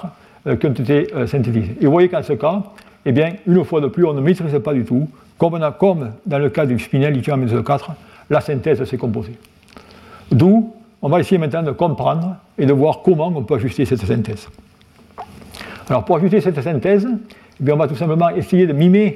euh, 0.48 0.56
qui 0.56 0.68
ont 0.68 0.72
été 0.72 1.08
synthétisés. 1.28 1.76
Et 1.82 1.86
vous 1.86 1.92
voyez 1.92 2.10
qu'en 2.10 2.24
ce 2.24 2.34
cas, 2.34 2.64
eh 3.06 3.12
bien, 3.12 3.34
une 3.46 3.64
fois 3.64 3.82
de 3.82 3.88
plus, 3.88 4.06
on 4.06 4.14
ne 4.14 4.22
maîtrise 4.22 4.60
pas 4.60 4.74
du 4.74 4.84
tout, 4.84 5.08
comme, 5.38 6.12
dans 6.26 6.40
le 6.40 6.50
cas 6.50 6.66
du 6.66 6.80
spinel 6.80 7.14
lithium 7.14 7.46
1,04, 7.46 7.90
la 8.30 8.42
synthèse 8.42 8.80
de 8.80 8.86
ces 8.86 8.98
composés. 8.98 9.38
D'où 10.32 10.74
on 11.02 11.10
va 11.10 11.20
essayer 11.20 11.38
maintenant 11.38 11.64
de 11.64 11.72
comprendre 11.72 12.36
et 12.58 12.66
de 12.66 12.74
voir 12.74 13.02
comment 13.04 13.28
on 13.28 13.44
peut 13.44 13.56
ajuster 13.56 13.86
cette 13.86 14.06
synthèse. 14.06 14.48
Alors 15.90 16.04
pour 16.04 16.18
ajuster 16.18 16.42
cette 16.42 16.62
synthèse, 16.62 17.08
eh 17.66 17.72
on 17.72 17.78
va 17.78 17.88
tout 17.88 17.96
simplement 17.96 18.30
essayer 18.30 18.68
de 18.68 18.74
mimer 18.74 19.16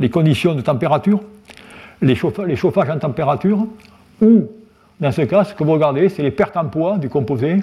les 0.00 0.10
conditions 0.10 0.54
de 0.54 0.62
température, 0.62 1.20
les, 2.00 2.14
chauffages 2.14 2.90
en 2.90 2.98
température, 2.98 3.66
ou 4.20 4.48
dans 5.00 5.12
ce 5.12 5.22
cas, 5.22 5.44
ce 5.44 5.54
que 5.54 5.62
vous 5.62 5.72
regardez, 5.72 6.08
c'est 6.08 6.22
les 6.22 6.30
pertes 6.30 6.56
en 6.56 6.64
poids 6.64 6.98
du 6.98 7.08
composé 7.08 7.58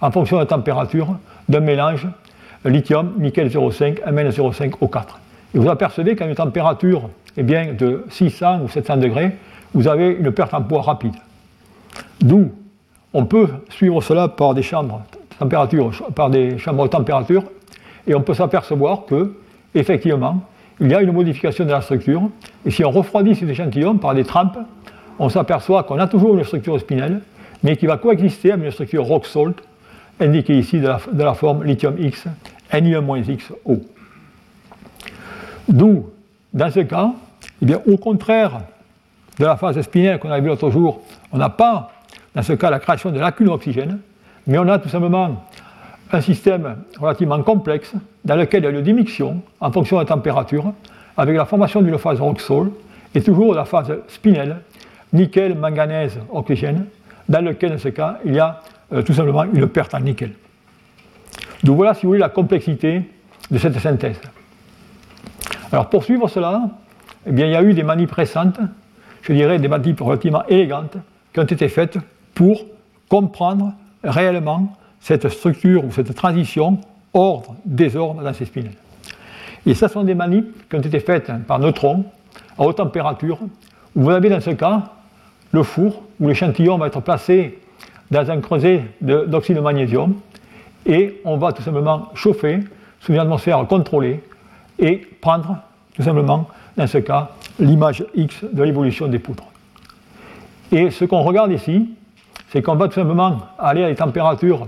en 0.00 0.10
fonction 0.10 0.36
de 0.36 0.42
la 0.42 0.46
température 0.46 1.16
d'un 1.48 1.60
mélange 1.60 2.08
lithium, 2.64 3.12
nickel 3.18 3.48
0,5, 3.48 4.02
Mn0,5 4.04 4.70
O4. 4.80 5.04
Et 5.54 5.58
vous 5.58 5.68
apercevez 5.68 6.16
qu'à 6.16 6.26
une 6.26 6.34
température 6.34 7.08
eh 7.36 7.42
bien, 7.42 7.72
de 7.72 8.04
600 8.10 8.60
ou 8.64 8.68
700 8.68 8.96
degrés, 8.98 9.32
vous 9.72 9.88
avez 9.88 10.10
une 10.10 10.32
perte 10.32 10.52
en 10.52 10.62
poids 10.62 10.82
rapide. 10.82 11.14
D'où 12.20 12.50
on 13.12 13.24
peut 13.24 13.48
suivre 13.68 14.00
cela 14.02 14.28
par 14.28 14.54
des 14.54 14.62
chambres, 14.62 15.02
température, 15.38 15.90
par 16.14 16.30
des 16.30 16.58
chambres 16.58 16.84
de 16.84 16.88
température 16.88 17.44
et 18.06 18.14
on 18.14 18.22
peut 18.22 18.34
s'apercevoir 18.34 19.04
que, 19.06 19.34
effectivement, 19.74 20.42
il 20.80 20.90
y 20.90 20.94
a 20.94 21.02
une 21.02 21.12
modification 21.12 21.64
de 21.64 21.70
la 21.70 21.82
structure. 21.82 22.22
Et 22.64 22.70
si 22.70 22.84
on 22.84 22.90
refroidit 22.90 23.34
ces 23.34 23.48
échantillons 23.48 23.96
par 23.96 24.14
des 24.14 24.24
trempes, 24.24 24.58
on 25.20 25.28
s'aperçoit 25.28 25.82
qu'on 25.82 25.98
a 25.98 26.08
toujours 26.08 26.36
une 26.36 26.44
structure 26.44 26.80
spinelle, 26.80 27.20
mais 27.62 27.76
qui 27.76 27.86
va 27.86 27.98
coexister 27.98 28.52
avec 28.52 28.64
une 28.64 28.70
structure 28.70 29.04
rock 29.04 29.26
salt, 29.26 29.54
indiquée 30.18 30.58
ici 30.58 30.80
de 30.80 30.88
la, 31.22 31.34
forme 31.34 31.62
lithium 31.62 31.94
X, 31.98 32.26
Ni1-XO. 32.72 33.82
D'où, 35.68 36.08
dans 36.54 36.70
ce 36.70 36.80
cas, 36.80 37.12
eh 37.60 37.66
bien, 37.66 37.80
au 37.86 37.98
contraire 37.98 38.60
de 39.38 39.44
la 39.44 39.56
phase 39.56 39.80
spinelle 39.82 40.18
qu'on 40.18 40.30
a 40.30 40.40
vu 40.40 40.48
l'autre 40.48 40.70
jour, 40.70 41.02
on 41.32 41.36
n'a 41.36 41.50
pas 41.50 41.90
dans 42.34 42.42
ce 42.42 42.54
cas 42.54 42.70
la 42.70 42.78
création 42.80 43.10
de 43.10 43.20
lacunes 43.20 43.48
d'oxygène, 43.48 43.98
mais 44.46 44.58
on 44.58 44.68
a 44.68 44.78
tout 44.78 44.88
simplement 44.88 45.44
un 46.12 46.20
système 46.22 46.76
relativement 46.98 47.42
complexe 47.42 47.92
dans 48.24 48.36
lequel 48.36 48.62
il 48.62 48.64
y 48.64 48.68
a 48.68 48.70
une 48.70 48.82
dimixion 48.82 49.42
en 49.60 49.70
fonction 49.70 49.96
de 49.96 50.02
la 50.02 50.08
température, 50.08 50.72
avec 51.18 51.36
la 51.36 51.44
formation 51.44 51.82
d'une 51.82 51.98
phase 51.98 52.20
roxol 52.20 52.70
et 53.14 53.20
toujours 53.20 53.54
la 53.54 53.66
phase 53.66 53.92
spinelle, 54.08 54.62
nickel, 55.12 55.56
manganèse, 55.56 56.18
oxygène, 56.30 56.86
dans 57.28 57.44
lequel, 57.44 57.70
dans 57.70 57.78
ce 57.78 57.88
cas, 57.88 58.18
il 58.24 58.34
y 58.34 58.38
a 58.38 58.60
euh, 58.92 59.02
tout 59.02 59.12
simplement 59.12 59.44
une 59.44 59.68
perte 59.68 59.94
en 59.94 60.00
nickel. 60.00 60.32
Donc 61.62 61.76
voilà, 61.76 61.94
si 61.94 62.02
vous 62.02 62.10
voulez, 62.10 62.20
la 62.20 62.28
complexité 62.28 63.02
de 63.50 63.58
cette 63.58 63.78
synthèse. 63.78 64.20
Alors 65.72 65.88
pour 65.88 66.04
suivre 66.04 66.28
cela, 66.28 66.62
eh 67.26 67.32
bien, 67.32 67.46
il 67.46 67.52
y 67.52 67.56
a 67.56 67.62
eu 67.62 67.74
des 67.74 67.82
manips 67.82 68.12
récentes, 68.12 68.58
je 69.22 69.32
dirais 69.32 69.58
des 69.58 69.68
manips 69.68 70.00
relativement 70.00 70.44
élégantes, 70.46 70.96
qui 71.32 71.40
ont 71.40 71.44
été 71.44 71.68
faites 71.68 71.98
pour 72.34 72.64
comprendre 73.08 73.74
réellement 74.02 74.76
cette 75.00 75.28
structure 75.28 75.84
ou 75.84 75.92
cette 75.92 76.14
transition 76.14 76.78
ordre-désordre 77.14 78.22
dans 78.22 78.32
ces 78.32 78.46
spinels. 78.46 78.76
Et 79.66 79.74
ça 79.74 79.88
sont 79.88 80.04
des 80.04 80.14
manips 80.14 80.68
qui 80.68 80.76
ont 80.76 80.80
été 80.80 81.00
faites 81.00 81.30
par 81.46 81.58
neutrons 81.58 82.04
à 82.58 82.62
haute 82.62 82.76
température, 82.76 83.38
où 83.94 84.02
vous 84.02 84.10
avez 84.10 84.28
dans 84.28 84.40
ce 84.40 84.50
cas 84.50 84.84
le 85.52 85.62
four 85.62 86.02
où 86.20 86.28
l'échantillon 86.28 86.78
va 86.78 86.86
être 86.86 87.00
placé 87.00 87.58
dans 88.10 88.30
un 88.30 88.40
creuset 88.40 88.84
d'oxyde 89.00 89.56
de, 89.56 89.60
magnésium 89.60 90.14
et 90.86 91.20
on 91.24 91.36
va 91.36 91.52
tout 91.52 91.62
simplement 91.62 92.08
chauffer 92.14 92.60
sous 93.00 93.12
une 93.12 93.18
atmosphère 93.18 93.64
contrôlée 93.66 94.22
et 94.78 94.96
prendre 95.20 95.58
tout 95.94 96.02
simplement 96.02 96.48
dans 96.76 96.86
ce 96.86 96.98
cas 96.98 97.30
l'image 97.58 98.04
X 98.14 98.44
de 98.50 98.62
l'évolution 98.62 99.06
des 99.06 99.18
poutres. 99.18 99.44
Et 100.72 100.90
ce 100.90 101.04
qu'on 101.04 101.22
regarde 101.22 101.52
ici, 101.52 101.90
c'est 102.50 102.62
qu'on 102.62 102.76
va 102.76 102.88
tout 102.88 102.94
simplement 102.94 103.38
aller 103.58 103.84
à 103.84 103.88
des 103.88 103.96
températures 103.96 104.66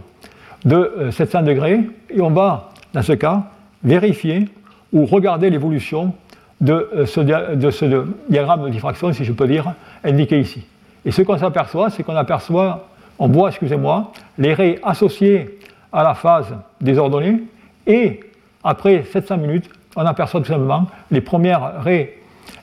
de 0.64 1.08
700 1.10 1.38
euh, 1.38 1.42
degrés 1.42 1.80
et 2.10 2.20
on 2.20 2.30
va, 2.30 2.70
dans 2.92 3.02
ce 3.02 3.12
cas, 3.12 3.44
vérifier 3.82 4.48
ou 4.92 5.06
regarder 5.06 5.50
l'évolution 5.50 6.14
de 6.60 6.90
euh, 6.94 7.06
ce, 7.06 7.20
de 7.20 7.70
ce 7.70 8.06
diagramme 8.28 8.64
de 8.64 8.68
diffraction, 8.68 9.12
si 9.12 9.24
je 9.24 9.32
peux 9.32 9.46
dire, 9.46 9.74
indiqué 10.04 10.40
ici. 10.40 10.64
Et 11.04 11.10
ce 11.10 11.22
qu'on 11.22 11.38
s'aperçoit, 11.38 11.90
c'est 11.90 12.02
qu'on 12.02 12.16
aperçoit, 12.16 12.88
on 13.18 13.28
voit, 13.28 13.48
excusez-moi, 13.48 14.12
les 14.38 14.54
raies 14.54 14.78
associées 14.82 15.58
à 15.92 16.02
la 16.02 16.14
phase 16.14 16.54
désordonnée, 16.80 17.42
et 17.86 18.20
après 18.64 19.04
700 19.04 19.38
minutes, 19.38 19.70
on 19.96 20.06
aperçoit 20.06 20.40
tout 20.40 20.46
simplement 20.46 20.86
les 21.10 21.20
premières 21.20 21.82
raies 21.82 22.18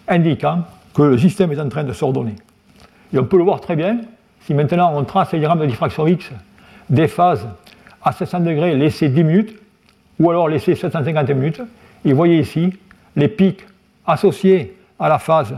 indiquant 0.07 0.63
que 0.93 1.03
le 1.03 1.17
système 1.17 1.51
est 1.51 1.59
en 1.59 1.69
train 1.69 1.83
de 1.83 1.93
s'ordonner. 1.93 2.35
Et 3.13 3.19
on 3.19 3.25
peut 3.25 3.37
le 3.37 3.43
voir 3.43 3.61
très 3.61 3.75
bien 3.75 3.99
si 4.41 4.53
maintenant 4.53 4.93
on 4.95 5.03
trace 5.03 5.31
les 5.31 5.39
diagrammes 5.39 5.59
de 5.59 5.65
diffraction 5.65 6.07
X 6.07 6.31
des 6.89 7.07
phases 7.07 7.47
à 8.01 8.11
700 8.11 8.39
degrés 8.39 8.75
laissées 8.75 9.09
10 9.09 9.23
minutes, 9.23 9.59
ou 10.19 10.29
alors 10.29 10.47
laissées 10.47 10.75
750 10.75 11.29
minutes, 11.29 11.61
et 12.05 12.11
vous 12.11 12.17
voyez 12.17 12.39
ici 12.39 12.73
les 13.15 13.27
pics 13.27 13.65
associés 14.07 14.75
à 14.99 15.09
la 15.09 15.19
phase 15.19 15.55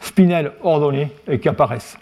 spinelle 0.00 0.52
ordonnée 0.62 1.12
qui 1.40 1.48
apparaissent. 1.48 1.98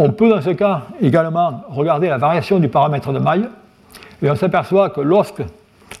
On 0.00 0.12
peut 0.12 0.28
dans 0.28 0.40
ce 0.40 0.50
cas 0.50 0.82
également 1.00 1.64
regarder 1.68 2.08
la 2.08 2.18
variation 2.18 2.60
du 2.60 2.68
paramètre 2.68 3.12
de 3.12 3.18
maille, 3.18 3.48
et 4.22 4.30
on 4.30 4.36
s'aperçoit 4.36 4.90
que 4.90 5.00
lorsque 5.00 5.42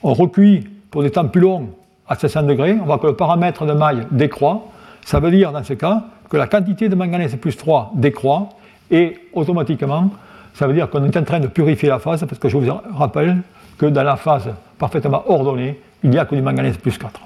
on 0.04 0.14
recuit 0.14 0.68
pour 0.88 1.02
des 1.02 1.10
temps 1.10 1.26
plus 1.26 1.40
longs 1.40 1.70
à 2.06 2.14
700 2.14 2.44
degrés, 2.44 2.78
on 2.80 2.84
voit 2.84 2.98
que 2.98 3.08
le 3.08 3.16
paramètre 3.16 3.66
de 3.66 3.72
maille 3.72 4.06
décroît. 4.12 4.62
Ça 5.04 5.18
veut 5.18 5.32
dire 5.32 5.50
dans 5.50 5.64
ce 5.64 5.72
cas 5.72 6.04
que 6.30 6.36
la 6.36 6.46
quantité 6.46 6.88
de 6.88 6.94
manganèse 6.94 7.34
plus 7.34 7.56
3 7.56 7.90
décroît 7.94 8.50
et 8.88 9.18
automatiquement, 9.32 10.10
ça 10.54 10.68
veut 10.68 10.74
dire 10.74 10.88
qu'on 10.88 11.04
est 11.04 11.16
en 11.16 11.24
train 11.24 11.40
de 11.40 11.48
purifier 11.48 11.88
la 11.88 11.98
phase 11.98 12.24
parce 12.24 12.38
que 12.38 12.48
je 12.48 12.56
vous 12.56 12.72
rappelle 12.94 13.38
que 13.78 13.86
dans 13.86 14.04
la 14.04 14.14
phase 14.14 14.48
parfaitement 14.78 15.24
ordonnée, 15.28 15.80
il 16.04 16.10
n'y 16.10 16.18
a 16.18 16.24
que 16.24 16.36
du 16.36 16.42
manganèse 16.42 16.76
plus 16.76 16.96
4. 16.96 17.20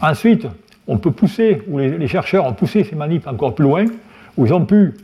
Ensuite, 0.00 0.46
on 0.86 0.98
peut 0.98 1.10
pousser, 1.10 1.62
ou 1.68 1.78
les, 1.78 2.06
chercheurs 2.06 2.44
ont 2.44 2.52
poussé 2.52 2.84
ces 2.84 2.94
manips 2.94 3.26
encore 3.26 3.56
plus 3.56 3.64
loin, 3.64 3.86
où 4.36 4.46
ils 4.46 4.52
ont 4.52 4.64
pu, 4.64 4.94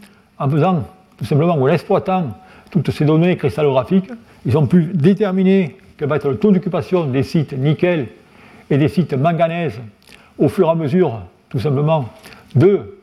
en 0.41 0.49
faisant 0.49 0.83
tout 1.19 1.25
simplement, 1.27 1.57
ou 1.57 1.69
en 1.69 1.73
exploitant 1.73 2.29
toutes 2.71 2.91
ces 2.91 3.05
données 3.05 3.37
cristallographiques, 3.37 4.11
ils 4.47 4.57
ont 4.57 4.67
pu 4.67 4.91
déterminer 4.95 5.77
quel 5.99 6.09
va 6.09 6.17
être 6.17 6.31
le 6.31 6.39
taux 6.39 6.51
d'occupation 6.51 7.05
des 7.05 7.23
sites 7.23 7.53
nickel 7.53 8.09
et 8.71 8.79
des 8.79 8.89
sites 8.89 9.13
manganèse 9.13 9.79
au 10.39 10.49
fur 10.49 10.67
et 10.67 10.71
à 10.71 10.75
mesure, 10.75 11.21
tout 11.51 11.61
simplement, 11.61 12.09
de 12.55 12.99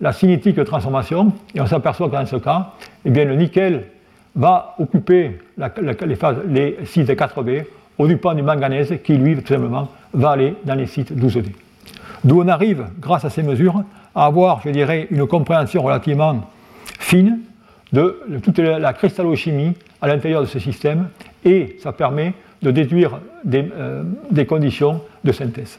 la 0.00 0.12
cinétique 0.12 0.56
de 0.56 0.64
transformation. 0.64 1.32
Et 1.54 1.60
on 1.60 1.66
s'aperçoit 1.66 2.08
que 2.08 2.14
dans 2.14 2.24
ce 2.24 2.36
cas, 2.36 2.70
eh 3.04 3.10
bien, 3.10 3.26
le 3.26 3.36
nickel 3.36 3.84
va 4.34 4.74
occuper 4.78 5.38
les, 5.58 6.16
phases, 6.16 6.38
les 6.48 6.78
sites 6.84 7.10
4B 7.10 7.64
au 7.98 8.06
dépend 8.06 8.32
du 8.32 8.42
manganèse 8.42 8.94
qui, 9.04 9.18
lui, 9.18 9.36
tout 9.36 9.46
simplement, 9.46 9.88
va 10.14 10.30
aller 10.30 10.54
dans 10.64 10.74
les 10.74 10.86
sites 10.86 11.12
12D. 11.12 11.46
D'où 12.24 12.40
on 12.40 12.48
arrive, 12.48 12.86
grâce 12.98 13.24
à 13.26 13.30
ces 13.30 13.42
mesures, 13.42 13.82
à 14.14 14.24
avoir, 14.24 14.62
je 14.64 14.70
dirais, 14.70 15.06
une 15.10 15.26
compréhension 15.26 15.82
relativement 15.82 16.48
fine 16.98 17.40
de 17.92 18.20
toute 18.42 18.58
la 18.58 18.92
cristallochimie 18.92 19.74
à 20.00 20.08
l'intérieur 20.08 20.42
de 20.42 20.46
ce 20.46 20.58
système 20.58 21.08
et 21.44 21.76
ça 21.82 21.92
permet 21.92 22.34
de 22.62 22.70
déduire 22.70 23.18
des, 23.44 23.70
euh, 23.76 24.02
des 24.30 24.46
conditions 24.46 25.00
de 25.24 25.32
synthèse. 25.32 25.78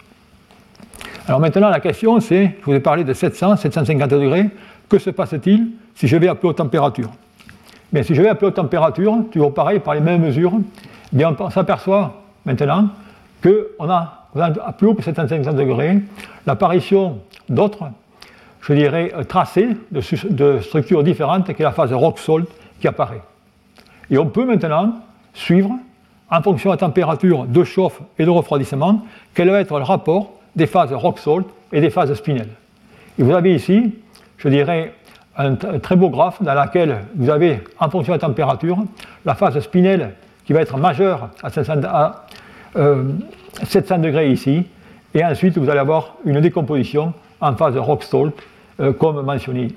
Alors 1.27 1.39
maintenant, 1.39 1.69
la 1.69 1.79
question 1.79 2.19
c'est, 2.19 2.55
je 2.59 2.65
vous 2.65 2.73
ai 2.73 2.79
parlé 2.79 3.03
de 3.03 3.13
700, 3.13 3.57
750 3.57 4.09
degrés, 4.09 4.49
que 4.87 4.97
se 4.97 5.09
passe-t-il 5.09 5.67
si 5.95 6.07
je 6.07 6.17
vais 6.17 6.27
à 6.27 6.35
plus 6.35 6.49
haute 6.49 6.57
température? 6.57 7.11
Bien, 7.91 8.03
si 8.03 8.15
je 8.15 8.21
vais 8.21 8.29
à 8.29 8.35
plus 8.35 8.47
haute 8.47 8.55
température, 8.55 9.17
toujours 9.31 9.53
pareil, 9.53 9.79
par 9.79 9.93
les 9.93 9.99
mêmes 9.99 10.21
mesures, 10.21 10.53
bien, 11.11 11.35
on 11.37 11.49
s'aperçoit 11.49 12.23
maintenant 12.45 12.89
qu'on 13.43 13.89
a, 13.89 14.27
à 14.39 14.73
plus 14.73 14.87
haut 14.87 14.93
que 14.93 15.03
750 15.03 15.55
degrés, 15.55 15.99
l'apparition 16.45 17.19
d'autres, 17.47 17.85
je 18.61 18.73
dirais, 18.73 19.11
tracés 19.27 19.69
de, 19.91 20.01
de 20.29 20.59
structures 20.59 21.03
différentes, 21.03 21.45
qui 21.53 21.61
est 21.61 21.65
la 21.65 21.71
phase 21.71 21.93
rock-salt 21.93 22.45
qui 22.79 22.87
apparaît. 22.87 23.21
Et 24.11 24.17
on 24.17 24.25
peut 24.25 24.45
maintenant 24.45 24.95
suivre, 25.33 25.71
en 26.31 26.41
fonction 26.41 26.69
de 26.69 26.75
la 26.75 26.79
température 26.79 27.45
de 27.45 27.63
chauffe 27.63 28.01
et 28.17 28.25
de 28.25 28.29
refroidissement, 28.29 29.05
quel 29.33 29.49
va 29.49 29.61
être 29.61 29.77
le 29.77 29.83
rapport 29.83 30.33
des 30.55 30.67
phases 30.67 30.93
rock-salt 30.93 31.45
et 31.71 31.81
des 31.81 31.89
phases 31.89 32.13
spinel. 32.13 32.49
Et 33.17 33.23
vous 33.23 33.31
avez 33.31 33.53
ici, 33.53 33.95
je 34.37 34.49
dirais, 34.49 34.93
un, 35.37 35.55
très 35.55 35.95
beau 35.95 36.09
graphe 36.09 36.41
dans 36.41 36.53
lequel 36.53 36.99
vous 37.15 37.29
avez, 37.29 37.61
en 37.79 37.89
fonction 37.89 38.13
de 38.13 38.17
la 38.17 38.27
température, 38.27 38.77
la 39.25 39.35
phase 39.35 39.59
spinel 39.59 40.13
qui 40.45 40.53
va 40.53 40.61
être 40.61 40.77
majeure 40.77 41.29
à 41.43 41.49
700, 41.49 41.73
à, 41.85 42.25
700 43.63 43.95
euh, 43.95 43.97
degrés 43.99 44.31
ici, 44.31 44.65
et 45.13 45.23
ensuite 45.23 45.57
vous 45.57 45.69
allez 45.69 45.79
avoir 45.79 46.15
une 46.25 46.41
décomposition 46.41 47.13
en 47.41 47.55
phase 47.55 47.77
rock-salt, 47.77 48.33
euh, 48.79 48.93
comme 48.93 49.21
mentionné. 49.21 49.69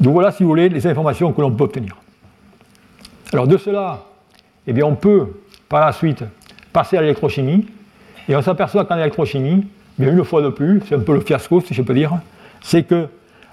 Donc 0.00 0.14
voilà, 0.14 0.30
si 0.30 0.42
vous 0.42 0.48
voulez, 0.48 0.68
les 0.68 0.86
informations 0.86 1.32
que 1.32 1.40
l'on 1.40 1.50
peut 1.50 1.64
obtenir. 1.64 1.96
Alors 3.32 3.46
de 3.46 3.56
cela, 3.56 4.04
eh 4.66 4.72
bien, 4.72 4.84
on 4.84 4.94
peut 4.94 5.40
par 5.68 5.84
la 5.84 5.92
suite 5.92 6.24
passer 6.72 6.96
à 6.96 7.00
l'électrochimie, 7.00 7.66
et 8.28 8.36
on 8.36 8.42
s'aperçoit 8.42 8.84
qu'en 8.84 8.96
électrochimie, 8.96 9.66
une 9.98 10.24
fois 10.24 10.42
de 10.42 10.50
plus, 10.50 10.82
c'est 10.86 10.94
un 10.94 11.00
peu 11.00 11.14
le 11.14 11.20
fiasco 11.20 11.60
si 11.60 11.74
je 11.74 11.82
peux 11.82 11.94
dire, 11.94 12.12
c'est 12.60 12.82
que 12.82 13.08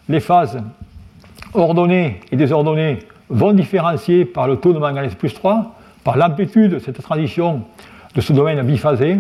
les 0.10 0.20
phases 0.20 0.62
ordonnées 1.54 2.20
et 2.32 2.36
désordonnées 2.36 3.00
vont 3.30 3.54
différencier 3.54 4.26
par 4.26 4.48
le 4.48 4.58
taux 4.58 4.74
de 4.74 4.80
manganèse 4.80 5.16
plus 5.16 5.34
3, 5.34 5.76
par 6.04 6.18
l'amplitude 6.18 6.72
de 6.72 6.80
cette 6.80 7.02
transition 7.02 7.64
de 8.14 8.22
ce 8.22 8.34
domaine 8.34 8.62
biphasé, 8.64 9.20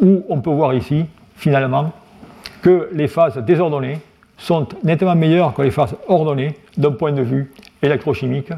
où 0.00 0.24
on 0.28 0.40
peut 0.40 0.50
voir 0.50 0.74
ici, 0.74 1.06
finalement, 1.36 1.92
que 2.62 2.88
les 2.92 3.08
phases 3.08 3.36
désordonnées 3.38 3.98
sont 4.38 4.66
nettement 4.82 5.14
meilleures 5.14 5.52
que 5.52 5.62
les 5.62 5.70
phases 5.70 5.94
ordonnées 6.08 6.56
d'un 6.76 6.92
point 6.92 7.12
de 7.12 7.22
vue 7.22 7.52
électrochimique, 7.82 8.50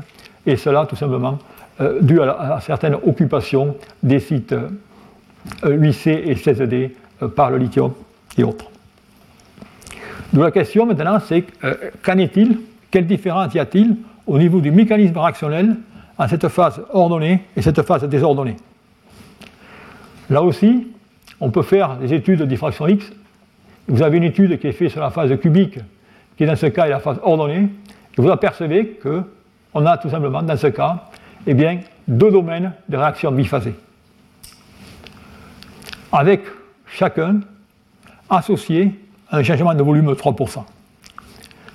et 0.47 0.57
cela 0.57 0.87
tout 0.87 0.97
simplement 0.97 1.39
euh, 1.81 2.01
dû 2.01 2.21
à, 2.21 2.59
certaines 2.63 2.95
occupations 2.95 3.77
des 4.03 4.21
sites 4.21 4.55
8C 5.65 6.09
euh, 6.09 6.31
et 6.31 6.35
16D 6.35 6.91
euh, 7.23 7.29
par 7.29 7.51
le 7.51 7.59
lithium 7.59 7.93
et 8.39 8.45
autres. 8.45 8.67
Donc 10.33 10.45
la 10.45 10.51
question 10.51 10.87
maintenant, 10.87 11.19
c'est 11.21 11.45
qu'en 12.03 12.19
est-il? 12.19 12.61
Quelle 12.91 13.07
différence 13.07 13.53
y 13.55 13.59
a-t-il 13.59 13.97
au 14.27 14.39
niveau 14.39 14.61
du 14.61 14.71
mécanisme 14.71 15.19
réactionnel 15.19 15.77
en 16.17 16.29
cette 16.29 16.47
phase 16.49 16.81
ordonnée 16.93 17.43
et 17.57 17.63
cette 17.63 17.83
phase 17.83 18.05
désordonnée? 18.05 18.57
Là 20.31 20.43
aussi, 20.43 20.89
on 21.41 21.51
peut 21.51 21.63
faire 21.63 21.97
des 21.97 22.13
études 22.15 22.41
de 22.41 22.45
diffraction 22.45 22.87
X. 22.87 23.13
Vous 23.87 24.03
avez 24.03 24.17
une 24.17 24.25
étude 24.25 24.59
qui 24.59 24.67
est 24.67 24.73
faite 24.73 24.91
sur 24.91 25.01
la 25.01 25.11
phase 25.11 25.39
cubique, 25.39 25.79
qui 26.37 26.47
dans 26.47 26.57
ce 26.57 26.67
cas 26.67 26.87
est 26.87 26.91
la 26.91 27.01
phase 27.01 27.19
ordonnée, 27.23 27.69
et 28.17 28.21
vous 28.21 28.31
apercevez 28.31 28.99
que 29.03 29.23
on 29.75 29.85
a 29.87 29.99
tout 29.99 30.09
simplement, 30.09 30.43
dans 30.43 30.57
ce 30.57 30.69
cas, 30.69 31.05
eh 31.47 31.55
bien, 31.55 31.81
deux 32.07 32.31
domaines 32.31 32.73
de 32.89 32.97
réaction 32.97 33.33
biphasée, 33.33 33.75
avec 36.13 36.43
chacun 36.87 37.41
associé 38.31 38.95
à 39.29 39.39
un 39.39 39.43
changement 39.43 39.75
de 39.75 39.83
volume 39.83 40.07
de 40.07 40.15
3%. 40.15 40.65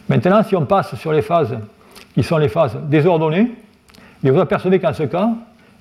Maintenant, 0.07 0.43
si 0.43 0.55
on 0.55 0.66
passe 0.66 0.95
sur 0.95 1.12
les 1.12 1.22
phases 1.22 1.57
qui 2.14 2.24
sont 2.24 2.38
les 2.38 2.49
phases 2.49 2.78
désordonnées, 2.88 3.51
eh 4.24 4.30
vous 4.30 4.39
apercevez 4.39 4.80
qu'en 4.80 4.93
ce 4.93 5.03
cas, 5.03 5.30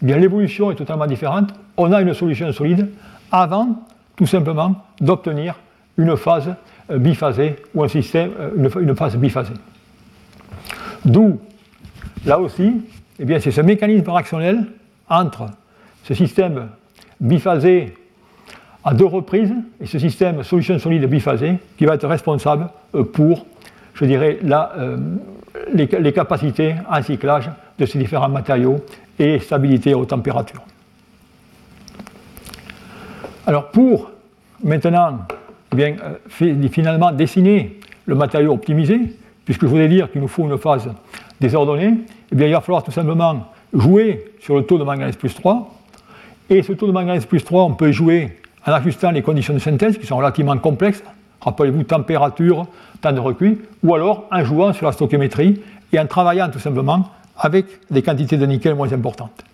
eh 0.02 0.18
l'évolution 0.18 0.70
est 0.70 0.74
totalement 0.74 1.06
différente. 1.06 1.50
On 1.76 1.92
a 1.92 2.00
une 2.02 2.14
solution 2.14 2.52
solide 2.52 2.90
avant, 3.32 3.84
tout 4.16 4.26
simplement, 4.26 4.84
d'obtenir 5.00 5.54
une 5.98 6.16
phase 6.16 6.54
euh, 6.90 6.98
biphasée 6.98 7.56
ou 7.74 7.84
un 7.84 7.88
système, 7.88 8.30
euh, 8.38 8.80
une 8.80 8.96
phase 8.96 9.16
biphasée. 9.16 9.54
D'où 11.04 11.38
Là 12.24 12.38
aussi, 12.38 12.82
eh 13.18 13.40
c'est 13.40 13.50
ce 13.50 13.60
mécanisme 13.60 14.10
réactionnel 14.10 14.66
entre 15.08 15.46
ce 16.04 16.14
système 16.14 16.68
biphasé 17.20 17.94
à 18.84 18.94
deux 18.94 19.06
reprises 19.06 19.54
et 19.80 19.86
ce 19.86 19.98
système 19.98 20.42
solution 20.42 20.78
solide 20.78 21.06
biphasé 21.06 21.58
qui 21.76 21.84
va 21.84 21.94
être 21.94 22.06
responsable 22.06 22.68
euh, 22.94 23.04
pour, 23.04 23.46
je 23.94 24.04
dirais, 24.04 24.38
euh, 24.44 24.96
les, 25.72 26.12
capacités 26.12 26.74
en 26.90 27.02
cyclage 27.02 27.50
de 27.78 27.86
ces 27.86 27.98
différents 27.98 28.28
matériaux 28.28 28.76
et 29.18 29.38
stabilité 29.38 29.94
aux 29.94 30.04
températures. 30.04 30.62
Alors 33.46 33.70
pour 33.70 34.10
maintenant 34.62 35.20
bien, 35.76 35.96
euh, 36.02 36.68
finalement 36.70 37.12
dessiner 37.12 37.78
le 38.06 38.14
matériau 38.14 38.52
optimisé, 38.52 39.00
puisque 39.44 39.62
je 39.62 39.66
voulais 39.66 39.88
dire 39.88 40.10
qu'il 40.10 40.20
nous 40.20 40.28
faut 40.28 40.44
une 40.44 40.58
phase 40.58 40.90
désordonnée, 41.40 41.94
eh 42.32 42.34
bien, 42.34 42.46
il 42.46 42.52
va 42.52 42.60
falloir 42.60 42.82
tout 42.82 42.90
simplement 42.90 43.46
jouer 43.72 44.32
sur 44.40 44.56
le 44.56 44.62
taux 44.62 44.78
de 44.78 44.84
manganèse 44.84 45.16
plus 45.16 45.34
3. 45.34 45.74
Et 46.50 46.62
ce 46.62 46.72
taux 46.72 46.86
de 46.86 46.92
manganèse 46.92 47.26
plus 47.26 47.44
3, 47.44 47.64
on 47.64 47.74
peut 47.74 47.92
jouer 47.92 48.36
en 48.66 48.72
ajustant 48.72 49.10
les 49.10 49.22
conditions 49.22 49.54
de 49.54 49.58
synthèse 49.58 49.98
qui 49.98 50.06
sont 50.06 50.16
relativement 50.16 50.56
complexes. 50.58 51.02
Rappelez-vous, 51.40 51.84
température, 51.84 52.66
temps 53.00 53.12
de 53.12 53.20
recuit, 53.20 53.58
ou 53.82 53.94
alors 53.94 54.26
en 54.30 54.44
jouant 54.44 54.72
sur 54.72 54.86
la 54.86 54.92
stoichiométrie 54.92 55.60
et 55.92 55.98
en 55.98 56.06
travaillant 56.06 56.50
tout 56.50 56.58
simplement 56.58 57.10
avec 57.36 57.66
des 57.90 58.02
quantités 58.02 58.36
de 58.36 58.46
nickel 58.46 58.74
moins 58.74 58.92
importantes. 58.92 59.44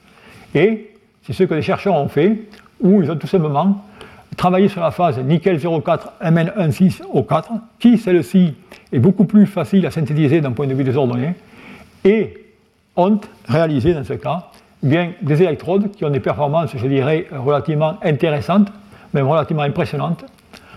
Et 0.55 0.95
c'est 1.23 1.33
ce 1.33 1.45
que 1.45 1.55
les 1.55 1.63
chercheurs 1.63 1.95
ont 1.95 2.09
fait, 2.09 2.49
où 2.81 3.03
ils 3.03 3.11
ont 3.11 3.17
tout 3.17 3.27
simplement 3.27 3.85
travailler 4.37 4.69
sur 4.69 4.81
la 4.81 4.91
phase 4.91 5.19
nickel 5.19 5.59
04 5.61 6.15
Mn16O4, 6.23 7.45
qui 7.79 7.99
celle-ci 7.99 8.55
est 8.93 8.99
beaucoup 8.99 9.25
plus 9.25 9.47
facile 9.47 9.87
à 9.87 9.91
synthétiser 9.91 10.41
d'un 10.41 10.53
point 10.53 10.67
de 10.67 10.75
vue 10.75 10.85
des 10.85 10.97
ordonnées, 10.97 11.35
et 12.05 12.35
ont 12.97 13.19
réalisé 13.47 13.95
dans 13.95 14.05
ce 14.05 14.15
cas 14.15 14.51
bien, 14.85 15.13
des 15.23 15.43
électrodes 15.43 15.91
qui 15.93 16.05
ont 16.05 16.11
des 16.11 16.21
performances, 16.21 16.71
je 16.77 16.87
dirais, 16.87 17.27
relativement 17.33 17.97
intéressantes, 18.03 18.69
même 19.13 19.27
relativement 19.27 19.63
impressionnantes, 19.63 20.25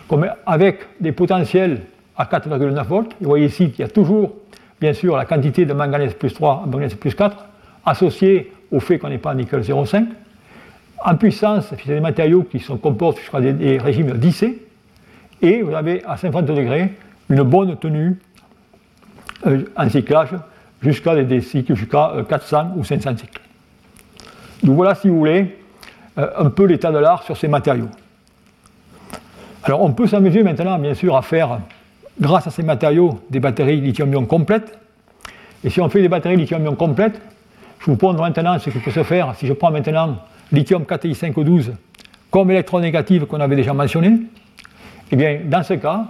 comme 0.07 0.27
avec 0.45 0.79
des 0.99 1.11
potentiels 1.11 1.81
à 2.17 2.25
4,9 2.25 2.83
volts. 2.85 3.15
Vous 3.19 3.27
voyez 3.27 3.45
ici 3.45 3.69
qu'il 3.71 3.81
y 3.81 3.83
a 3.83 3.89
toujours, 3.89 4.33
bien 4.79 4.93
sûr, 4.93 5.17
la 5.17 5.25
quantité 5.25 5.65
de 5.65 5.73
manganèse 5.73 6.13
plus 6.13 6.33
3 6.33 6.63
manganèse 6.65 6.95
plus 6.95 7.13
4 7.13 7.45
associée 7.85 8.51
au 8.71 8.79
fait 8.79 8.97
qu'on 8.97 9.09
n'est 9.09 9.17
pas 9.17 9.35
nickel 9.35 9.61
0,5. 9.61 10.05
En 11.03 11.15
puissance, 11.15 11.65
c'est 11.69 11.87
des 11.87 11.99
matériaux 11.99 12.43
qui 12.43 12.59
sont 12.59 12.77
comportent 12.77 13.19
jusqu'à 13.19 13.39
des, 13.39 13.77
régimes 13.77 14.13
10C. 14.13 14.57
Et 15.41 15.61
vous 15.61 15.73
avez 15.73 16.03
à 16.05 16.17
50 16.17 16.45
degrés 16.45 16.93
une 17.29 17.43
bonne 17.43 17.77
tenue 17.77 18.19
euh, 19.45 19.65
en 19.75 19.89
cyclage 19.89 20.29
jusqu'à 20.81 21.13
jusqu'à 21.69 22.13
400 22.27 22.57
euh, 22.57 22.63
ou 22.79 22.83
500 22.83 23.17
cycles. 23.17 23.41
Donc 24.63 24.75
voilà, 24.75 24.95
si 24.95 25.09
vous 25.09 25.19
voulez, 25.19 25.57
euh, 26.17 26.29
un 26.37 26.49
peu 26.49 26.65
l'état 26.65 26.91
de 26.91 26.97
l'art 26.97 27.21
sur 27.23 27.37
ces 27.37 27.47
matériaux. 27.47 27.89
Alors 29.63 29.83
on 29.83 29.91
peut 29.91 30.07
s'amuser 30.07 30.41
maintenant, 30.41 30.79
bien 30.79 30.95
sûr, 30.95 31.15
à 31.15 31.21
faire, 31.21 31.59
grâce 32.19 32.47
à 32.47 32.49
ces 32.49 32.63
matériaux, 32.63 33.19
des 33.29 33.39
batteries 33.39 33.81
lithium-ion 33.81 34.25
complètes. 34.25 34.77
Et 35.63 35.69
si 35.69 35.79
on 35.81 35.89
fait 35.89 36.01
des 36.01 36.09
batteries 36.09 36.37
lithium-ion 36.37 36.75
complètes, 36.75 37.21
je 37.79 37.85
vous 37.85 37.97
montre 38.01 38.19
maintenant 38.19 38.57
ce 38.57 38.71
qui 38.71 38.79
peut 38.79 38.91
se 38.91 39.03
faire 39.03 39.35
si 39.35 39.45
je 39.45 39.53
prends 39.53 39.69
maintenant 39.69 40.17
lithium 40.51 40.83
4i5O12 40.83 41.71
comme 42.29 42.51
électronégative 42.51 43.25
qu'on 43.25 43.39
avait 43.39 43.55
déjà 43.55 43.73
mentionné. 43.73 44.21
Eh 45.11 45.15
bien, 45.15 45.39
dans 45.45 45.63
ce 45.63 45.75
cas, 45.75 46.05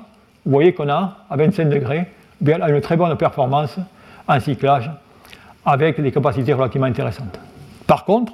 vous 0.45 0.51
voyez 0.51 0.73
qu'on 0.73 0.89
a, 0.89 1.25
à 1.29 1.35
25 1.35 1.65
degrés, 1.65 2.05
bien, 2.41 2.65
une 2.67 2.81
très 2.81 2.97
bonne 2.97 3.15
performance 3.17 3.77
en 4.27 4.39
cyclage 4.39 4.89
avec 5.65 6.01
des 6.01 6.11
capacités 6.11 6.53
relativement 6.53 6.87
intéressantes. 6.87 7.39
Par 7.85 8.05
contre, 8.05 8.33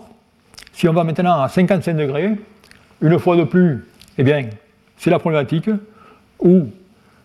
si 0.72 0.88
on 0.88 0.94
va 0.94 1.04
maintenant 1.04 1.42
à 1.42 1.50
55 1.50 1.94
degrés, 1.96 2.32
une 3.02 3.20
fois 3.20 3.36
de 3.36 3.44
plus, 3.44 3.86
eh 4.18 4.24
bien, 4.24 4.46
c'est 4.98 5.10
la 5.10 5.20
problématique 5.20 5.70
où 6.40 6.68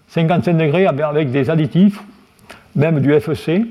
55 0.09 0.55
degrés 0.55 0.87
avec 0.87 1.31
des 1.31 1.51
additifs, 1.51 2.03
même 2.75 3.01
du 3.01 3.19
FEC, 3.21 3.67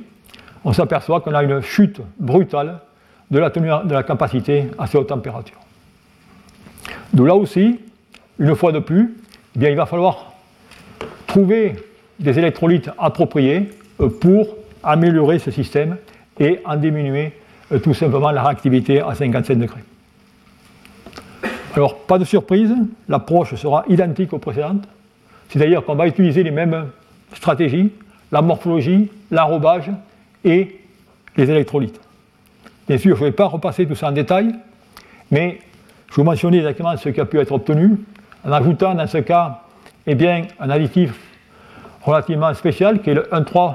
on 0.64 0.74
s'aperçoit 0.74 1.22
qu'on 1.22 1.34
a 1.34 1.44
une 1.44 1.62
chute 1.62 2.02
brutale 2.20 2.80
de 3.32 3.40
la, 3.40 3.50
tenue, 3.50 3.70
de 3.86 3.94
la 3.94 4.04
capacité 4.04 4.68
à 4.78 4.88
ces 4.88 4.98
hautes 4.98 5.08
températures. 5.08 5.60
Donc 7.14 7.28
là 7.28 7.36
aussi, 7.36 7.80
une 8.40 8.56
fois 8.56 8.72
de 8.72 8.80
plus, 8.80 9.16
eh 9.60 9.70
il 9.70 9.76
va 9.76 9.86
falloir 9.86 10.34
trouver 11.26 11.76
des 12.20 12.38
électrolytes 12.40 12.90
appropriés 12.98 13.70
euh, 14.00 14.10
pour 14.10 14.56
améliorer 14.84 15.40
ce 15.40 15.52
système 15.52 15.98
et 16.40 16.60
en 16.66 16.76
diminuer 16.76 17.34
euh, 17.72 17.80
tout 17.80 17.94
simplement 17.94 18.32
la 18.32 18.44
réactivité 18.44 19.02
à 19.02 19.14
57 19.14 19.60
degrés. 19.60 19.84
Alors, 21.76 22.00
pas 22.00 22.18
de 22.18 22.26
surprise, 22.26 22.74
l'approche 23.08 23.56
sera 23.56 23.84
identique 23.88 24.34
aux 24.34 24.40
précédentes. 24.40 24.88
C'est 25.50 25.62
à 25.62 25.68
dire 25.68 25.84
qu'on 25.86 25.96
va 25.96 26.08
utiliser 26.08 26.44
les 26.44 26.52
mêmes 26.52 26.88
stratégies, 27.34 27.92
la 28.32 28.42
morphologie, 28.42 29.12
l'arrobage 29.30 29.92
et 30.44 30.80
les 31.36 31.52
électrolytes. 31.52 32.00
Bien 32.88 32.98
sûr, 32.98 33.16
je 33.16 33.22
ne 33.22 33.28
vais 33.28 33.34
pas 33.34 33.46
repasser 33.46 33.86
tout 33.86 33.96
ça 33.96 34.08
en 34.08 34.12
détail, 34.12 34.56
mais 35.30 35.60
je 36.10 36.16
vous 36.16 36.24
mentionner 36.24 36.60
exactement 36.60 36.96
ce 36.96 37.10
qui 37.10 37.20
a 37.20 37.26
pu 37.26 37.40
être 37.40 37.52
obtenu 37.52 37.98
en 38.46 38.52
ajoutant 38.52 38.96
dans 38.96 39.08
ce 39.08 39.18
cas 39.18 39.62
eh 40.06 40.16
bien, 40.16 40.44
un 40.60 40.70
additif 40.70 41.14
relativement 42.02 42.54
spécial 42.54 43.02
qui 43.02 43.10
est 43.10 43.14
le 43.14 43.24
1,3 43.24 43.74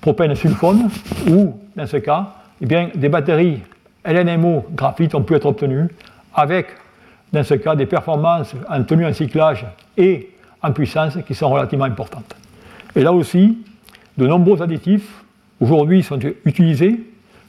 propène 0.00 0.34
sulfone, 0.34 0.88
ou 1.28 1.58
dans 1.76 1.86
ce 1.86 1.98
cas, 1.98 2.28
eh 2.60 2.66
bien, 2.66 2.88
des 2.94 3.08
batteries 3.08 3.60
LNMO 4.04 4.64
graphite 4.72 5.14
ont 5.14 5.22
pu 5.22 5.34
être 5.34 5.46
obtenues 5.46 5.88
avec, 6.34 6.68
dans 7.32 7.44
ce 7.44 7.54
cas, 7.54 7.74
des 7.74 7.86
performances 7.86 8.54
en 8.70 8.82
tenue 8.84 9.04
en 9.04 9.12
cyclage 9.12 9.66
et 9.96 10.30
en 10.62 10.72
puissance 10.72 11.18
qui 11.26 11.34
sont 11.34 11.50
relativement 11.50 11.84
importantes. 11.84 12.34
Et 12.94 13.02
là 13.02 13.12
aussi, 13.12 13.58
de 14.16 14.26
nombreux 14.26 14.62
additifs 14.62 15.22
aujourd'hui 15.60 16.02
sont 16.02 16.18
utilisés. 16.44 17.00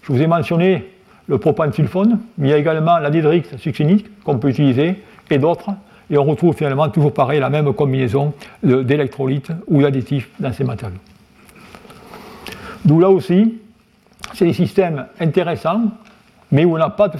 Je 0.08 0.14
vous 0.14 0.22
ai 0.22 0.28
mentionné 0.28 0.86
le 1.28 1.38
sulfone, 1.74 2.20
mais 2.38 2.47
il 2.47 2.51
y 2.51 2.53
a 2.53 2.58
également 2.58 2.97
l'anhydrix 2.97 3.43
succinique 3.58 4.05
qu'on 4.24 4.38
peut 4.38 4.47
utiliser 4.47 5.03
et 5.30 5.38
d'autres. 5.38 5.72
Et 6.10 6.18
on 6.18 6.24
retrouve 6.24 6.55
finalement 6.55 6.88
toujours 6.88 7.14
pareil 7.14 7.41
la 7.41 7.49
même 7.49 7.74
combinaison 7.74 8.34
d'électrolytes 8.64 9.51
ou 9.68 9.82
d'additifs 9.82 10.30
dans 10.39 10.53
ces 10.53 10.64
matériaux. 10.64 10.95
D'où 12.86 13.01
là 13.01 13.10
aussi, 13.10 13.55
c'est 14.34 14.45
des 14.45 14.53
systèmes 14.53 15.08
intéressants, 15.20 15.82
mais 16.53 16.64
où 16.64 16.76
on 16.76 16.78
n'a 16.78 16.89
pas 16.89 17.10
tout 17.10 17.18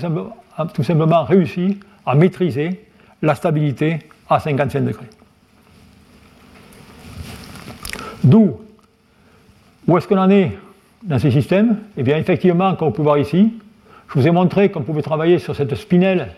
simplement, 0.84 1.24
réussi 1.26 1.78
à 2.06 2.16
maîtriser 2.16 2.86
la 3.22 3.36
stabilité 3.36 4.00
à 4.30 4.40
55 4.40 4.86
degrés. 4.86 5.10
D'où, 8.24 8.62
où 9.86 9.98
est-ce 9.98 10.08
qu'on 10.08 10.18
en 10.18 10.30
est 10.30 10.58
dans 11.04 11.20
ces 11.20 11.32
systèmes 11.32 11.78
Eh 11.98 12.04
bien, 12.04 12.18
effectivement, 12.18 12.76
comme 12.76 12.89
vous 12.89 12.93
pouvez 12.93 13.06
voir 13.06 13.18
ici, 13.18 13.54
je 14.10 14.20
vous 14.20 14.28
ai 14.28 14.32
montré 14.32 14.70
qu'on 14.70 14.84
pouvait 14.84 15.02
travailler 15.02 15.39
sur 15.39 15.56
cette 15.56 15.76
spinelle 15.76 16.30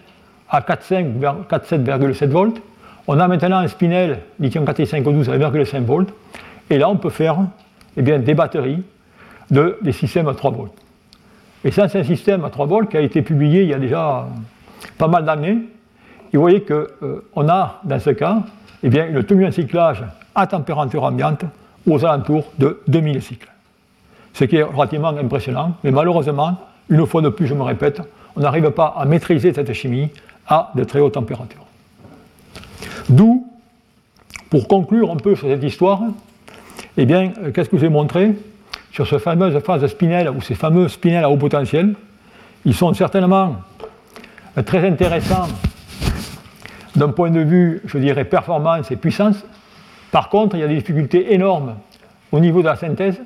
à 0.49 0.61
4,7,7 0.61 2.27
volts. 2.27 2.61
On 3.07 3.19
a 3.19 3.27
maintenant 3.27 3.57
un 3.57 3.67
spinel 3.67 4.19
lithium 4.39 4.65
4,5 4.65 5.29
à 5.29 5.49
1,5 5.49 5.83
volts. 5.83 6.13
Et 6.69 6.77
là, 6.77 6.89
on 6.89 6.97
peut 6.97 7.09
faire 7.09 7.37
eh 7.97 8.01
bien, 8.01 8.19
des 8.19 8.33
batteries 8.33 8.83
de, 9.49 9.77
des 9.81 9.91
systèmes 9.91 10.27
à 10.27 10.33
3 10.33 10.51
volts. 10.51 10.73
Et 11.63 11.71
ça, 11.71 11.89
c'est 11.89 11.99
un 11.99 12.03
système 12.03 12.45
à 12.45 12.49
3 12.49 12.65
volts 12.65 12.89
qui 12.89 12.97
a 12.97 13.01
été 13.01 13.21
publié 13.21 13.63
il 13.63 13.69
y 13.69 13.73
a 13.73 13.79
déjà 13.79 14.27
pas 14.97 15.07
mal 15.07 15.25
d'années. 15.25 15.57
Et 16.31 16.37
vous 16.37 16.41
voyez 16.41 16.61
qu'on 16.61 16.85
euh, 17.03 17.47
a, 17.47 17.81
dans 17.83 17.99
ce 17.99 18.11
cas, 18.11 18.43
eh 18.83 18.89
bien, 18.89 19.07
une 19.07 19.23
tenue 19.23 19.45
en 19.45 19.51
cyclage 19.51 20.03
à 20.35 20.47
température 20.47 21.03
ambiante 21.03 21.43
aux 21.87 22.05
alentours 22.05 22.51
de 22.57 22.81
2000 22.87 23.21
cycles. 23.21 23.49
Ce 24.33 24.45
qui 24.45 24.57
est 24.57 24.63
relativement 24.63 25.09
impressionnant, 25.09 25.73
mais 25.83 25.91
malheureusement, 25.91 26.57
une 26.89 27.05
fois 27.05 27.21
de 27.21 27.29
plus, 27.29 27.47
je 27.47 27.53
me 27.53 27.63
répète, 27.63 28.01
on 28.35 28.41
n'arrive 28.41 28.69
pas 28.71 28.95
à 28.97 29.05
maîtriser 29.05 29.53
cette 29.53 29.73
chimie 29.73 30.09
à 30.47 30.71
de 30.75 30.83
très 30.83 30.99
hautes 30.99 31.13
températures. 31.13 31.65
D'où, 33.09 33.47
pour 34.49 34.67
conclure 34.67 35.11
un 35.11 35.17
peu 35.17 35.35
sur 35.35 35.47
cette 35.47 35.63
histoire, 35.63 36.01
eh 36.97 37.05
bien, 37.05 37.31
euh, 37.43 37.51
qu'est-ce 37.51 37.69
que 37.69 37.77
je 37.77 37.81
vous 37.81 37.87
ai 37.87 37.89
montré 37.89 38.35
sur 38.91 39.07
ces 39.07 39.19
fameuses 39.19 39.57
phases 39.63 39.85
spinelles 39.87 40.29
ou 40.29 40.41
ces 40.41 40.55
fameux 40.55 40.87
spinels 40.87 41.23
à 41.23 41.29
haut 41.29 41.37
potentiel? 41.37 41.95
Ils 42.65 42.73
sont 42.73 42.93
certainement 42.93 43.57
très 44.65 44.87
intéressants 44.87 45.47
d'un 46.95 47.09
point 47.09 47.29
de 47.29 47.39
vue, 47.39 47.81
je 47.85 47.97
dirais, 47.97 48.25
performance 48.25 48.91
et 48.91 48.95
puissance. 48.95 49.37
Par 50.11 50.29
contre, 50.29 50.55
il 50.55 50.59
y 50.59 50.63
a 50.63 50.67
des 50.67 50.75
difficultés 50.75 51.33
énormes 51.33 51.75
au 52.31 52.39
niveau 52.39 52.61
de 52.61 52.67
la 52.67 52.75
synthèse 52.75 53.21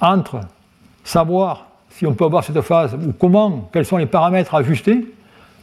entre 0.00 0.40
savoir 1.04 1.66
si 1.90 2.06
on 2.06 2.14
peut 2.14 2.24
avoir 2.24 2.44
cette 2.44 2.60
phase 2.60 2.94
ou 2.94 3.12
comment, 3.12 3.68
quels 3.72 3.86
sont 3.86 3.96
les 3.96 4.06
paramètres 4.06 4.54
à 4.54 4.58
ajuster 4.58 5.06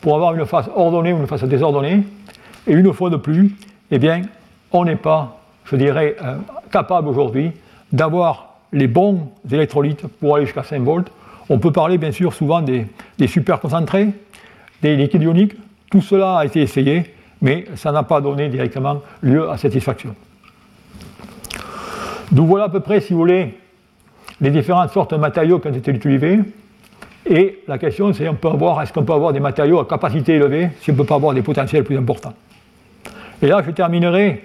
pour 0.01 0.15
avoir 0.15 0.33
une 0.33 0.45
phase 0.45 0.69
ordonnée 0.75 1.13
ou 1.13 1.17
une 1.17 1.27
phase 1.27 1.43
désordonnée. 1.43 2.03
Et 2.67 2.73
une 2.73 2.91
fois 2.93 3.09
de 3.09 3.17
plus, 3.17 3.55
eh 3.91 3.99
bien, 3.99 4.23
on 4.71 4.85
n'est 4.85 4.95
pas, 4.95 5.37
je 5.65 5.75
dirais, 5.75 6.15
euh, 6.23 6.37
capable 6.71 7.07
aujourd'hui 7.07 7.51
d'avoir 7.91 8.55
les 8.71 8.87
bons 8.87 9.29
électrolytes 9.51 10.07
pour 10.07 10.35
aller 10.35 10.45
jusqu'à 10.45 10.63
5 10.63 10.81
volts. 10.81 11.11
On 11.49 11.59
peut 11.59 11.71
parler 11.71 11.97
bien 11.97 12.11
sûr 12.11 12.33
souvent 12.33 12.61
des, 12.61 12.87
super 13.27 13.59
concentrés, 13.59 14.09
des 14.81 14.95
liquides 14.95 15.21
ioniques. 15.21 15.55
Tout 15.91 16.01
cela 16.01 16.39
a 16.39 16.45
été 16.45 16.61
essayé, 16.61 17.13
mais 17.41 17.65
ça 17.75 17.91
n'a 17.91 18.03
pas 18.03 18.19
donné 18.19 18.49
directement 18.49 19.01
lieu 19.21 19.49
à 19.49 19.57
satisfaction. 19.57 20.15
Donc 22.31 22.47
voilà 22.47 22.65
à 22.65 22.69
peu 22.69 22.79
près, 22.79 22.99
si 22.99 23.13
vous 23.13 23.19
voulez, 23.19 23.57
les 24.43 24.51
différentes 24.51 24.91
sortes 24.91 25.11
de 25.11 25.19
matériaux 25.19 25.57
qui 25.59 25.69
ont 25.69 25.73
été 25.73 25.89
utilisés. 25.91 26.39
Et 27.25 27.63
la 27.67 27.77
question, 27.77 28.11
c'est 28.11 28.27
on 28.27 28.35
peut 28.35 28.49
avoir, 28.49 28.81
est-ce 28.81 28.91
qu'on 28.91 29.05
peut 29.05 29.13
avoir 29.13 29.31
des 29.31 29.39
matériaux 29.39 29.79
à 29.79 29.87
capacité 29.87 30.33
élevée 30.33 30.69
si 30.81 30.91
on 30.91 30.93
ne 30.93 30.97
peut 30.97 31.05
pas 31.05 31.15
avoir 31.15 31.33
des 31.33 31.41
potentiels 31.41 31.85
plus 31.85 31.97
importants? 31.97 32.33
Et 33.41 33.47
là, 33.47 33.63
je 33.65 33.71
terminerai 33.71 34.43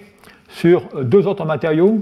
sur 0.48 0.82
deux 1.02 1.26
autres 1.26 1.44
matériaux 1.44 2.00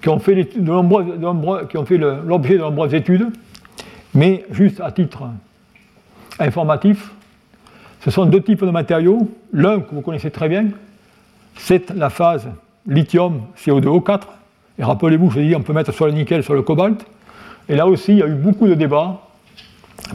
qui 0.00 0.08
ont 0.08 0.20
fait 0.20 0.34
l'objet 0.56 2.54
de 2.54 2.60
nombreuses 2.60 2.94
études, 2.94 3.26
mais 4.14 4.44
juste 4.52 4.80
à 4.80 4.92
titre 4.92 5.24
informatif, 6.38 7.10
ce 8.02 8.10
sont 8.12 8.26
deux 8.26 8.40
types 8.40 8.64
de 8.64 8.70
matériaux. 8.70 9.28
L'un 9.52 9.80
que 9.80 9.92
vous 9.92 10.00
connaissez 10.02 10.30
très 10.30 10.48
bien, 10.48 10.66
c'est 11.56 11.90
la 11.90 12.10
phase 12.10 12.48
lithium 12.86 13.42
CO2O4. 13.58 14.20
Et 14.78 14.84
rappelez-vous, 14.84 15.30
je 15.30 15.40
dis, 15.40 15.54
on 15.54 15.62
peut 15.62 15.72
mettre 15.72 15.92
sur 15.92 16.06
le 16.06 16.12
nickel, 16.12 16.42
sur 16.42 16.54
le 16.54 16.62
cobalt. 16.62 17.04
Et 17.68 17.76
là 17.76 17.86
aussi, 17.86 18.12
il 18.12 18.18
y 18.18 18.22
a 18.22 18.26
eu 18.26 18.34
beaucoup 18.34 18.66
de 18.66 18.74
débats 18.74 19.20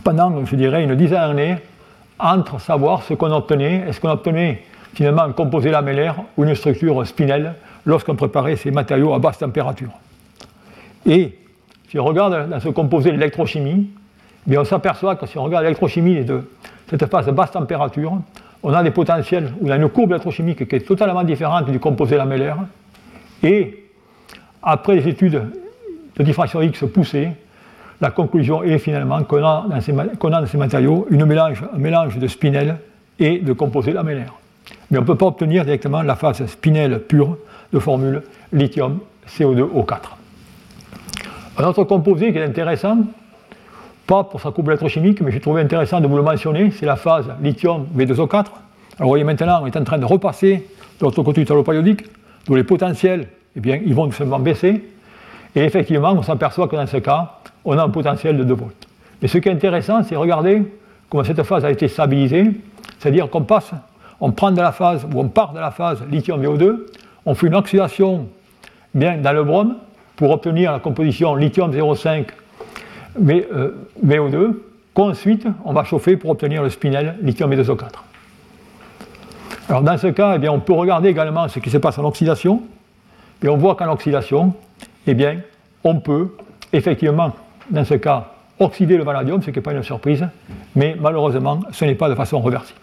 pendant, 0.04 0.46
je 0.46 0.56
dirais, 0.56 0.84
une 0.84 0.96
dizaine 0.96 1.20
d'années 1.20 1.58
entre 2.20 2.60
savoir 2.60 3.04
ce 3.04 3.14
qu'on 3.14 3.32
obtenait, 3.32 3.86
est-ce 3.88 4.00
qu'on 4.00 4.10
obtenait 4.10 4.64
finalement 4.94 5.24
un 5.24 5.32
composé 5.32 5.72
lamellaire 5.72 6.16
ou 6.38 6.44
une 6.44 6.54
structure 6.56 7.06
spinelle 7.08 7.56
lorsqu'on 7.86 8.16
préparait 8.16 8.58
ces 8.58 8.72
matériaux 8.72 9.14
à 9.14 9.20
basse 9.20 9.38
température? 9.38 9.92
Et 11.06 11.38
si 11.90 11.98
on 11.98 12.04
regarde 12.04 12.50
dans 12.50 12.60
ce 12.60 12.70
composé 12.70 13.12
l'électrochimie, 13.12 13.90
eh 14.50 14.58
on 14.58 14.66
s'aperçoit 14.66 15.16
que 15.16 15.26
si 15.26 15.38
on 15.38 15.44
regarde 15.44 15.64
l'électrochimie 15.64 16.26
de 16.26 16.44
cette 16.90 17.06
phase 17.06 17.30
à 17.30 17.32
basse 17.32 17.52
température, 17.52 18.18
on 18.62 18.74
a 18.74 18.84
des 18.84 18.92
potentiels, 18.92 19.54
y 19.64 19.72
a 19.72 19.78
une 19.78 19.88
courbe 19.88 20.12
électrochimique 20.12 20.68
qui 20.68 20.76
est 20.76 20.86
totalement 20.86 21.24
différente 21.24 21.70
du 21.70 21.80
composé 21.80 22.18
lamellaire. 22.18 22.58
Et 23.42 23.79
après 24.62 24.96
les 24.96 25.08
études 25.08 25.42
de 26.18 26.24
diffraction 26.24 26.62
X 26.62 26.84
poussées, 26.94 27.30
la 28.02 28.12
conclusion 28.12 28.64
est 28.64 28.78
finalement 28.78 29.24
qu'on 29.24 29.44
a, 29.44 29.66
dans 29.70 29.82
ces, 29.82 30.58
matériaux 30.58 31.08
une 31.10 31.26
mélange, 31.26 31.64
un 31.74 31.78
mélange 31.78 32.18
de 32.18 32.28
spinel 32.28 32.78
et 33.20 33.40
de 33.40 33.54
composés 33.54 33.92
lamellaires. 33.92 34.34
Mais 34.90 34.98
on 34.98 35.02
ne 35.02 35.08
peut 35.08 35.16
pas 35.16 35.26
obtenir 35.26 35.66
directement 35.66 36.02
la 36.02 36.16
phase 36.16 36.46
spinelle 36.46 37.00
pure 37.00 37.38
de 37.74 37.80
formule 37.80 38.24
lithium 38.54 39.00
CO2O4. 39.28 39.98
Un 41.58 41.64
autre 41.66 41.84
composé 41.84 42.32
qui 42.32 42.38
est 42.38 42.44
intéressant, 42.44 43.00
pas 44.08 44.24
pour 44.24 44.40
sa 44.40 44.52
courbe 44.52 44.70
électrochimique, 44.70 45.22
mais 45.22 45.32
j'ai 45.32 45.42
trouvé 45.42 45.62
intéressant 45.62 46.00
de 46.00 46.08
vous 46.08 46.16
le 46.16 46.24
mentionner, 46.24 46.72
c'est 46.72 46.86
la 46.86 46.96
phase 46.96 47.26
lithium 47.42 47.86
V2O4. 47.96 48.34
Alors 48.34 48.48
vous 49.00 49.08
voyez 49.08 49.24
maintenant, 49.24 49.62
on 49.62 49.68
est 49.68 49.78
en 49.78 49.84
train 49.84 49.98
de 49.98 50.06
repasser 50.06 50.68
de 51.00 51.06
l'autre 51.06 51.22
côté 51.22 51.42
du 51.42 51.46
tableau 51.46 51.64
périodique, 51.64 52.04
dont 52.48 52.56
les 52.56 52.64
potentiels, 52.64 53.28
eh 53.56 53.60
bien, 53.60 53.80
ils 53.86 53.94
vont 53.94 54.10
simplement 54.12 54.40
baisser. 54.40 54.84
Et 55.56 55.64
effectivement, 55.64 56.12
on 56.12 56.22
s'aperçoit 56.22 56.68
que 56.68 56.76
dans 56.76 56.88
ce 56.88 56.98
cas, 56.98 57.40
on 57.66 57.78
a 57.78 57.84
un 57.84 57.90
potentiel 57.90 58.38
de 58.38 58.44
2 58.44 58.54
volts. 58.54 58.88
Mais 59.22 59.28
ce 59.28 59.38
qui 59.38 59.50
est 59.50 59.52
intéressant, 59.52 60.04
c'est 60.04 60.16
regarder 60.16 60.64
comment 61.10 61.24
cette 61.24 61.44
phase 61.44 61.66
a 61.66 61.72
été 61.72 61.88
stabilisée, 61.88 62.52
c'est-à-dire 63.00 63.30
qu'on 63.30 63.44
passe, 63.44 63.72
on 64.22 64.32
prend 64.32 64.52
de 64.52 64.62
la 64.62 64.72
phase, 64.72 65.06
ou 65.14 65.20
on 65.20 65.28
part 65.28 65.54
de 65.54 65.60
la 65.60 65.72
phase 65.72 66.04
lithium-VO2, 66.10 66.78
on 67.26 67.34
fait 67.34 67.48
une 67.48 67.56
oxydation 67.56 68.28
bien 68.94 69.18
dans 69.18 69.34
le 69.34 69.44
brome 69.44 69.76
pour 70.16 70.32
obtenir 70.32 70.72
la 70.72 70.80
composition 70.80 71.36
lithium 71.36 71.72
0,5 71.72 72.26
VO2, 73.20 74.54
qu'ensuite 74.94 75.48
on 75.66 75.74
va 75.74 75.84
chauffer 75.84 76.18
pour 76.18 76.30
obtenir 76.30 76.64
le 76.64 76.70
spinel 76.70 77.16
lithium 77.22 77.54
2 77.56 77.70
o 77.70 77.76
4 77.76 78.04
Alors 79.70 79.82
dans 79.82 79.98
ce 79.98 80.08
cas, 80.08 80.34
eh 80.36 80.40
bien, 80.40 80.52
on 80.52 80.60
peut 80.60 80.74
regarder 80.74 81.10
également 81.10 81.48
ce 81.48 81.60
qui 81.60 81.70
se 81.70 81.78
passe 81.78 81.98
en 81.98 82.06
oxydation, 82.06 82.62
et 83.44 83.50
on 83.50 83.58
voit 83.58 83.76
qu'en 83.76 83.92
oxydation, 83.92 84.54
eh 85.08 85.16
on 85.84 86.00
peut 86.00 86.36
effectivement 86.74 87.34
dans 87.70 87.86
ce 87.86 87.96
cas, 87.96 88.34
oxyder 88.60 88.98
le 88.98 89.04
vanadium, 89.04 89.42
ce 89.42 89.52
qui 89.52 89.58
n'est 89.58 89.64
pas 89.64 89.74
une 89.74 89.84
surprise, 89.84 90.28
mais 90.76 90.96
malheureusement, 91.00 91.62
ce 91.72 91.86
n'est 91.86 91.96
pas 91.96 92.10
de 92.10 92.16
façon 92.16 92.40
reversible. 92.40 92.80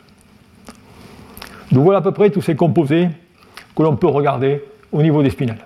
Donc 1.73 1.85
voilà 1.85 1.99
à 1.99 2.03
peu 2.03 2.13
près 2.13 2.31
tous 2.31 2.43
ces 2.43 2.55
composés 2.55 3.09
que 3.75 3.83
l'on 3.83 3.97
peut 3.97 4.07
regarder 4.07 4.65
au 4.93 5.03
niveau 5.03 5.23
des 5.23 5.31
spinels. 5.31 5.65